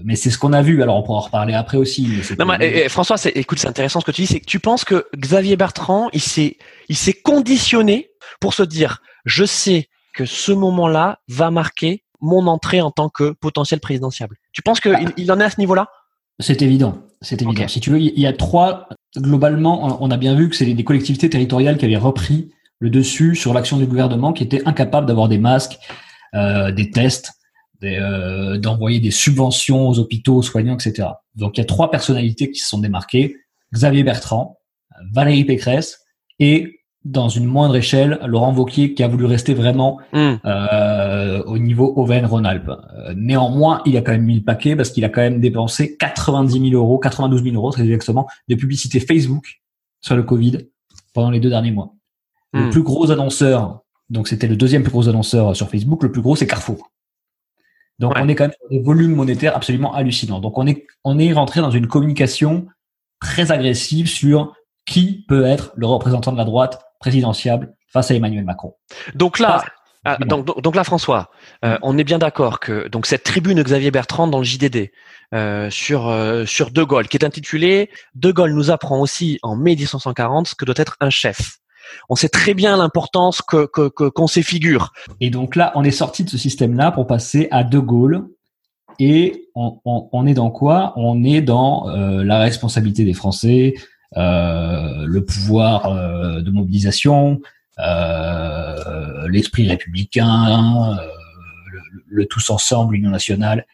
mais 0.04 0.16
c'est 0.16 0.30
ce 0.30 0.38
qu'on 0.38 0.54
a 0.54 0.62
vu. 0.62 0.82
Alors 0.84 0.98
on 0.98 1.04
pourra 1.04 1.20
en 1.20 1.22
reparler 1.22 1.54
après 1.54 1.78
aussi. 1.78 2.08
mais 2.08 2.36
Non, 2.38 2.46
mais, 2.46 2.58
eh, 2.62 2.84
eh, 2.86 2.90
François, 2.90 3.16
écoute, 3.34 3.60
c'est 3.60 3.68
intéressant 3.68 4.00
ce 4.02 4.06
que 4.06 4.12
tu 4.12 4.22
dis. 4.22 4.28
C'est 4.28 4.40
que 4.40 4.46
tu 4.46 4.60
penses 4.60 4.86
que 4.86 5.08
Xavier 5.18 5.56
Bertrand, 5.56 6.10
il 6.14 6.22
s'est, 6.22 6.58
il 6.90 6.96
s'est 6.96 7.14
conditionné 7.14 8.10
pour 8.40 8.54
se 8.54 8.64
dire, 8.64 9.02
je 9.26 9.46
sais 9.46 9.90
que 10.14 10.26
ce 10.26 10.52
moment-là 10.52 11.20
va 11.28 11.50
marquer 11.52 12.04
mon 12.22 12.48
entrée 12.48 12.82
en 12.82 12.92
tant 12.92 13.10
que 13.10 13.32
potentiel 13.32 13.80
présidentiable. 13.80 14.38
Tu 14.54 14.62
penses 14.62 14.80
qu'il 14.80 14.96
il 15.02 15.12
il 15.24 15.32
en 15.32 15.40
est 15.40 15.44
à 15.44 15.50
ce 15.50 15.60
niveau-là? 15.60 15.88
C'est 16.40 16.62
évident. 16.62 16.98
C'est 17.22 17.42
évident. 17.42 17.68
Si 17.68 17.80
tu 17.80 17.90
veux, 17.90 18.00
il 18.00 18.20
y 18.20 18.28
a 18.28 18.34
trois. 18.34 18.88
Globalement, 19.18 20.02
on- 20.04 20.12
a 20.12 20.18
bien 20.18 20.36
vu 20.36 20.50
que 20.50 20.56
c'est 20.56 20.66
des 20.66 20.84
collectivités 20.84 21.30
territoriales 21.30 21.78
qui 21.78 21.86
avaient 21.86 21.96
repris 21.96 22.52
le 22.80 22.90
dessus 22.90 23.36
sur 23.36 23.54
l'action 23.54 23.78
du 23.78 23.86
gouvernement, 23.86 24.34
qui 24.34 24.44
étaient 24.44 24.62
incapables 24.68 25.08
d'avoir 25.08 25.30
des 25.30 25.38
masques, 25.38 25.78
euh, 26.34 26.72
des 26.72 26.92
tests, 26.92 27.32
d'envoyer 27.82 29.00
des 29.00 29.12
subventions 29.12 29.88
aux 29.88 30.00
hôpitaux, 30.00 30.38
aux 30.38 30.42
soignants, 30.42 30.76
etc. 30.78 31.10
Donc 31.36 31.58
il 31.58 31.62
y 31.62 31.64
a 31.64 31.66
trois 31.66 31.92
personnalités 31.92 32.52
qui 32.52 32.60
se 32.60 32.70
sont 32.70 32.80
démarquées 32.80 33.36
Xavier 33.74 34.04
Bertrand, 34.04 34.58
Valérie 35.14 35.44
Pécresse 35.46 36.00
et 36.40 36.80
dans 37.04 37.30
une 37.30 37.46
moindre 37.46 37.76
échelle, 37.76 38.20
Laurent 38.26 38.52
Wauquiez 38.54 38.96
qui 38.96 39.04
a 39.04 39.08
voulu 39.08 39.26
rester 39.26 39.54
vraiment 39.54 40.00
Hmm. 40.12 40.36
euh, 40.46 41.44
au 41.44 41.60
niveau 41.60 41.94
Auvergne-Rhône-Alpes. 41.98 42.70
Euh, 42.70 43.14
néanmoins, 43.16 43.82
il 43.86 43.96
a 43.98 44.02
quand 44.02 44.14
même 44.14 44.24
mis 44.26 44.36
le 44.38 44.44
paquet 44.44 44.76
parce 44.76 44.90
qu'il 44.90 45.06
a 45.06 45.10
quand 45.10 45.22
même 45.22 45.40
dépensé 45.40 45.98
90 45.98 46.70
000 46.72 46.82
euros, 46.82 46.98
92 46.98 47.44
000 47.44 47.56
euros 47.56 47.72
très 47.72 47.84
exactement, 47.84 48.28
de 48.50 48.56
publicité 48.56 49.00
Facebook 49.00 49.62
sur 50.02 50.16
le 50.16 50.24
Covid 50.24 50.58
pendant 51.14 51.30
les 51.30 51.40
deux 51.40 51.50
derniers 51.50 51.72
mois. 51.72 51.94
Le 52.54 52.68
Hmm. 52.68 52.70
plus 52.72 52.82
gros 52.84 53.12
annonceur, 53.12 53.82
donc 54.10 54.28
c'était 54.28 54.48
le 54.48 54.56
deuxième 54.56 54.82
plus 54.82 54.92
gros 54.92 55.08
annonceur 55.08 55.56
sur 55.56 55.70
Facebook, 55.70 56.02
le 56.02 56.12
plus 56.12 56.22
gros 56.22 56.36
c'est 56.36 56.48
Carrefour. 56.48 56.90
Donc 58.00 58.14
Ouais. 58.16 58.22
on 58.24 58.28
est 58.28 58.36
quand 58.36 58.46
même 58.46 58.54
sur 58.60 58.70
des 58.70 58.80
volumes 58.82 59.16
monétaires 59.16 59.56
absolument 59.56 59.94
hallucinants. 59.94 60.40
Donc 60.40 60.58
on 60.58 60.68
est 60.68 60.86
on 61.04 61.18
est 61.20 61.32
rentré 61.34 61.62
dans 61.62 61.72
une 61.72 61.88
communication 61.88 62.68
très 63.22 63.52
agressive 63.52 64.08
sur 64.10 64.54
qui 64.86 65.26
peut 65.28 65.46
être 65.46 65.72
le 65.76 65.88
représentant 65.88 66.32
de 66.32 66.38
la 66.38 66.44
droite 66.46 66.82
présidentiable 67.00 67.74
face 67.88 68.12
à 68.12 68.16
Emmanuel 68.16 68.44
Macron. 68.44 68.76
Donc 69.16 69.40
là, 69.40 69.64
Ah, 70.08 70.18
ah, 70.22 70.26
donc, 70.26 70.46
donc- 70.46 70.62
donc 70.62 70.76
là, 70.76 70.84
François, 70.84 71.32
euh, 71.64 71.80
on 71.82 71.98
est 71.98 72.04
bien 72.04 72.20
d'accord 72.20 72.60
que 72.60 72.88
donc 72.90 73.08
cette 73.08 73.24
tribune 73.24 73.58
de 73.58 73.64
Xavier 73.64 73.90
Bertrand 73.90 74.28
dans 74.28 74.38
le 74.38 74.44
JDD 74.44 74.92
euh, 75.34 75.72
sur 75.72 76.08
euh, 76.10 76.46
sur 76.46 76.70
De 76.70 76.84
Gaulle, 76.84 77.08
qui 77.08 77.18
est 77.18 77.26
intitulée 77.26 77.90
De 78.14 78.32
Gaulle 78.32 78.54
nous 78.54 78.70
apprend 78.70 79.00
aussi 79.00 79.40
en 79.42 79.56
mai 79.56 79.76
1940 79.76 80.50
ce 80.50 80.54
que 80.56 80.64
doit 80.66 80.76
être 80.78 80.96
un 81.00 81.10
chef. 81.10 81.58
On 82.10 82.16
sait 82.16 82.30
très 82.30 82.54
bien 82.54 82.78
l'importance 82.78 83.42
que 83.42 83.66
que- 83.68 83.90
que- 83.90 84.10
qu'on 84.10 84.28
s'effigure. 84.28 84.94
Et 85.22 85.30
donc 85.30 85.56
là, 85.56 85.72
on 85.76 85.84
est 85.84 85.92
sorti 85.92 86.24
de 86.24 86.30
ce 86.30 86.38
système-là 86.38 86.92
pour 86.92 87.08
passer 87.08 87.48
à 87.52 87.64
De 87.64 87.80
Gaulle. 87.80 88.26
Et 89.00 89.50
on, 89.56 89.80
on- 89.86 90.08
on 90.14 90.26
est 90.26 90.34
dans 90.34 90.52
quoi? 90.52 90.94
On 90.96 91.24
est 91.24 91.42
dans 91.42 91.90
euh, 91.90 92.24
la 92.24 92.40
responsabilité 92.40 93.04
des 93.04 93.14
Français, 93.14 93.74
euh, 94.16 95.04
le 95.06 95.26
pouvoir 95.26 95.88
euh, 95.88 96.42
de 96.42 96.50
mobilisation, 96.52 97.42
l'esprit 99.28 99.68
républicain, 99.68 100.98
le, 101.72 101.82
le 102.08 102.26
tous 102.26 102.50
ensemble, 102.50 102.96
l'union 102.96 103.10
nationale. 103.12 103.66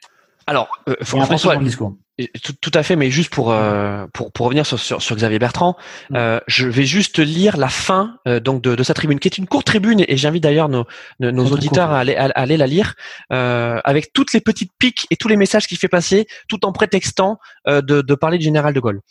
Alors, 0.48 0.70
François, 1.02 1.56
discours. 1.66 1.96
Tout, 2.44 2.54
tout 2.60 2.72
à 2.74 2.84
fait, 2.84 2.96
mais 2.96 3.10
juste 3.12 3.32
pour 3.32 3.52
euh, 3.52 4.06
pour, 4.14 4.32
pour 4.32 4.46
revenir 4.46 4.66
sur, 4.66 4.80
sur, 4.80 5.02
sur 5.02 5.16
Xavier 5.16 5.40
Bertrand, 5.40 5.76
Mm. 6.10 6.16
euh, 6.16 6.40
je 6.48 6.68
vais 6.68 6.86
juste 6.86 7.20
lire 7.20 7.58
la 7.58 7.70
fin 7.70 8.18
euh, 8.28 8.40
donc 8.40 8.62
de, 8.62 8.76
de 8.76 8.84
sa 8.84 8.94
tribune, 8.94 9.20
qui 9.20 9.28
est 9.28 9.38
une 9.38 9.48
courte 9.48 9.66
tribune, 9.66 10.04
et 10.08 10.18
j'invite 10.18 10.44
d'ailleurs 10.44 10.70
nos, 10.70 10.86
auditeurs 11.20 11.92
à 11.92 12.00
aller, 12.00 12.16
à, 12.16 12.26
à 12.26 12.42
aller 12.42 12.58
la 12.58 12.68
lire, 12.68 12.96
avec 13.30 14.14
toutes 14.14 14.34
les 14.34 14.42
petites 14.42 14.72
piques 14.78 15.08
et 15.10 15.16
tous 15.16 15.28
les 15.28 15.38
messages 15.38 15.68
qu'il 15.68 15.78
fait 15.78 15.88
passer, 15.88 16.28
tout 16.48 16.66
en 16.66 16.72
prétextant 16.72 17.38
de, 17.68 17.80
de 17.82 18.16
parler 18.16 18.38
du 18.38 18.46
général 18.46 18.74
de 18.74 18.80
Gaulle. 18.80 19.02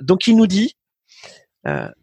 Donc 0.00 0.26
il 0.26 0.36
nous 0.36 0.46
dit, 0.46 0.76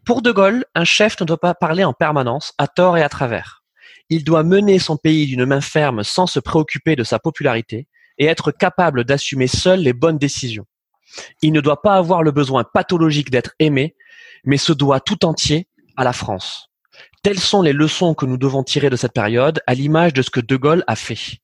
pour 0.04 0.22
de 0.22 0.32
Gaulle, 0.32 0.64
un 0.74 0.84
chef 0.84 1.20
ne 1.20 1.26
doit 1.26 1.40
pas 1.40 1.54
parler 1.54 1.84
en 1.84 1.92
permanence, 1.92 2.52
à 2.58 2.68
tort 2.68 2.96
et 2.98 3.02
à 3.02 3.08
travers. 3.08 3.62
Il 4.08 4.24
doit 4.24 4.42
mener 4.44 4.78
son 4.78 4.96
pays 4.96 5.26
d'une 5.26 5.44
main 5.44 5.60
ferme 5.60 6.04
sans 6.04 6.26
se 6.26 6.38
préoccuper 6.38 6.94
de 6.94 7.04
sa 7.04 7.18
popularité 7.18 7.88
et 8.18 8.26
être 8.26 8.50
capable 8.52 9.04
d'assumer 9.04 9.46
seul 9.46 9.80
les 9.80 9.92
bonnes 9.92 10.18
décisions. 10.18 10.64
Il 11.42 11.52
ne 11.52 11.60
doit 11.60 11.82
pas 11.82 11.94
avoir 11.96 12.22
le 12.22 12.32
besoin 12.32 12.64
pathologique 12.64 13.30
d'être 13.30 13.52
aimé, 13.58 13.94
mais 14.44 14.56
se 14.56 14.72
doit 14.72 15.00
tout 15.00 15.24
entier 15.24 15.68
à 15.96 16.04
la 16.04 16.12
France. 16.12 16.68
Telles 17.22 17.38
sont 17.40 17.62
les 17.62 17.72
leçons 17.72 18.14
que 18.14 18.26
nous 18.26 18.36
devons 18.36 18.62
tirer 18.62 18.90
de 18.90 18.96
cette 18.96 19.12
période, 19.12 19.60
à 19.66 19.74
l'image 19.74 20.12
de 20.12 20.22
ce 20.22 20.30
que 20.30 20.40
De 20.40 20.56
Gaulle 20.56 20.84
a 20.86 20.96
fait. 20.96 21.38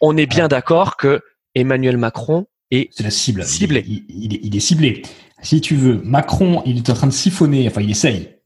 On 0.00 0.16
est 0.16 0.26
bien 0.26 0.48
d'accord 0.48 0.96
que 0.96 1.20
Emmanuel 1.54 1.96
Macron 1.96 2.46
est 2.70 2.88
C'est 2.92 3.02
la 3.02 3.10
cible. 3.10 3.44
Ciblé. 3.44 3.84
Il, 3.86 4.04
il- 4.08 4.40
il 4.46 4.56
est, 4.56 4.60
ciblé. 4.60 5.02
Si 5.42 5.60
tu 5.60 5.74
veux, 5.76 6.00
Macron, 6.04 6.62
il 6.66 6.78
est 6.78 6.90
en 6.90 6.94
train 6.94 7.06
de 7.06 7.12
siphonner, 7.12 7.66
enfin 7.68 7.80
il 7.80 7.90
essaye. 7.90 8.36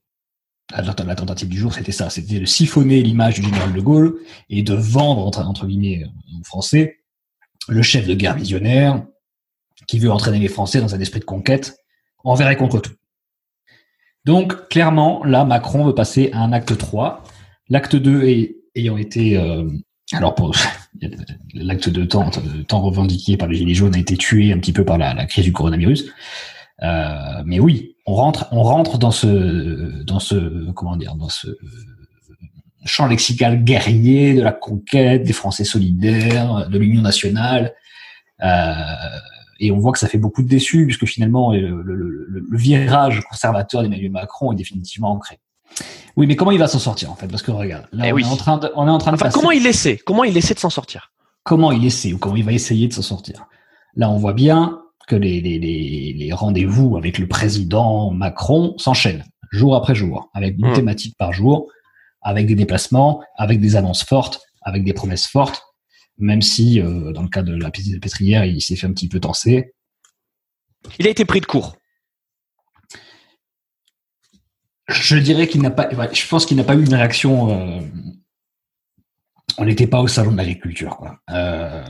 La, 0.74 0.94
tentative 0.94 1.48
du 1.48 1.58
jour, 1.58 1.74
c'était 1.74 1.92
ça, 1.92 2.08
c'était 2.08 2.40
de 2.40 2.46
siphonner 2.46 3.02
l'image 3.02 3.34
du 3.34 3.42
général 3.42 3.74
de 3.74 3.80
Gaulle 3.80 4.20
et 4.48 4.62
de 4.62 4.72
vendre, 4.72 5.26
entre, 5.26 5.40
entre 5.40 5.66
guillemets, 5.66 6.02
euh, 6.04 6.38
aux 6.40 6.44
Français, 6.44 7.01
le 7.68 7.82
chef 7.82 8.06
de 8.06 8.14
guerre 8.14 8.36
visionnaire 8.36 9.02
qui 9.86 9.98
veut 9.98 10.10
entraîner 10.10 10.38
les 10.38 10.48
Français 10.48 10.80
dans 10.80 10.94
un 10.94 11.00
esprit 11.00 11.20
de 11.20 11.24
conquête 11.24 11.76
envers 12.24 12.48
et 12.50 12.56
contre 12.56 12.80
tout. 12.80 12.92
Donc, 14.24 14.68
clairement, 14.68 15.24
là, 15.24 15.44
Macron 15.44 15.84
veut 15.84 15.94
passer 15.94 16.30
à 16.32 16.40
un 16.40 16.52
acte 16.52 16.76
3. 16.78 17.24
L'acte 17.68 17.96
2 17.96 18.24
est- 18.24 18.56
ayant 18.74 18.96
été... 18.96 19.36
euh, 19.36 19.68
alors, 20.12 20.34
pour 20.34 20.54
l'acte 21.54 21.88
de 21.88 22.04
temps, 22.04 22.30
temps 22.68 22.80
revendiqué 22.82 23.36
par 23.36 23.48
les 23.48 23.56
Gilets 23.56 23.74
jaunes 23.74 23.94
a 23.96 23.98
été 23.98 24.16
tué 24.16 24.52
un 24.52 24.58
petit 24.58 24.72
peu 24.72 24.84
par 24.84 24.98
la, 24.98 25.14
la 25.14 25.26
crise 25.26 25.44
du 25.44 25.52
coronavirus. 25.52 26.12
Euh, 26.82 27.42
mais 27.44 27.58
oui, 27.60 27.96
on 28.06 28.14
rentre, 28.14 28.46
on 28.52 28.62
rentre 28.62 28.98
dans 28.98 29.10
ce, 29.10 30.02
dans 30.04 30.18
ce, 30.20 30.70
comment 30.72 30.96
dire, 30.96 31.14
dans 31.16 31.28
ce 31.28 31.48
champ 32.84 33.06
lexical 33.06 33.62
guerrier 33.64 34.34
de 34.34 34.42
la 34.42 34.52
conquête, 34.52 35.22
des 35.24 35.32
Français 35.32 35.64
solidaires, 35.64 36.68
de 36.68 36.78
l'Union 36.78 37.02
nationale. 37.02 37.74
Euh, 38.42 38.72
et 39.60 39.70
on 39.70 39.78
voit 39.78 39.92
que 39.92 39.98
ça 39.98 40.08
fait 40.08 40.18
beaucoup 40.18 40.42
de 40.42 40.48
déçus, 40.48 40.86
puisque 40.86 41.06
finalement, 41.06 41.52
le, 41.52 41.60
le- 41.82 41.94
le- 41.94 42.44
le 42.50 42.58
virage 42.58 43.20
conservateur 43.30 43.82
d'Emmanuel 43.82 44.10
Macron 44.10 44.52
est 44.52 44.56
définitivement 44.56 45.12
ancré. 45.12 45.38
Oui, 46.16 46.26
mais 46.26 46.36
comment 46.36 46.50
il 46.50 46.58
va 46.58 46.66
s'en 46.66 46.78
sortir 46.80 47.10
en 47.10 47.14
fait? 47.14 47.28
Parce 47.28 47.42
que 47.42 47.50
regarde, 47.50 47.86
là, 47.92 48.04
Eh 48.08 48.12
on, 48.12 48.16
oui. 48.16 48.22
est 48.22 48.26
en 48.26 48.36
train 48.36 48.58
de, 48.58 48.70
on 48.74 48.86
est 48.86 48.90
en 48.90 48.98
train 48.98 49.12
de 49.12 49.14
Enfin, 49.16 49.26
passer- 49.26 49.38
comment 49.38 49.52
il 49.52 49.66
essaie? 49.66 49.96
Comment 49.96 50.24
il 50.24 50.36
essaie 50.36 50.54
de 50.54 50.58
s'en 50.58 50.68
sortir? 50.70 51.12
Comment 51.44 51.72
il 51.72 51.84
essaie 51.84 52.12
ou 52.12 52.18
comment 52.18 52.36
il 52.36 52.44
va 52.44 52.52
essayer 52.52 52.88
de 52.88 52.92
s'en 52.92 53.02
sortir? 53.02 53.46
Là, 53.96 54.10
on 54.10 54.16
voit 54.16 54.32
bien 54.34 54.80
que 55.08 55.16
les, 55.16 55.40
les, 55.40 55.58
les, 55.58 56.14
les 56.18 56.32
rendez-vous 56.32 56.96
avec 56.96 57.18
le 57.18 57.26
président 57.28 58.10
Macron 58.10 58.74
s'enchaînent 58.78 59.24
jour 59.50 59.74
après 59.76 59.94
jour, 59.94 60.30
avec 60.34 60.56
une 60.58 60.70
Hmm. 60.70 60.74
thématique 60.74 61.16
par 61.18 61.32
jour, 61.32 61.68
avec 62.22 62.46
des 62.46 62.54
déplacements, 62.54 63.22
avec 63.36 63.60
des 63.60 63.76
annonces 63.76 64.04
fortes, 64.04 64.40
avec 64.62 64.84
des 64.84 64.92
promesses 64.92 65.26
fortes, 65.26 65.62
même 66.18 66.42
si, 66.42 66.80
euh, 66.80 67.12
dans 67.12 67.22
le 67.22 67.28
cas 67.28 67.42
de 67.42 67.54
la 67.54 67.70
pétrière, 67.70 68.44
il 68.44 68.60
s'est 68.60 68.76
fait 68.76 68.86
un 68.86 68.92
petit 68.92 69.08
peu 69.08 69.20
tenser. 69.20 69.74
Il 70.98 71.06
a 71.06 71.10
été 71.10 71.24
pris 71.24 71.40
de 71.40 71.46
court. 71.46 71.76
Je 74.88 75.16
dirais 75.16 75.46
qu'il 75.48 75.62
n'a 75.62 75.70
pas, 75.70 75.88
je 76.12 76.28
pense 76.28 76.44
qu'il 76.44 76.56
n'a 76.56 76.64
pas 76.64 76.74
eu 76.74 76.84
une 76.84 76.94
réaction. 76.94 77.50
euh, 77.50 77.80
on 79.58 79.64
n'était 79.64 79.86
pas 79.86 80.00
au 80.00 80.08
salon 80.08 80.32
de 80.32 80.36
l'agriculture, 80.36 80.96
quoi. 80.96 81.18
Euh, 81.30 81.84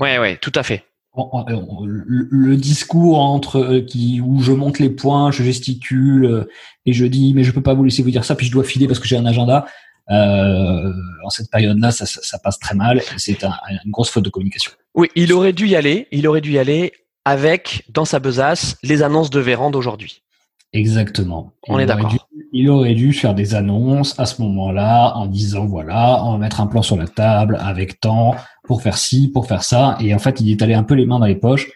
Ouais, 0.00 0.18
ouais, 0.18 0.36
tout 0.36 0.52
à 0.54 0.62
fait. 0.62 0.84
Le, 1.16 2.56
discours 2.56 3.18
entre 3.18 3.56
euh, 3.56 3.80
qui 3.80 4.20
où 4.20 4.40
je 4.40 4.52
monte 4.52 4.78
les 4.78 4.90
points, 4.90 5.30
je 5.30 5.42
gesticule 5.42 6.24
euh, 6.24 6.48
et 6.86 6.92
je 6.92 7.04
dis 7.06 7.34
mais 7.34 7.44
je 7.44 7.50
peux 7.52 7.62
pas 7.62 7.74
vous 7.74 7.84
laisser 7.84 8.02
vous 8.02 8.10
dire 8.10 8.24
ça 8.24 8.34
puis 8.34 8.46
je 8.46 8.52
dois 8.52 8.64
filer 8.64 8.86
parce 8.86 9.00
que 9.00 9.08
j'ai 9.08 9.16
un 9.16 9.26
agenda. 9.26 9.66
Euh, 10.10 10.92
en 11.22 11.28
cette 11.28 11.50
période-là, 11.50 11.90
ça, 11.90 12.38
passe 12.38 12.58
très 12.58 12.74
mal. 12.74 13.02
C'est 13.18 13.44
un- 13.44 13.52
une 13.84 13.90
grosse 13.90 14.08
faute 14.08 14.24
de 14.24 14.30
communication. 14.30 14.72
Oui, 14.94 15.08
il 15.14 15.34
aurait 15.34 15.52
dû 15.52 15.66
y 15.68 15.76
aller. 15.76 16.08
Il 16.12 16.26
aurait 16.26 16.40
dû 16.40 16.52
y 16.52 16.58
aller 16.58 16.92
avec, 17.26 17.84
dans 17.90 18.06
sa 18.06 18.18
besace, 18.18 18.76
les 18.82 19.02
annonces 19.02 19.28
de 19.28 19.38
Véran 19.38 19.70
d'aujourd'hui. 19.70 20.22
Exactement. 20.72 21.52
On 21.68 21.78
Il 21.78 21.82
est 21.82 21.86
d'accord. 21.86 22.14
Il 22.52 22.68
aurait 22.70 22.94
dû 22.94 23.12
faire 23.12 23.34
des 23.34 23.54
annonces 23.54 24.18
à 24.18 24.24
ce 24.26 24.40
moment-là 24.42 25.12
en 25.16 25.26
disant 25.26 25.66
voilà, 25.66 26.22
on 26.24 26.32
va 26.32 26.38
mettre 26.38 26.60
un 26.60 26.66
plan 26.66 26.82
sur 26.82 26.96
la 26.96 27.06
table 27.06 27.58
avec 27.60 28.00
temps 28.00 28.34
pour 28.64 28.82
faire 28.82 28.96
ci, 28.96 29.30
pour 29.32 29.46
faire 29.46 29.62
ça. 29.62 29.96
Et 30.00 30.14
en 30.14 30.18
fait, 30.18 30.40
il 30.40 30.50
est 30.50 30.62
allé 30.62 30.74
un 30.74 30.82
peu 30.82 30.94
les 30.94 31.06
mains 31.06 31.18
dans 31.18 31.26
les 31.26 31.34
poches 31.36 31.68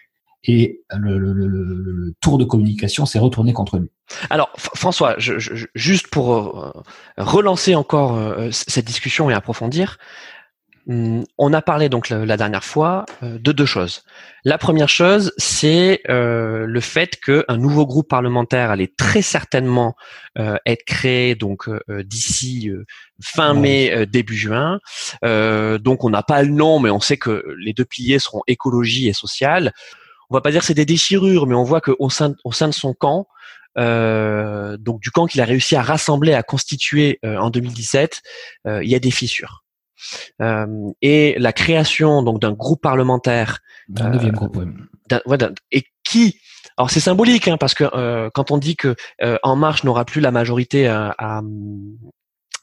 et 0.45 0.81
le, 0.95 1.17
le- 1.17 1.31
le- 1.33 1.47
le- 1.47 2.13
tour 2.21 2.37
de 2.37 2.43
communication 2.43 3.05
s'est 3.05 3.19
retourné 3.19 3.53
contre 3.53 3.77
lui. 3.77 3.89
Alors, 4.29 4.49
François, 4.57 5.15
je, 5.17 5.39
je- 5.39 5.65
juste 5.75 6.07
pour 6.07 6.33
euh, 6.35 6.71
relancer 7.17 7.75
encore 7.75 8.15
euh, 8.17 8.49
cette 8.51 8.85
discussion 8.85 9.29
et 9.29 9.33
approfondir, 9.33 9.97
on 10.87 11.53
a 11.53 11.61
parlé 11.61 11.89
donc 11.89 12.09
la, 12.09 12.37
dernière 12.37 12.63
fois 12.63 13.05
euh, 13.23 13.37
de 13.39 13.51
deux 13.51 13.65
choses. 13.65 14.03
La 14.43 14.57
première 14.57 14.89
chose, 14.89 15.31
c'est 15.37 16.01
euh, 16.09 16.65
le 16.65 16.79
fait 16.81 17.19
qu'un 17.19 17.57
nouveau 17.57 17.85
groupe 17.85 18.09
parlementaire 18.09 18.71
allait 18.71 18.91
très 18.97 19.21
certainement 19.21 19.95
euh, 20.37 20.57
être 20.65 20.83
créé 20.85 21.35
donc 21.35 21.69
d'ici 21.89 22.69
fin 23.21 23.53
mai 23.53 24.05
début 24.07 24.35
juin. 24.35 24.79
Donc 25.21 26.03
on 26.03 26.09
n'a 26.09 26.23
pas 26.23 26.43
le 26.43 26.49
nom, 26.49 26.79
mais 26.79 26.89
on 26.89 26.99
sait 26.99 27.17
que 27.17 27.45
les 27.57 27.73
deux 27.73 27.85
piliers 27.85 28.19
seront 28.19 28.41
écologie 28.47 29.07
et 29.07 29.13
social. 29.13 29.71
On 30.29 30.35
va 30.35 30.41
pas 30.41 30.51
dire 30.51 30.61
que 30.61 30.65
c'est 30.65 30.73
des 30.73 30.85
déchirures, 30.85 31.47
mais 31.47 31.55
on 31.55 31.63
voit 31.63 31.81
qu'au 31.81 32.09
sein, 32.09 32.33
au 32.43 32.51
sein 32.51 32.67
de 32.67 32.73
son 32.73 32.93
camp, 32.93 33.27
euh, 33.77 34.77
donc 34.77 35.01
du 35.01 35.11
camp 35.11 35.25
qu'il 35.25 35.41
a 35.41 35.45
réussi 35.45 35.75
à 35.75 35.81
rassembler, 35.81 36.33
à 36.33 36.43
constituer 36.43 37.19
euh, 37.25 37.37
en 37.37 37.49
2017, 37.49 38.21
euh, 38.67 38.83
il 38.83 38.89
y 38.89 38.95
a 38.95 38.99
des 38.99 39.11
fissures. 39.11 39.62
Euh, 40.41 40.65
et 41.01 41.35
la 41.39 41.53
création 41.53 42.23
donc 42.23 42.41
d'un 42.41 42.51
groupe 42.53 42.81
parlementaire 42.81 43.59
neuvième 44.09 44.35
groupe, 44.35 44.55
d'un- 45.09 45.21
ouais, 45.25 45.37
d'un- 45.37 45.53
et 45.71 45.83
qui 46.03 46.37
alors 46.77 46.89
c'est 46.89 46.99
symbolique 46.99 47.47
hein, 47.47 47.57
parce 47.57 47.73
que 47.75 47.83
euh, 47.93 48.29
quand 48.33 48.49
on 48.51 48.57
dit 48.57 48.75
que 48.75 48.95
euh, 49.21 49.37
En 49.43 49.55
Marche 49.55 49.83
n'aura 49.83 50.05
plus 50.05 50.21
la 50.21 50.31
majorité 50.31 50.87
euh, 50.87 51.09
à, 51.17 51.41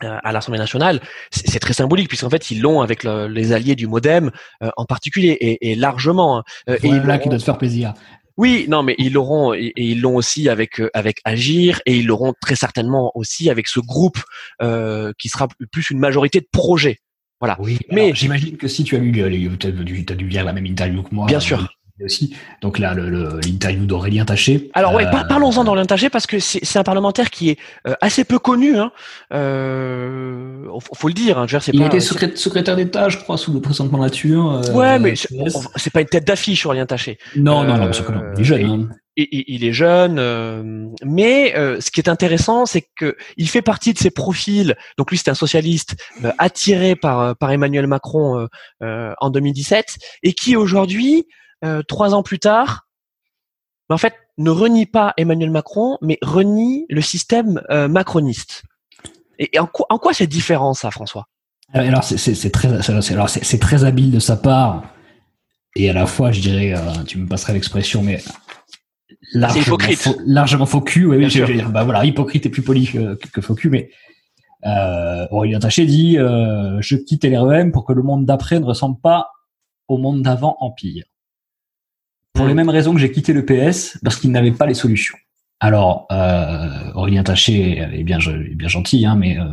à, 0.02 0.16
à 0.28 0.32
l'Assemblée 0.32 0.58
nationale, 0.58 1.00
c'est 1.30 1.60
très 1.60 1.74
symbolique 1.74 2.08
puisqu'en 2.08 2.30
fait 2.30 2.50
ils 2.50 2.60
l'ont 2.60 2.80
avec 2.80 3.04
le- 3.04 3.28
les 3.28 3.52
alliés 3.52 3.76
du 3.76 3.86
MoDem 3.86 4.30
euh, 4.62 4.70
en 4.76 4.84
particulier 4.86 5.30
et, 5.40 5.70
et 5.70 5.74
largement. 5.74 6.38
hein. 6.38 6.42
Euh, 6.68 6.76
et 6.82 6.88
ils 6.88 6.96
l'auront- 6.96 7.18
qui 7.22 7.28
doit 7.28 7.38
te 7.38 7.44
faire 7.44 7.58
plaisir. 7.58 7.94
oui, 8.36 8.64
non, 8.68 8.82
mais 8.82 8.94
ils 8.98 9.12
l'auront 9.12 9.52
et, 9.52 9.72
et 9.76 9.84
ils 9.84 10.00
l'ont 10.00 10.16
aussi 10.16 10.48
avec 10.48 10.80
euh, 10.80 10.88
avec 10.94 11.18
Agir 11.24 11.80
et 11.86 11.96
ils 11.98 12.06
l'auront 12.06 12.32
très 12.40 12.56
certainement 12.56 13.12
aussi 13.14 13.50
avec 13.50 13.68
ce 13.68 13.80
groupe 13.80 14.18
euh, 14.62 15.12
qui 15.18 15.28
sera 15.28 15.46
plus 15.70 15.90
une 15.90 15.98
majorité 15.98 16.40
de 16.40 16.48
projets. 16.50 16.96
Voilà. 17.40 17.56
Oui, 17.58 17.78
Mais- 17.90 18.12
j'imagine 18.14 18.56
que 18.56 18.68
si 18.68 18.84
tu 18.84 18.96
as 18.96 18.98
lu, 18.98 19.12
tu 19.58 19.66
as, 19.66 19.70
dû 20.14 20.28
lire 20.28 20.44
la 20.44 20.52
même 20.52 20.66
interview 20.66 21.02
que 21.02 21.14
moi. 21.14 21.26
Bien 21.26 21.38
euh, 21.38 21.40
sûr. 21.40 21.68
Aussi. 22.02 22.34
Donc 22.62 22.78
là, 22.78 22.94
l'interview 22.94 23.84
d'Aurélien 23.84 24.24
Taché. 24.24 24.70
Alors 24.72 24.94
ouais, 24.94 25.04
euh, 25.06 25.10
par- 25.10 25.28
parlons-en 25.28 25.64
dans 25.64 25.84
Taché 25.84 26.08
parce 26.08 26.26
que 26.26 26.38
c'est 26.38 26.60
c'est 26.64 26.78
un 26.78 26.82
parlementaire 26.82 27.28
qui 27.28 27.50
est 27.50 27.58
euh, 27.86 27.92
assez 28.00 28.24
peu 28.24 28.38
connu. 28.38 28.78
Hein. 28.78 28.90
Euh, 29.34 30.64
faut, 30.94 31.08
le 31.08 31.12
dire. 31.14 31.38
Hein, 31.38 31.42
je 31.46 31.52
veux 31.56 31.58
dire, 31.58 31.62
c'est 31.62 31.74
Il 31.74 31.80
pas- 31.80 31.86
était 31.88 32.00
c'est- 32.00 32.14
secré- 32.14 32.36
secrétaire 32.36 32.76
d'État, 32.76 33.08
je 33.10 33.18
crois, 33.18 33.36
sous 33.36 33.52
le 33.52 33.60
présentement 33.60 33.98
nature. 33.98 34.50
euh, 34.50 34.72
Ouais, 34.72 34.98
mais 34.98 35.14
c'est 35.14 35.28
c'est 35.76 35.92
pas 35.92 36.00
une 36.00 36.06
tête 36.08 36.26
d'affiche 36.26 36.60
sur 36.60 36.72
Lien 36.72 36.86
Taché. 36.86 37.18
Non, 37.36 37.64
non, 37.64 37.74
Euh, 37.74 37.76
non, 37.76 37.82
bien 37.84 37.92
sûr 37.92 38.06
que 38.06 38.12
non. 38.12 38.22
Il 38.34 38.40
est 38.40 38.44
jeune. 38.44 38.94
Il, 39.16 39.64
est 39.64 39.72
jeune, 39.72 40.18
euh, 40.18 40.86
mais 41.04 41.56
euh, 41.56 41.80
ce 41.80 41.90
qui 41.90 42.00
est 42.00 42.08
intéressant, 42.08 42.66
c'est 42.66 42.86
que 42.96 43.16
il 43.36 43.48
fait 43.48 43.62
partie 43.62 43.92
de 43.92 43.98
ces 43.98 44.10
profils. 44.10 44.76
Donc 44.98 45.10
lui, 45.10 45.18
c'est 45.18 45.30
un 45.30 45.34
socialiste 45.34 45.96
euh, 46.24 46.32
attiré 46.38 46.96
par 46.96 47.34
Emmanuel 47.50 47.86
Macron 47.86 48.48
en 48.80 49.30
2017 49.30 49.98
et 50.22 50.32
qui 50.32 50.56
aujourd'hui, 50.56 51.26
trois 51.88 52.14
ans 52.14 52.22
plus 52.22 52.38
tard, 52.38 52.86
ben, 53.88 53.94
en 53.96 53.98
fait, 53.98 54.14
ne 54.38 54.50
renie 54.50 54.86
pas 54.86 55.12
Emmanuel 55.16 55.50
Macron, 55.50 55.98
mais 56.00 56.18
renie 56.22 56.86
le 56.88 57.00
système 57.00 57.60
macroniste. 57.88 58.62
Et, 59.38 59.58
en, 59.58 59.66
quoi, 59.66 59.86
en 59.88 59.98
quoi 59.98 60.12
c'est 60.12 60.26
différent, 60.26 60.74
ça, 60.74 60.90
François? 60.90 61.26
Alors, 61.72 62.04
c'est- 62.04 62.50
très, 62.50 62.90
alors, 63.12 63.28
c'est 63.28 63.58
très 63.58 63.84
habile 63.84 64.10
de 64.10 64.18
sa 64.18 64.36
part. 64.36 64.84
Et 65.76 65.88
à 65.88 65.92
la 65.92 66.06
fois, 66.06 66.32
je 66.32 66.40
dirais, 66.40 66.74
tu 67.06 67.18
me 67.18 67.26
passerais 67.26 67.52
l'expression, 67.52 68.02
mais 68.02 68.22
largement, 69.32 69.62
hypocrite. 69.62 69.98
faux, 69.98 70.16
largement 70.26 70.66
faux 70.66 70.80
cul. 70.80 71.06
Oui, 71.06 71.16
oui, 71.18 71.24
je- 71.24 71.30
sûr. 71.30 71.46
je- 71.46 71.64
bah 71.66 71.84
voilà, 71.84 72.04
hypocrite 72.04 72.46
est 72.46 72.50
plus 72.50 72.62
poli 72.62 72.86
que, 72.86 73.14
que, 73.14 73.40
faux 73.40 73.54
cul, 73.54 73.70
mais 73.70 73.90
euh, 74.66 75.26
Aurélien 75.30 75.58
Taché 75.58 75.86
dit 75.86 76.18
euh, 76.18 76.80
Je 76.80 76.96
quitte 76.96 77.24
LREM 77.24 77.72
pour 77.72 77.84
que 77.84 77.92
le 77.92 78.02
monde 78.02 78.26
d'après 78.26 78.60
ne 78.60 78.64
ressemble 78.64 79.00
pas 79.00 79.28
au 79.88 79.98
monde 79.98 80.22
d'avant 80.22 80.56
Empire. 80.60 81.04
Pour 82.34 82.44
Mm. 82.44 82.48
les 82.48 82.54
mêmes 82.54 82.68
raisons 82.70 82.92
que 82.94 83.00
j'ai 83.00 83.10
quitté 83.10 83.32
le 83.32 83.44
PS, 83.44 83.98
parce 84.04 84.16
qu'il 84.16 84.30
n'avait 84.30 84.52
pas 84.52 84.66
les 84.66 84.74
solutions. 84.74 85.16
Alors, 85.60 86.06
euh, 86.12 86.92
Aurélien 86.94 87.22
Taché 87.22 87.78
est 87.78 88.02
bien, 88.04 88.18
est 88.18 88.54
bien 88.54 88.68
gentil, 88.68 89.04
hein, 89.04 89.14
mais 89.16 89.38
euh, 89.38 89.44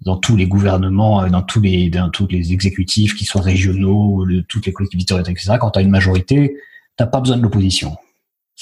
dans 0.00 0.16
tous 0.16 0.34
les 0.36 0.46
gouvernements, 0.46 1.28
dans 1.28 1.42
tous 1.42 1.60
les, 1.60 1.90
dans 1.90 2.08
tous 2.10 2.26
les 2.28 2.52
exécutifs, 2.52 3.14
qui 3.14 3.24
soient 3.24 3.40
régionaux, 3.42 4.24
le- 4.24 4.42
toutes 4.42 4.66
les 4.66 4.72
collectivités 4.72 5.14
etc., 5.14 5.54
quand 5.60 5.70
tu 5.70 5.78
as 5.78 5.82
une 5.82 5.90
majorité, 5.90 6.56
t'as 6.96 7.06
pas 7.06 7.20
besoin 7.20 7.36
de 7.36 7.42
l'opposition. 7.42 7.96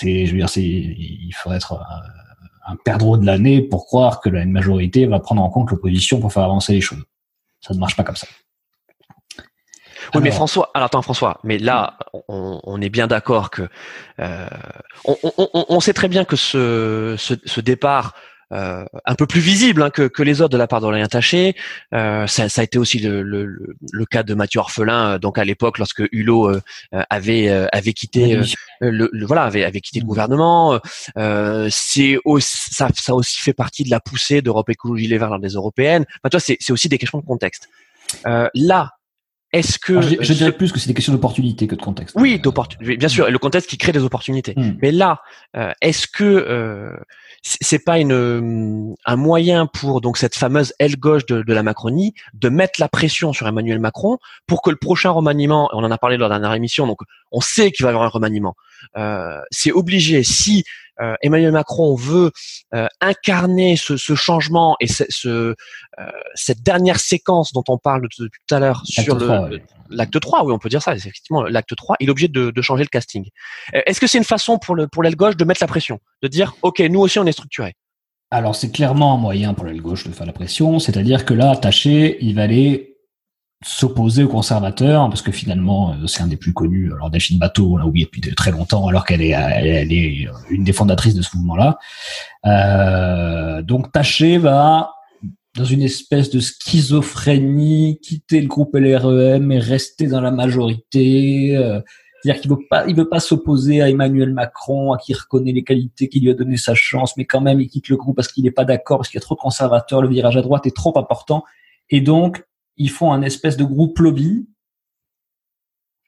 C'est, 0.00 0.24
je 0.26 0.32
veux 0.32 0.38
dire, 0.38 0.48
c'est, 0.48 0.62
il 0.62 1.32
faut 1.36 1.52
être 1.52 1.74
un, 1.74 2.72
un 2.72 2.76
perdreau 2.76 3.16
de 3.18 3.26
l'année 3.26 3.60
pour 3.60 3.84
croire 3.86 4.20
que 4.20 4.30
la 4.30 4.44
majorité 4.46 5.04
va 5.06 5.20
prendre 5.20 5.42
en 5.42 5.50
compte 5.50 5.70
l'opposition 5.70 6.20
pour 6.20 6.32
faire 6.32 6.44
avancer 6.44 6.72
les 6.72 6.80
choses. 6.80 7.04
Ça 7.60 7.74
ne 7.74 7.78
marche 7.78 7.96
pas 7.96 8.04
comme 8.04 8.16
ça. 8.16 8.26
Oui, 10.14 10.22
mais 10.22 10.30
François, 10.30 10.70
alors 10.74 10.86
attends 10.86 11.02
François, 11.02 11.38
mais 11.44 11.58
là, 11.58 11.98
on, 12.28 12.60
on 12.64 12.80
est 12.80 12.88
bien 12.88 13.06
d'accord 13.06 13.50
que 13.50 13.68
euh, 14.18 14.48
on, 15.04 15.16
on- 15.22 15.48
on- 15.54 15.66
on 15.68 15.80
sait 15.80 15.92
très 15.92 16.08
bien 16.08 16.24
que 16.24 16.36
ce, 16.36 17.14
ce, 17.18 17.34
ce 17.44 17.60
départ 17.60 18.14
euh, 18.52 18.84
un 19.04 19.14
peu 19.14 19.26
plus 19.26 19.40
visible 19.40 19.82
hein, 19.82 19.90
que, 19.90 20.08
que 20.08 20.22
les 20.22 20.40
autres 20.40 20.50
de 20.52 20.58
la 20.58 20.66
part 20.66 20.80
d'Aurélien 20.80 21.06
Taché, 21.06 21.54
euh, 21.94 22.26
ça, 22.26 22.48
ça 22.48 22.60
a 22.62 22.64
été 22.64 22.78
aussi 22.78 22.98
le, 22.98 23.22
le, 23.22 23.46
le- 23.46 24.06
cas 24.06 24.22
de 24.22 24.34
Mathieu 24.34 24.60
Orphelin, 24.60 25.14
euh, 25.14 25.18
donc 25.18 25.38
à 25.38 25.44
l'époque 25.44 25.78
lorsque 25.78 26.02
Hulot 26.12 26.48
euh, 26.50 26.60
euh, 26.94 27.02
avait 27.10 27.48
euh, 27.48 27.66
avait 27.72 27.92
quitté 27.92 28.36
euh, 28.36 28.44
le, 28.80 29.08
le- 29.12 29.26
voilà 29.26 29.42
avait, 29.44 29.64
avait 29.64 29.80
quitté 29.80 30.00
le 30.00 30.04
Mm. 30.04 30.08
gouvernement. 30.08 30.80
Euh, 31.16 31.68
c'est 31.70 32.18
aussi, 32.24 32.58
ça, 32.72 32.88
ça 32.94 33.12
a 33.12 33.14
aussi 33.14 33.38
fait 33.38 33.52
partie 33.52 33.84
de 33.84 33.90
la 33.90 34.00
poussée 34.00 34.42
d'Europe 34.42 34.68
Écologie 34.70 35.06
Les 35.06 35.18
Verts 35.18 35.30
dans 35.30 35.38
des 35.38 35.50
européennes. 35.54 36.04
Enfin, 36.22 36.30
toi, 36.30 36.40
c'est 36.40 36.56
c'est 36.60 36.72
aussi 36.72 36.88
des 36.88 36.98
questions 36.98 37.18
de 37.18 37.24
contexte. 37.26 37.68
Euh, 38.26 38.48
là, 38.54 38.90
est-ce 39.52 39.78
que 39.78 39.94
Alors, 39.94 40.02
je, 40.02 40.32
dirais 40.32 40.52
plus 40.52 40.70
que 40.70 40.78
c'est 40.78 40.86
des 40.86 40.94
questions 40.94 41.12
d'opportunité 41.12 41.66
que 41.66 41.74
de 41.74 41.82
contexte. 41.82 42.14
oui, 42.18 42.36
Euh, 42.36 42.38
d'opportunité, 42.38 42.96
bien 42.96 43.08
sûr, 43.08 43.26
et 43.26 43.32
le 43.32 43.38
contexte 43.38 43.68
qui 43.68 43.78
crée 43.78 43.92
des 43.92 44.04
opportunités. 44.04 44.54
hmm. 44.56 44.76
Mais 44.80 44.92
là, 44.92 45.22
euh, 45.56 45.72
est-ce 45.80 46.06
que 46.06 46.24
euh, 46.24 46.92
c'est 47.42 47.84
pas 47.84 47.98
une, 47.98 48.94
un 49.04 49.16
moyen 49.16 49.66
pour 49.66 50.00
donc 50.00 50.18
cette 50.18 50.36
fameuse 50.36 50.72
aile 50.78 50.96
gauche 50.96 51.26
de, 51.26 51.42
de 51.42 51.52
la 51.52 51.62
Macronie 51.62 52.14
de 52.34 52.48
mettre 52.48 52.80
la 52.80 52.88
pression 52.88 53.32
sur 53.32 53.48
Emmanuel 53.48 53.80
Macron 53.80 54.18
pour 54.46 54.62
que 54.62 54.70
le 54.70 54.76
prochain 54.76 55.10
remaniement, 55.10 55.68
on 55.72 55.82
en 55.82 55.90
a 55.90 55.98
parlé 55.98 56.16
lors 56.16 56.28
de 56.28 56.34
la 56.34 56.38
dernière 56.38 56.56
émission, 56.56 56.86
donc 56.86 56.98
on 57.32 57.40
sait 57.40 57.72
qu'il 57.72 57.84
va 57.84 57.90
y 57.90 57.94
avoir 57.94 58.06
un 58.06 58.10
remaniement. 58.10 58.54
Euh, 58.96 59.40
c'est 59.50 59.72
obligé. 59.72 60.22
Si 60.22 60.64
euh, 61.00 61.14
Emmanuel 61.22 61.52
Macron 61.52 61.94
veut 61.94 62.30
euh, 62.74 62.86
incarner 63.00 63.76
ce, 63.76 63.96
ce 63.96 64.14
changement 64.14 64.76
et 64.80 64.86
ce, 64.86 65.04
ce, 65.08 65.28
euh, 65.28 65.54
cette 66.34 66.62
dernière 66.62 66.98
séquence 66.98 67.52
dont 67.52 67.64
on 67.68 67.78
parle 67.78 68.02
depuis 68.02 68.28
tout 68.46 68.54
à 68.54 68.58
l'heure 68.58 68.82
sur 68.84 69.16
ouais. 69.16 69.62
l'acte 69.88 70.20
3, 70.20 70.44
oui, 70.44 70.52
on 70.52 70.58
peut 70.58 70.68
dire 70.68 70.82
ça, 70.82 70.94
effectivement, 70.94 71.42
l'acte 71.42 71.74
3, 71.74 71.96
il 72.00 72.08
est 72.08 72.10
obligé 72.10 72.28
de, 72.28 72.50
de 72.50 72.62
changer 72.62 72.82
le 72.82 72.88
casting. 72.88 73.26
Est-ce 73.72 74.00
que 74.00 74.06
c'est 74.06 74.18
une 74.18 74.24
façon 74.24 74.58
pour 74.58 74.74
le 74.74 74.88
pour 74.88 75.02
l'aile 75.02 75.16
gauche 75.16 75.36
de 75.36 75.44
mettre 75.44 75.62
la 75.62 75.68
pression, 75.68 76.00
de 76.22 76.28
dire 76.28 76.54
OK, 76.62 76.80
nous 76.80 77.00
aussi 77.00 77.18
on 77.18 77.26
est 77.26 77.32
structuré. 77.32 77.74
Alors, 78.32 78.54
c'est 78.54 78.70
clairement 78.70 79.14
un 79.14 79.16
moyen 79.16 79.54
pour 79.54 79.64
l'aile 79.64 79.82
gauche 79.82 80.06
de 80.06 80.12
faire 80.12 80.26
la 80.26 80.32
pression, 80.32 80.78
c'est-à-dire 80.78 81.24
que 81.24 81.34
là, 81.34 81.56
Taché, 81.56 82.16
il 82.20 82.36
va 82.36 82.42
aller 82.42 82.90
s'opposer 83.64 84.24
aux 84.24 84.28
conservateurs, 84.28 85.08
parce 85.08 85.20
que 85.22 85.32
finalement, 85.32 85.92
euh, 85.92 86.06
c'est 86.06 86.22
un 86.22 86.26
des 86.26 86.36
plus 86.36 86.54
connus. 86.54 86.92
Alors, 86.94 87.10
Delphine 87.10 87.38
Bateau, 87.38 87.74
on 87.74 87.76
l'a 87.76 87.86
oublié 87.86 88.06
depuis 88.06 88.20
très 88.34 88.50
longtemps, 88.50 88.86
alors 88.86 89.04
qu'elle 89.04 89.20
est, 89.20 89.30
elle, 89.30 89.66
elle 89.66 89.92
est 89.92 90.28
une 90.48 90.64
des 90.64 90.72
fondatrices 90.72 91.14
de 91.14 91.22
ce 91.22 91.36
mouvement-là. 91.36 91.78
Euh, 92.46 93.62
donc, 93.62 93.92
Taché 93.92 94.38
va, 94.38 94.94
dans 95.56 95.64
une 95.64 95.82
espèce 95.82 96.30
de 96.30 96.40
schizophrénie, 96.40 97.98
quitter 98.02 98.40
le 98.40 98.48
groupe 98.48 98.74
LREM 98.74 99.52
et 99.52 99.58
rester 99.58 100.06
dans 100.06 100.22
la 100.22 100.30
majorité. 100.30 101.56
euh, 101.56 101.80
c'est-à-dire 102.22 102.40
qu'il 102.42 102.50
veut 102.50 102.58
pas, 102.68 102.86
il 102.86 102.94
veut 102.94 103.08
pas 103.08 103.20
s'opposer 103.20 103.80
à 103.80 103.88
Emmanuel 103.88 104.32
Macron, 104.32 104.92
à 104.92 104.98
qui 104.98 105.14
reconnaît 105.14 105.52
les 105.52 105.64
qualités, 105.64 106.08
qui 106.08 106.20
lui 106.20 106.30
a 106.30 106.34
donné 106.34 106.58
sa 106.58 106.74
chance, 106.74 107.16
mais 107.16 107.24
quand 107.24 107.40
même 107.40 107.60
il 107.60 107.68
quitte 107.68 107.88
le 107.88 107.96
groupe 107.96 108.16
parce 108.16 108.28
qu'il 108.28 108.44
n'est 108.44 108.50
pas 108.50 108.66
d'accord, 108.66 108.98
parce 108.98 109.08
qu'il 109.08 109.16
a 109.16 109.22
trop 109.22 109.34
de 109.34 109.40
conservateurs, 109.40 110.02
le 110.02 110.08
virage 110.08 110.36
à 110.36 110.42
droite 110.42 110.66
est 110.66 110.76
trop 110.76 110.98
important, 110.98 111.44
et 111.88 112.02
donc 112.02 112.44
ils 112.84 112.90
font 112.90 113.12
un 113.12 113.22
espèce 113.22 113.56
de 113.56 113.64
groupe 113.64 113.98
lobby 114.00 114.48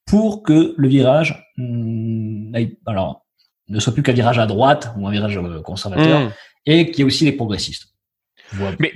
pour 0.06 0.42
que 0.42 0.74
le 0.76 0.88
virage, 0.88 1.44
hmm, 1.56 2.54
aille- 2.54 2.76
alors, 2.86 3.24
ne 3.68 3.78
soit 3.78 3.94
plus 3.94 4.02
qu'un 4.02 4.12
virage 4.12 4.38
à 4.38 4.46
droite 4.46 4.92
ou 4.98 5.06
un 5.06 5.10
virage 5.10 5.36
euh, 5.38 5.60
conservateur, 5.62 6.20
Mmh. 6.20 6.32
et 6.66 6.86
qu'il 6.90 6.98
y 6.98 7.02
ait 7.02 7.04
aussi 7.04 7.24
des 7.24 7.32
progressistes. 7.32 7.88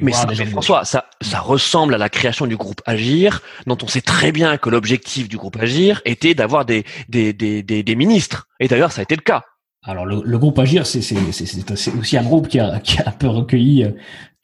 Mais, 0.02 0.12
ça- 0.12 0.26
mais. 0.28 0.44
François, 0.46 0.84
ça, 0.84 1.08
ça 1.22 1.40
ressemble 1.40 1.94
à 1.94 1.98
la 1.98 2.10
création 2.10 2.46
du 2.46 2.56
groupe 2.58 2.82
Agir, 2.84 3.40
dont 3.66 3.78
on 3.82 3.86
sait 3.86 4.02
très 4.02 4.30
bien 4.30 4.58
que 4.58 4.68
l'objectif 4.68 5.28
du 5.28 5.38
groupe 5.38 5.56
Agir 5.56 6.02
était 6.04 6.34
d'avoir 6.34 6.66
des, 6.66 6.84
des, 7.08 7.32
des, 7.32 7.62
des, 7.62 7.82
des 7.82 7.96
ministres. 7.96 8.48
Et 8.60 8.68
d'ailleurs, 8.68 8.92
ça 8.92 9.00
a 9.00 9.04
été 9.04 9.16
le 9.16 9.22
cas. 9.22 9.44
Alors 9.82 10.04
le, 10.04 10.20
le 10.24 10.38
groupe 10.38 10.58
Agir, 10.58 10.84
c'est 10.86 10.98
aussi 11.98 12.16
un 12.18 12.22
groupe 12.22 12.48
qui 12.48 12.58
a, 12.60 12.80
qui 12.80 12.98
a 13.00 13.08
un 13.08 13.12
peu 13.12 13.28
recueilli 13.28 13.84
euh, 13.84 13.92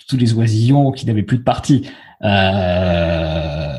tous 0.09 0.17
les 0.17 0.33
oisillons 0.33 0.93
qui 0.93 1.05
n'avaient 1.05 1.23
plus 1.25 1.39
de 1.39 1.43
parti. 1.45 1.91
Euh, 2.23 3.77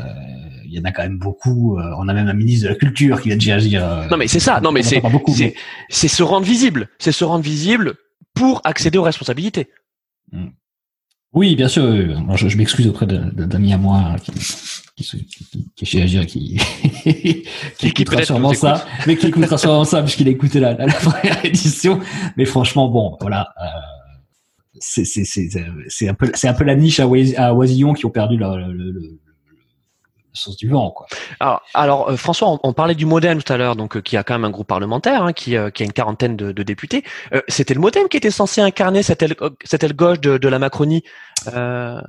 Il 0.66 0.74
y 0.74 0.80
en 0.80 0.86
a 0.86 0.92
quand 0.92 1.04
même 1.04 1.20
beaucoup. 1.20 1.78
euh, 1.78 1.84
on 2.00 2.08
a 2.08 2.14
même 2.14 2.28
un 2.28 2.34
ministre 2.34 2.64
de 2.66 2.70
la 2.70 2.76
Culture 2.76 3.22
qui 3.22 3.30
vient 3.30 3.38
de 3.38 3.52
Agir. 3.52 3.84
euh, 3.86 4.08
Non 4.10 4.18
mais 4.18 4.28
c'est 4.28 4.40
ça. 4.40 4.60
Non 4.62 4.72
mais 4.72 4.82
c'est 4.84 5.02
c'est 5.90 6.08
se 6.08 6.24
rendre 6.24 6.46
visible. 6.46 6.90
C'est 7.00 7.12
se 7.12 7.24
rendre 7.24 7.44
visible 7.44 7.94
pour 8.34 8.62
accéder 8.64 8.98
aux 8.98 9.04
responsabilités. 9.04 9.68
Oui, 11.34 11.56
bien 11.56 11.68
sûr. 11.68 11.84
alors, 11.84 12.38
je 12.38 12.48
je 12.48 12.58
m'excuse 12.58 12.88
auprès 12.88 13.08
d'amis 13.08 13.74
à 13.74 13.78
moi 13.78 14.16
qui, 14.24 14.32
qui, 14.96 15.26
qui- 15.26 15.72
qui 15.76 15.84
est 15.84 15.88
chez 15.88 16.02
Agir, 16.04 16.26
qui, 16.28 16.60
qui, 17.04 17.44
qui 17.78 17.88
écoutera 17.88 18.24
sûrement 18.24 18.54
ça, 18.54 18.86
mais 19.08 19.16
qui 19.18 19.28
écoutera 19.28 19.58
sûrement 19.58 19.84
ça 19.84 20.02
puisqu'il 20.04 20.28
a 20.28 20.32
écouté 20.32 20.60
la, 20.60 20.74
la, 20.74 20.86
la 20.86 20.94
première 20.94 21.44
édition. 21.52 22.00
Mais 22.38 22.46
franchement, 22.46 22.88
bon, 22.90 23.18
voilà, 23.20 23.50
euh, 23.62 23.66
c'est 25.06 25.24
c'est 25.26 26.10
un 26.10 26.14
peu 26.14 26.30
c'est 26.34 26.48
un 26.48 26.54
peu 26.54 26.64
la 26.64 26.76
niche 26.76 27.00
à, 27.00 27.08
Ois- 27.08 27.38
à 27.38 27.54
Oisillon 27.54 27.94
qui 27.94 28.06
ont 28.06 28.10
perdu 28.12 28.38
le, 28.38 28.46
le, 28.58 28.74
le, 28.74 28.92
le- 28.92 29.20
sens 30.36 30.58
du 30.58 30.68
vent, 30.68 30.90
quoi. 30.90 31.06
Alors, 31.40 31.62
alors 31.76 32.10
euh, 32.10 32.16
François, 32.18 32.50
on, 32.50 32.60
on 32.64 32.74
parlait 32.74 32.96
du 32.96 33.06
MoDem 33.06 33.44
tout 33.44 33.54
à 33.54 33.58
l'heure, 33.58 33.76
donc 33.76 33.96
euh, 33.96 34.02
qui 34.02 34.18
a 34.18 34.24
quand 34.24 34.34
même 34.34 34.46
un 34.46 34.50
groupe 34.50 34.66
parlementaire, 34.68 35.22
hein, 35.22 35.32
qui, 35.32 35.56
euh, 35.56 35.70
qui 35.70 35.84
a 35.84 35.86
une 35.86 35.94
quarantaine 35.94 36.36
de, 36.36 36.52
de 36.52 36.64
députés. 36.64 37.04
Euh, 37.34 37.42
C'était 37.48 37.76
le 37.76 37.80
MoDem 37.80 38.08
qui 38.10 38.18
était 38.18 38.32
censé 38.32 38.60
incarner 38.60 39.04
cette 39.04 39.22
aile, 39.22 39.36
cette 39.64 39.84
aile 39.84 39.94
gauche 39.96 40.20
de, 40.22 40.40
de 40.40 40.48
la 40.48 40.58
Macronie. 40.58 41.04
Euh, 41.54 42.02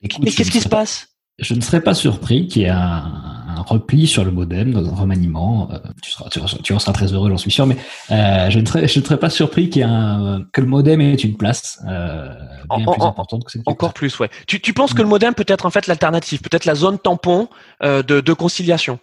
Écoute, 0.00 0.24
mais 0.24 0.30
qu'est-ce 0.30 0.50
qui 0.50 0.60
se 0.60 0.68
passe? 0.68 1.08
Je 1.38 1.52
ne 1.52 1.60
serais 1.60 1.82
pas 1.82 1.92
surpris 1.92 2.46
qu'il 2.48 2.62
y 2.62 2.64
ait 2.64 2.70
un, 2.70 3.44
un 3.58 3.62
repli 3.62 4.06
sur 4.06 4.24
le 4.24 4.30
modem 4.30 4.72
dans 4.72 4.86
un 4.88 4.94
remaniement. 4.94 5.68
Euh, 5.72 5.78
tu, 6.02 6.10
seras, 6.10 6.28
tu, 6.30 6.40
tu 6.62 6.72
en 6.72 6.78
seras 6.78 6.92
très 6.92 7.12
heureux, 7.12 7.28
j'en 7.30 7.36
suis 7.36 7.50
sûr. 7.50 7.66
Mais 7.66 7.76
euh, 8.10 8.48
je, 8.50 8.58
ne 8.60 8.66
serais, 8.66 8.88
je 8.88 8.98
ne 9.00 9.04
serais 9.04 9.18
pas 9.18 9.30
surpris 9.30 9.68
qu'il 9.70 9.80
y 9.80 9.84
un, 9.84 10.44
que 10.52 10.60
le 10.60 10.66
modem 10.66 11.00
ait 11.00 11.14
une 11.14 11.36
place 11.36 11.78
euh, 11.88 12.28
bien 12.76 12.86
En- 12.86 12.92
plus 12.92 13.02
en- 13.02 13.08
importante 13.08 13.44
que 13.44 13.58
Encore 13.66 13.92
plus, 13.92 14.18
ouais. 14.18 14.30
Tu, 14.46 14.60
tu 14.60 14.72
penses 14.72 14.94
que 14.94 15.02
le 15.02 15.08
MoDem 15.08 15.34
peut 15.34 15.44
être 15.48 15.66
en 15.66 15.70
fait 15.70 15.86
l'alternative, 15.86 16.40
peut-être 16.40 16.64
la 16.64 16.74
zone 16.74 16.98
tampon 16.98 17.48
euh, 17.82 18.02
de, 18.02 18.20
de 18.20 18.32
conciliation? 18.32 18.98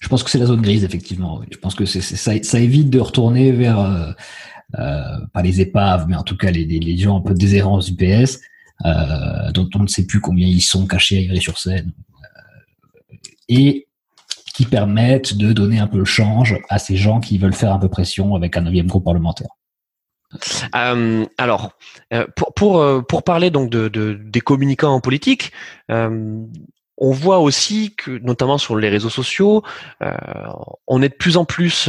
Je 0.00 0.08
pense 0.08 0.22
que 0.24 0.30
c'est 0.30 0.38
la 0.38 0.46
zone 0.46 0.60
grise, 0.62 0.82
effectivement. 0.84 1.38
oui. 1.40 1.46
Je 1.52 1.58
pense 1.58 1.74
que 1.76 1.84
c'est, 1.84 2.00
ça, 2.00 2.32
ça 2.42 2.58
évite 2.58 2.90
de 2.90 2.98
retourner 3.00 3.52
vers 3.52 4.14
pas 4.72 5.42
les 5.42 5.60
épaves, 5.60 6.06
mais 6.08 6.16
en 6.16 6.22
tout 6.22 6.36
cas 6.36 6.50
les, 6.50 6.64
les, 6.64 6.78
les 6.78 6.96
gens 6.98 7.18
un 7.18 7.20
peu 7.20 7.34
déshérents 7.34 7.78
du 7.78 7.94
PS, 7.94 8.40
euh, 8.86 9.50
dont 9.52 9.68
on 9.74 9.80
ne 9.80 9.86
sait 9.88 10.06
plus 10.06 10.20
combien 10.20 10.46
ils 10.46 10.60
sont 10.60 10.86
cachés 10.86 11.18
à 11.18 11.20
Ivry-sur-Seine, 11.22 11.92
euh, 12.22 13.14
et 13.48 13.87
qui 14.58 14.66
permettent 14.66 15.36
de 15.36 15.52
donner 15.52 15.78
un 15.78 15.86
peu 15.86 15.98
le 15.98 16.04
change 16.04 16.58
à 16.68 16.80
ces 16.80 16.96
gens 16.96 17.20
qui 17.20 17.38
veulent 17.38 17.54
faire 17.54 17.72
un 17.72 17.78
peu 17.78 17.88
pression 17.88 18.34
avec 18.34 18.56
un 18.56 18.62
neuvième 18.62 18.88
groupe 18.88 19.04
parlementaire. 19.04 19.50
Euh, 20.74 21.24
alors, 21.38 21.70
euh, 22.12 22.26
pour 22.34 22.52
pour 22.54 22.82
euh, 22.82 23.00
pour 23.00 23.22
parler 23.22 23.50
donc 23.50 23.70
de, 23.70 23.86
de 23.86 24.14
des 24.20 24.40
communicants 24.40 24.92
en 24.92 25.00
politique, 25.00 25.52
on 25.88 27.12
voit 27.12 27.38
aussi 27.38 27.94
que, 27.94 28.10
notamment 28.10 28.58
sur 28.58 28.74
les 28.76 28.88
réseaux 28.88 29.10
sociaux, 29.10 29.62
on 30.88 31.02
est 31.02 31.10
de 31.10 31.14
plus 31.14 31.36
en 31.36 31.44
plus 31.44 31.88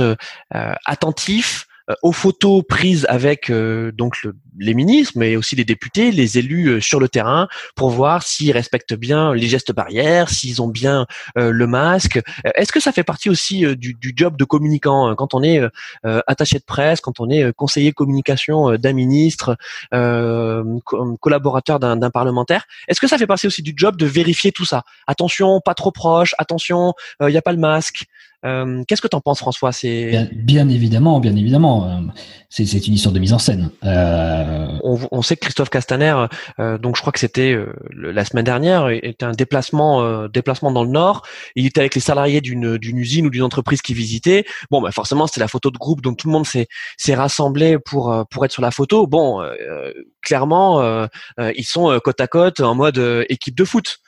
attentif 0.85 1.68
aux 2.03 2.11
photos 2.11 2.63
prises 2.67 3.05
avec 3.09 3.49
euh, 3.49 3.91
donc 3.91 4.21
le- 4.23 4.35
les 4.59 4.73
ministres, 4.73 5.13
mais 5.15 5.35
aussi 5.35 5.55
les 5.55 5.63
députés, 5.65 6.11
les 6.11 6.37
élus 6.37 6.67
euh, 6.67 6.81
sur 6.81 6.99
le 6.99 7.07
terrain, 7.07 7.47
pour 7.75 7.89
voir 7.89 8.23
s'ils 8.23 8.51
respectent 8.51 8.93
bien 8.93 9.33
les 9.33 9.47
gestes 9.47 9.71
barrières, 9.71 10.29
s'ils 10.29 10.61
ont 10.61 10.67
bien 10.67 11.05
euh, 11.37 11.51
le 11.51 11.67
masque. 11.67 12.17
Euh, 12.45 12.51
Est-ce 12.55 12.71
que 12.71 12.79
ça 12.79 12.91
fait 12.91 13.03
partie 13.03 13.29
aussi 13.29 13.65
euh, 13.65 13.75
du, 13.75 13.95
job 14.15 14.37
de 14.37 14.43
communicant 14.43 15.07
hein, 15.07 15.15
quand 15.15 15.33
on 15.33 15.41
est 15.43 15.59
euh, 15.59 15.69
euh, 16.05 16.21
attaché 16.27 16.59
de 16.59 16.63
presse, 16.63 16.99
quand 17.01 17.19
on 17.19 17.29
est 17.29 17.43
euh, 17.43 17.53
conseiller 17.53 17.91
communication 17.93 18.71
euh, 18.71 18.77
d'un 18.77 18.93
ministre, 18.93 19.57
euh, 19.93 20.63
co- 20.85 21.15
collaborateur 21.17 21.79
d'un 21.79 21.95
d'un 21.95 22.09
parlementaire. 22.11 22.65
Est-ce 22.87 22.99
que 22.99 23.07
ça 23.07 23.17
fait 23.17 23.27
partie 23.27 23.47
aussi 23.47 23.61
du 23.61 23.73
job 23.75 23.95
de 23.97 24.05
vérifier 24.05 24.51
tout 24.51 24.65
ça? 24.65 24.83
Attention, 25.07 25.61
pas 25.61 25.73
trop 25.73 25.91
proche. 25.91 26.35
Attention, 26.37 26.93
il 27.21 27.27
n'y 27.27 27.37
a 27.37 27.41
pas 27.41 27.51
le 27.51 27.57
masque. 27.59 28.05
Euh, 28.45 28.83
Qu'est-ce 28.87 29.01
que 29.01 29.07
t'en 29.07 29.19
penses, 29.19 29.39
François? 29.39 29.71
C'est 29.71 30.09
Bien, 30.09 30.29
bien 30.31 30.69
évidemment, 30.69 31.19
bien 31.19 31.35
évidemment, 31.35 31.89
euh, 31.89 32.01
c'est, 32.49 32.65
c'est 32.65 32.87
une 32.87 32.93
histoire 32.93 33.13
de 33.13 33.19
mise 33.19 33.33
en 33.33 33.39
scène. 33.39 33.69
Euh, 33.83 34.67
on, 34.83 34.97
on 35.11 35.21
sait 35.21 35.35
que 35.35 35.41
Christophe 35.41 35.69
Castaner, 35.69 36.15
euh, 36.59 36.77
donc 36.77 36.95
je 36.95 37.01
crois 37.01 37.11
que 37.11 37.19
c'était 37.19 37.51
euh, 37.51 37.73
la 37.93 38.23
semaine 38.23 38.45
dernière, 38.45 38.89
était 38.89 39.25
un 39.25 39.33
déplacement, 39.33 40.01
euh, 40.01 40.27
déplacement 40.29 40.71
dans 40.71 40.83
le 40.85 40.91
Nord. 40.91 41.25
Il 41.55 41.65
était 41.65 41.81
avec 41.81 41.95
les 41.95 42.01
salariés 42.01 42.39
d'une 42.39 42.77
d'une 42.77 42.97
usine 42.97 43.25
ou 43.25 43.29
d'une 43.29 43.43
entreprise 43.43 43.81
qu'il 43.81 43.95
visitait. 43.95 44.45
Bon, 44.71 44.81
bah 44.81 44.91
forcément, 44.91 45.27
c'était 45.27 45.41
la 45.41 45.47
photo 45.49 45.69
de 45.69 45.77
groupe, 45.77 46.01
donc 46.01 46.17
tout 46.17 46.27
le 46.27 46.33
monde 46.33 46.45
s'est 46.45 46.67
s'est 46.97 47.15
rassemblé 47.15 47.77
pour 47.77 48.11
euh, 48.11 48.23
pour 48.29 48.45
être 48.45 48.53
sur 48.53 48.61
la 48.61 48.71
photo. 48.71 49.05
Bon, 49.05 49.41
euh, 49.41 49.91
clairement, 50.21 50.81
euh, 50.81 51.07
euh, 51.39 51.51
ils 51.57 51.65
sont 51.65 51.91
euh, 51.91 51.99
côte 51.99 52.21
à 52.21 52.27
côte 52.27 52.61
en 52.61 52.75
mode 52.75 52.99
euh, 52.99 53.25
équipe 53.27 53.55
de 53.57 53.65
foot. 53.65 53.99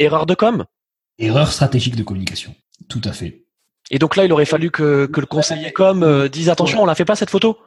Erreur 0.00 0.26
de 0.26 0.34
com? 0.34 0.64
erreur 1.18 1.50
stratégique 1.52 1.96
de 1.96 2.04
communication. 2.04 2.54
Tout 2.88 3.00
à 3.04 3.12
fait. 3.12 3.44
Et 3.90 3.98
donc 3.98 4.16
là, 4.16 4.24
il 4.24 4.32
aurait 4.32 4.44
fallu 4.44 4.70
que, 4.70 5.06
que 5.06 5.20
le 5.20 5.26
conseiller 5.26 5.72
com 5.72 6.02
euh, 6.02 6.28
dise 6.28 6.48
attention, 6.50 6.82
on 6.82 6.86
la 6.86 6.94
fait 6.94 7.04
pas 7.06 7.16
cette 7.16 7.30
photo. 7.30 7.58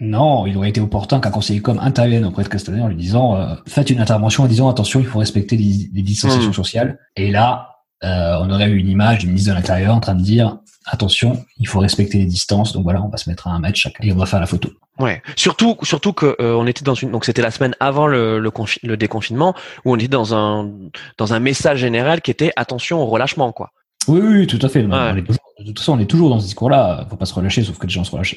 Non, 0.00 0.46
il 0.46 0.56
aurait 0.56 0.70
été 0.70 0.80
opportun 0.80 1.20
qu'un 1.20 1.30
conseiller 1.30 1.60
com 1.60 1.78
intervienne 1.82 2.24
auprès 2.24 2.42
de 2.44 2.48
Castaner 2.48 2.80
en 2.80 2.88
lui 2.88 2.96
disant 2.96 3.36
euh, 3.36 3.54
faites 3.66 3.90
une 3.90 4.00
intervention 4.00 4.44
en 4.44 4.46
disant 4.46 4.68
attention, 4.70 5.00
il 5.00 5.06
faut 5.06 5.18
respecter 5.18 5.56
les, 5.56 5.90
les 5.92 6.02
distanciations 6.02 6.50
Hmm. 6.50 6.54
sociales. 6.54 6.98
Et 7.16 7.30
là, 7.30 7.76
euh, 8.02 8.36
on 8.40 8.50
aurait 8.50 8.70
eu 8.70 8.78
une 8.78 8.88
image 8.88 9.18
du 9.18 9.26
ministre 9.26 9.50
de 9.50 9.54
l'Intérieur 9.56 9.94
en 9.94 10.00
train 10.00 10.14
de 10.14 10.22
dire 10.22 10.56
attention, 10.86 11.44
il 11.58 11.68
faut 11.68 11.80
respecter 11.80 12.16
les 12.16 12.24
distances. 12.24 12.72
Donc 12.72 12.84
voilà, 12.84 13.02
on 13.02 13.08
va 13.08 13.18
se 13.18 13.28
mettre 13.28 13.46
à 13.48 13.50
un 13.50 13.58
mètre 13.60 13.76
chacun 13.76 14.02
et 14.02 14.10
on 14.12 14.16
va 14.16 14.24
faire 14.24 14.40
la 14.40 14.46
photo. 14.46 14.70
Ouais. 14.98 15.20
Surtout, 15.36 15.76
surtout 15.82 16.14
que 16.14 16.34
euh, 16.40 16.54
on 16.54 16.66
était 16.66 16.84
dans 16.84 16.94
une, 16.94 17.10
donc 17.10 17.26
c'était 17.26 17.42
la 17.42 17.50
semaine 17.50 17.74
avant 17.80 18.06
le 18.06 18.38
le, 18.38 18.50
confi- 18.50 18.78
le 18.82 18.96
déconfinement 18.96 19.54
où 19.84 19.92
on 19.92 19.96
était 19.96 20.08
dans 20.08 20.34
un 20.34 20.70
dans 21.18 21.34
un 21.34 21.40
message 21.40 21.78
général 21.80 22.22
qui 22.22 22.30
était 22.30 22.52
attention 22.56 23.02
au 23.02 23.06
relâchement 23.06 23.52
quoi. 23.52 23.72
Oui, 24.08 24.20
oui, 24.22 24.46
tout 24.46 24.58
à 24.62 24.68
fait. 24.68 24.84
On 24.84 25.16
est 25.16 25.22
toujours- 25.22 25.40
de 25.60 25.64
toute 25.66 25.78
façon, 25.78 25.92
on 25.92 25.98
est 25.98 26.06
toujours 26.06 26.30
dans 26.30 26.40
ce 26.40 26.46
discours-là. 26.46 27.06
Faut 27.10 27.16
pas 27.16 27.26
se 27.26 27.34
relâcher, 27.34 27.62
sauf 27.62 27.78
que 27.78 27.86
les 27.86 27.92
gens 27.92 28.04
se 28.04 28.10
relâchent. 28.10 28.36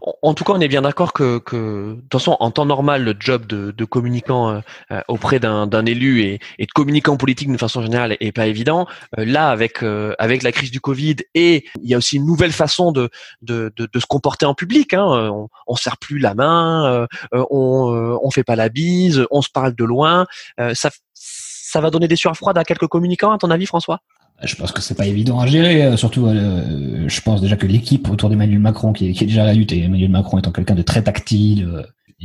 En, 0.00 0.14
en 0.22 0.34
tout 0.34 0.42
cas, 0.42 0.54
on 0.54 0.60
est 0.60 0.66
bien 0.66 0.82
d'accord 0.82 1.12
que 1.12 1.38
que 1.38 1.94
de 1.94 2.00
toute 2.00 2.20
façon 2.20 2.36
en 2.40 2.50
temps 2.50 2.66
normal 2.66 3.04
le 3.04 3.14
job 3.18 3.46
de, 3.46 3.70
de 3.70 3.84
communicant 3.84 4.50
euh, 4.50 4.60
euh, 4.90 5.00
auprès 5.06 5.38
d'un 5.38 5.86
élu 5.86 6.22
et, 6.22 6.40
et 6.58 6.66
de 6.66 6.72
communicant 6.72 7.16
politique 7.16 7.46
d'une 7.46 7.58
façon 7.58 7.80
générale 7.80 8.16
est 8.18 8.32
pas 8.32 8.48
évident. 8.48 8.88
Euh, 9.18 9.24
là, 9.24 9.50
avec 9.50 9.84
euh, 9.84 10.14
avec 10.18 10.42
la 10.42 10.50
crise 10.50 10.72
du 10.72 10.80
Covid 10.80 11.16
et 11.34 11.64
il 11.80 11.88
y 11.88 11.94
a 11.94 11.98
aussi 11.98 12.16
une 12.16 12.26
nouvelle 12.26 12.50
façon 12.50 12.90
de 12.90 13.08
de 13.42 13.72
de, 13.76 13.88
de 13.92 14.00
se 14.00 14.06
comporter 14.06 14.46
en 14.46 14.54
public. 14.54 14.94
Hein. 14.94 15.06
Euh, 15.12 15.28
On, 15.30 15.48
on 15.68 15.76
serre 15.76 15.98
plus 15.98 16.18
la 16.18 16.34
main, 16.34 17.06
euh, 17.32 17.44
on 17.50 17.94
euh, 17.94 18.16
on 18.20 18.30
fait 18.32 18.44
pas 18.44 18.56
la 18.56 18.68
bise, 18.68 19.24
on 19.30 19.42
se 19.42 19.50
parle 19.50 19.76
de 19.76 19.84
loin. 19.84 20.26
Euh, 20.58 20.74
ça 20.74 20.90
ça 21.14 21.80
va 21.80 21.90
donner 21.90 22.08
des 22.08 22.16
sueurs 22.16 22.36
froides 22.36 22.58
à 22.58 22.64
quelques 22.64 22.88
communicants, 22.88 23.30
à 23.30 23.38
ton 23.38 23.50
avis, 23.50 23.66
François? 23.66 24.00
Je 24.44 24.56
pense 24.56 24.72
que 24.72 24.80
c'est 24.80 24.94
pas 24.96 25.06
évident 25.06 25.38
à 25.38 25.46
gérer. 25.46 25.84
euh, 25.84 25.96
Surtout, 25.96 26.26
euh, 26.26 27.08
je 27.08 27.20
pense 27.20 27.40
déjà 27.40 27.56
que 27.56 27.66
l'équipe 27.66 28.08
autour 28.10 28.28
d'Emmanuel 28.28 28.58
Macron, 28.58 28.92
qui 28.92 29.08
est, 29.08 29.24
déjà 29.24 29.44
réduite, 29.44 29.72
et 29.72 29.84
Emmanuel 29.84 30.10
Macron 30.10 30.38
étant 30.38 30.52
quelqu'un 30.52 30.74
de 30.74 30.82
très 30.82 31.02
tactile, 31.02 31.68
euh, 31.68 31.82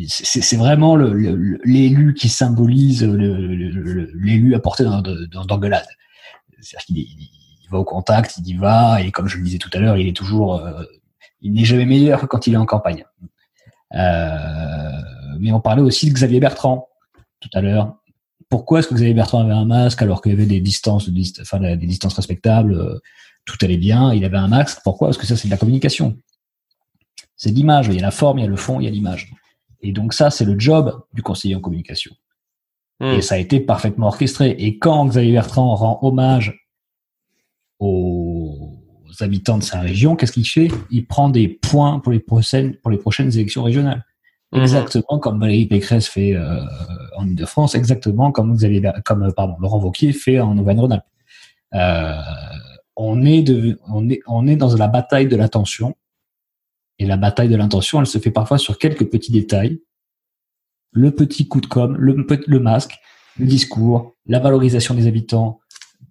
c'est 0.07 0.57
vraiment 0.57 0.95
l'élu 0.95 2.13
qui 2.13 2.29
symbolise 2.29 3.03
l'élu 3.03 4.53
à 4.53 4.59
portée 4.59 4.83
d'engueulade. 4.83 5.87
C'est-à-dire 6.61 6.85
qu'il 6.85 7.07
il 7.67 7.71
va 7.71 7.79
au 7.79 7.83
contact, 7.83 8.37
il 8.37 8.47
y 8.47 8.53
va, 8.53 9.01
et 9.01 9.11
comme 9.11 9.27
je 9.27 9.37
le 9.37 9.43
disais 9.43 9.57
tout 9.57 9.69
à 9.73 9.79
l'heure, 9.79 9.97
il 9.97 10.07
est 10.07 10.15
toujours, 10.15 10.55
euh, 10.55 10.83
il 11.41 11.53
n'est 11.53 11.65
jamais 11.65 11.85
meilleur 11.85 12.21
que 12.21 12.25
quand 12.25 12.47
il 12.47 12.53
est 12.53 12.57
en 12.57 12.65
campagne. 12.65 13.03
Euh, 13.93 14.37
mais 15.39 15.51
on 15.51 15.59
parlait 15.59 15.81
aussi 15.81 16.07
de 16.07 16.13
Xavier 16.13 16.39
Bertrand 16.39 16.87
tout 17.41 17.49
à 17.53 17.61
l'heure. 17.61 17.97
Pourquoi 18.49 18.79
est-ce 18.79 18.87
que 18.87 18.95
Xavier 18.95 19.13
Bertrand 19.13 19.41
avait 19.41 19.53
un 19.53 19.65
masque 19.65 20.01
alors 20.01 20.21
qu'il 20.21 20.31
y 20.31 20.35
avait 20.35 20.45
des 20.45 20.61
distances, 20.61 21.09
enfin, 21.41 21.59
des 21.59 21.87
distances 21.87 22.13
respectables, 22.13 22.73
euh, 22.73 22.99
tout 23.45 23.57
allait 23.61 23.77
bien, 23.77 24.13
il 24.13 24.23
avait 24.25 24.37
un 24.37 24.47
masque. 24.47 24.79
Pourquoi? 24.83 25.07
Parce 25.07 25.17
que 25.17 25.25
ça, 25.25 25.35
c'est 25.35 25.47
de 25.47 25.51
la 25.51 25.57
communication. 25.57 26.17
C'est 27.35 27.51
de 27.51 27.55
l'image. 27.55 27.87
Il 27.87 27.95
y 27.95 27.99
a 27.99 28.01
la 28.01 28.11
forme, 28.11 28.39
il 28.39 28.43
y 28.43 28.45
a 28.45 28.49
le 28.49 28.55
fond, 28.55 28.79
il 28.79 28.85
y 28.85 28.87
a 28.87 28.91
l'image. 28.91 29.33
Et 29.81 29.91
donc 29.91 30.13
ça, 30.13 30.31
c'est 30.31 30.45
le 30.45 30.59
job 30.59 31.03
du 31.13 31.21
conseiller 31.21 31.55
en 31.55 31.59
communication. 31.59 32.15
Hmm. 32.99 33.13
Et 33.13 33.21
ça 33.21 33.35
a 33.35 33.37
été 33.37 33.59
parfaitement 33.59 34.07
orchestré. 34.07 34.51
Et 34.57 34.79
quand 34.79 35.05
Xavier 35.05 35.33
Bertrand 35.33 35.75
rend 35.75 35.99
hommage 36.01 36.67
aux 37.79 38.81
habitants 39.19 39.57
de 39.57 39.63
sa 39.63 39.79
région, 39.81 40.15
qu'est-ce 40.15 40.31
qu'il 40.31 40.47
fait? 40.47 40.69
Il 40.89 41.05
prend 41.05 41.29
des 41.29 41.47
points 41.47 41.99
pour 41.99 42.11
les 42.11 42.19
prochaines, 42.19 42.75
pour 42.77 42.91
les 42.91 42.97
prochaines 42.97 43.31
élections 43.33 43.63
régionales. 43.63 44.03
Mhm. 44.53 44.61
Exactement 44.61 45.19
comme 45.19 45.39
Valérie 45.39 45.65
Pécresse 45.65 46.07
fait 46.07 46.33
euh, 46.35 46.61
en 47.17 47.27
Ile-de-France, 47.27 47.75
exactement 47.75 48.31
comme 48.31 48.53
Xavier, 48.55 48.79
Ber- 48.79 49.01
comme 49.03 49.23
euh, 49.23 49.31
pardon, 49.31 49.55
Laurent 49.59 49.79
Wauquiez 49.79 50.13
fait 50.13 50.39
en 50.39 50.57
Auvergne-Rhône-Alpes. 50.57 51.03
Euh, 51.73 52.13
on 52.95 53.25
est 53.25 53.41
de, 53.41 53.77
on 53.87 54.09
est, 54.09 54.21
on 54.25 54.47
est 54.47 54.55
dans 54.55 54.73
la 54.75 54.87
bataille 54.87 55.27
de 55.27 55.35
l'attention. 55.35 55.95
Et 56.99 57.05
la 57.05 57.17
bataille 57.17 57.49
de 57.49 57.55
l'intention, 57.55 57.99
elle 57.99 58.07
se 58.07 58.17
fait 58.17 58.31
parfois 58.31 58.57
sur 58.57 58.77
quelques 58.79 59.05
petits 59.09 59.31
détails. 59.31 59.81
Le 60.93 61.11
petit 61.11 61.47
coup 61.47 61.61
de 61.61 61.67
com, 61.67 61.95
le, 61.97 62.25
le 62.47 62.59
masque, 62.59 62.97
le 63.37 63.45
discours, 63.45 64.15
la 64.25 64.39
valorisation 64.39 64.95
des 64.95 65.05
habitants, 65.07 65.59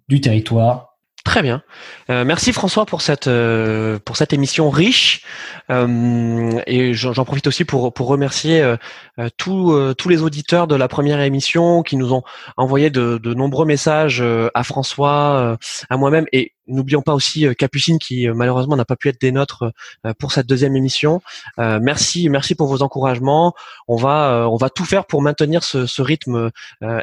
du 0.07 0.21
territoire. 0.21 0.86
Très 1.27 1.41
bien. 1.41 1.61
Euh, 2.09 2.23
merci 2.23 2.53
François 2.53 2.85
pour 2.85 3.01
cette 3.01 3.27
euh, 3.27 3.99
pour 4.05 4.15
cette 4.15 4.31
émission 4.31 4.69
riche. 4.69 5.25
Euh, 5.69 6.61
et 6.65 6.93
j'en 6.93 7.25
profite 7.25 7.47
aussi 7.47 7.65
pour 7.65 7.93
pour 7.93 8.07
remercier 8.07 8.61
euh, 8.61 8.77
euh, 9.19 9.27
tous 9.35 9.73
euh, 9.73 9.93
tous 9.93 10.07
les 10.07 10.21
auditeurs 10.21 10.67
de 10.67 10.75
la 10.75 10.87
première 10.87 11.19
émission 11.19 11.83
qui 11.83 11.97
nous 11.97 12.13
ont 12.13 12.23
envoyé 12.55 12.89
de, 12.91 13.17
de 13.17 13.33
nombreux 13.33 13.65
messages 13.65 14.23
à 14.53 14.63
François, 14.63 15.57
à 15.89 15.97
moi-même 15.97 16.27
et 16.31 16.53
n'oublions 16.69 17.01
pas 17.01 17.13
aussi 17.13 17.45
Capucine 17.57 17.99
qui 17.99 18.29
malheureusement 18.29 18.77
n'a 18.77 18.85
pas 18.85 18.95
pu 18.95 19.09
être 19.09 19.19
des 19.19 19.33
nôtres 19.33 19.65
pour 20.19 20.31
cette 20.31 20.47
deuxième 20.47 20.77
émission. 20.77 21.21
Merci 21.57 22.29
merci 22.29 22.55
pour 22.55 22.67
vos 22.67 22.81
encouragements. 22.83 23.53
On 23.89 23.97
va 23.97 24.47
on 24.49 24.55
va 24.55 24.69
tout 24.69 24.85
faire 24.85 25.05
pour 25.05 25.21
maintenir 25.21 25.65
ce, 25.65 25.85
ce 25.85 26.01
rythme 26.01 26.51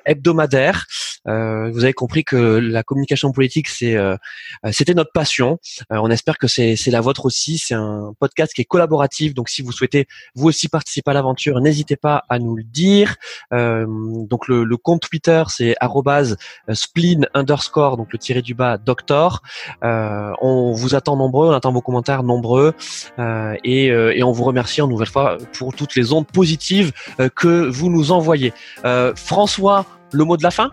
hebdomadaire. 0.06 0.86
Euh, 1.28 1.70
vous 1.72 1.84
avez 1.84 1.92
compris 1.92 2.24
que 2.24 2.36
la 2.36 2.82
communication 2.82 3.32
politique 3.32 3.68
c'est 3.68 3.96
euh, 3.96 4.16
euh, 4.64 4.70
c'était 4.72 4.94
notre 4.94 5.12
passion. 5.12 5.58
Euh, 5.92 5.98
on 6.00 6.10
espère 6.10 6.38
que 6.38 6.46
c'est 6.46 6.76
la 6.86 7.00
vôtre 7.00 7.26
aussi. 7.26 7.58
C'est 7.58 7.74
un 7.74 8.14
podcast 8.18 8.52
qui 8.52 8.60
est 8.60 8.66
collaboratif. 8.66 9.34
Donc 9.34 9.48
si 9.48 9.62
vous 9.62 9.72
souhaitez 9.72 10.06
vous 10.34 10.48
aussi 10.48 10.68
participer 10.68 11.10
à 11.10 11.14
l'aventure, 11.14 11.60
n'hésitez 11.60 11.96
pas 11.96 12.24
à 12.28 12.38
nous 12.38 12.56
le 12.56 12.64
dire. 12.64 13.16
Euh, 13.52 13.86
donc 14.26 14.48
le, 14.48 14.64
le 14.64 14.76
compte 14.76 15.02
Twitter 15.02 15.42
c'est 15.48 15.74
arrobase 15.80 16.36
spleen 16.72 17.26
underscore 17.34 17.96
donc 17.96 18.12
le 18.12 18.18
tiré 18.18 18.42
du 18.42 18.54
bas 18.54 18.78
doctor. 18.78 19.42
Euh, 19.82 20.32
on 20.40 20.72
vous 20.72 20.94
attend 20.94 21.16
nombreux, 21.16 21.48
on 21.48 21.52
attend 21.52 21.72
vos 21.72 21.80
commentaires 21.80 22.22
nombreux 22.22 22.74
euh, 23.18 23.56
et, 23.64 23.90
euh, 23.90 24.14
et 24.14 24.22
on 24.22 24.32
vous 24.32 24.44
remercie 24.44 24.80
en 24.82 24.88
nouvelle 24.88 25.08
fois 25.08 25.38
pour 25.58 25.74
toutes 25.74 25.94
les 25.96 26.12
ondes 26.12 26.26
positives 26.26 26.92
euh, 27.20 27.28
que 27.34 27.68
vous 27.68 27.90
nous 27.90 28.12
envoyez. 28.12 28.52
Euh, 28.84 29.14
François, 29.16 29.86
le 30.12 30.24
mot 30.24 30.36
de 30.36 30.42
la 30.42 30.50
fin? 30.50 30.70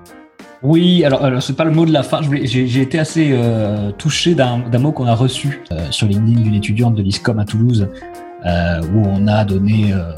Oui, 0.64 1.04
alors, 1.04 1.24
alors 1.26 1.42
c'est 1.42 1.56
pas 1.56 1.64
le 1.64 1.72
mot 1.72 1.86
de 1.86 1.92
la 1.94 2.04
fin. 2.04 2.20
J'ai 2.22 2.82
été 2.82 3.00
assez 3.00 3.32
euh, 3.32 3.92
touché 3.92 4.36
d'un 4.36 4.58
mot 4.80 4.92
qu'on 4.92 5.08
a 5.08 5.16
reçu 5.16 5.62
euh, 5.72 5.88
sur 5.90 6.08
LinkedIn 6.08 6.42
d'une 6.42 6.54
étudiante 6.56 6.96
de 6.96 7.02
l'ISCOM 7.02 7.40
à 7.40 7.46
Toulouse, 7.46 7.88
euh, 8.46 8.82
où 8.94 9.04
on 9.08 9.28
a 9.28 9.44
donné 9.44 9.92
euh, 9.92 10.14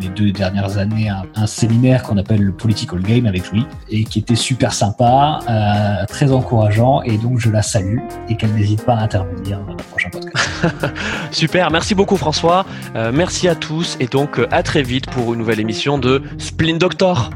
les 0.00 0.08
deux 0.08 0.32
dernières 0.32 0.78
années 0.78 1.08
un, 1.08 1.22
un 1.36 1.46
séminaire 1.46 2.02
qu'on 2.02 2.18
appelle 2.18 2.42
le 2.42 2.52
Political 2.52 3.00
Game 3.02 3.26
avec 3.26 3.50
lui, 3.52 3.64
et 3.88 4.04
qui 4.04 4.18
était 4.18 4.36
super 4.36 4.72
sympa, 4.72 5.40
euh, 5.48 6.06
très 6.06 6.32
encourageant, 6.32 7.02
et 7.02 7.16
donc 7.16 7.38
je 7.38 7.50
la 7.50 7.62
salue, 7.62 7.98
et 8.28 8.36
qu'elle 8.36 8.54
n'hésite 8.54 8.84
pas 8.84 8.94
à 8.94 9.02
intervenir 9.02 9.60
dans 9.60 9.72
le 9.74 9.82
prochain 9.90 10.08
podcast. 10.10 10.66
Super, 11.30 11.70
merci 11.70 11.94
beaucoup 11.94 12.16
François, 12.16 12.66
Euh, 12.96 13.12
merci 13.14 13.48
à 13.48 13.54
tous 13.54 13.96
et 14.00 14.06
donc 14.06 14.40
à 14.50 14.62
très 14.62 14.82
vite 14.82 15.06
pour 15.06 15.32
une 15.32 15.38
nouvelle 15.40 15.60
émission 15.60 15.98
de 15.98 16.22
Spleen 16.38 16.78
Doctor. 16.78 17.30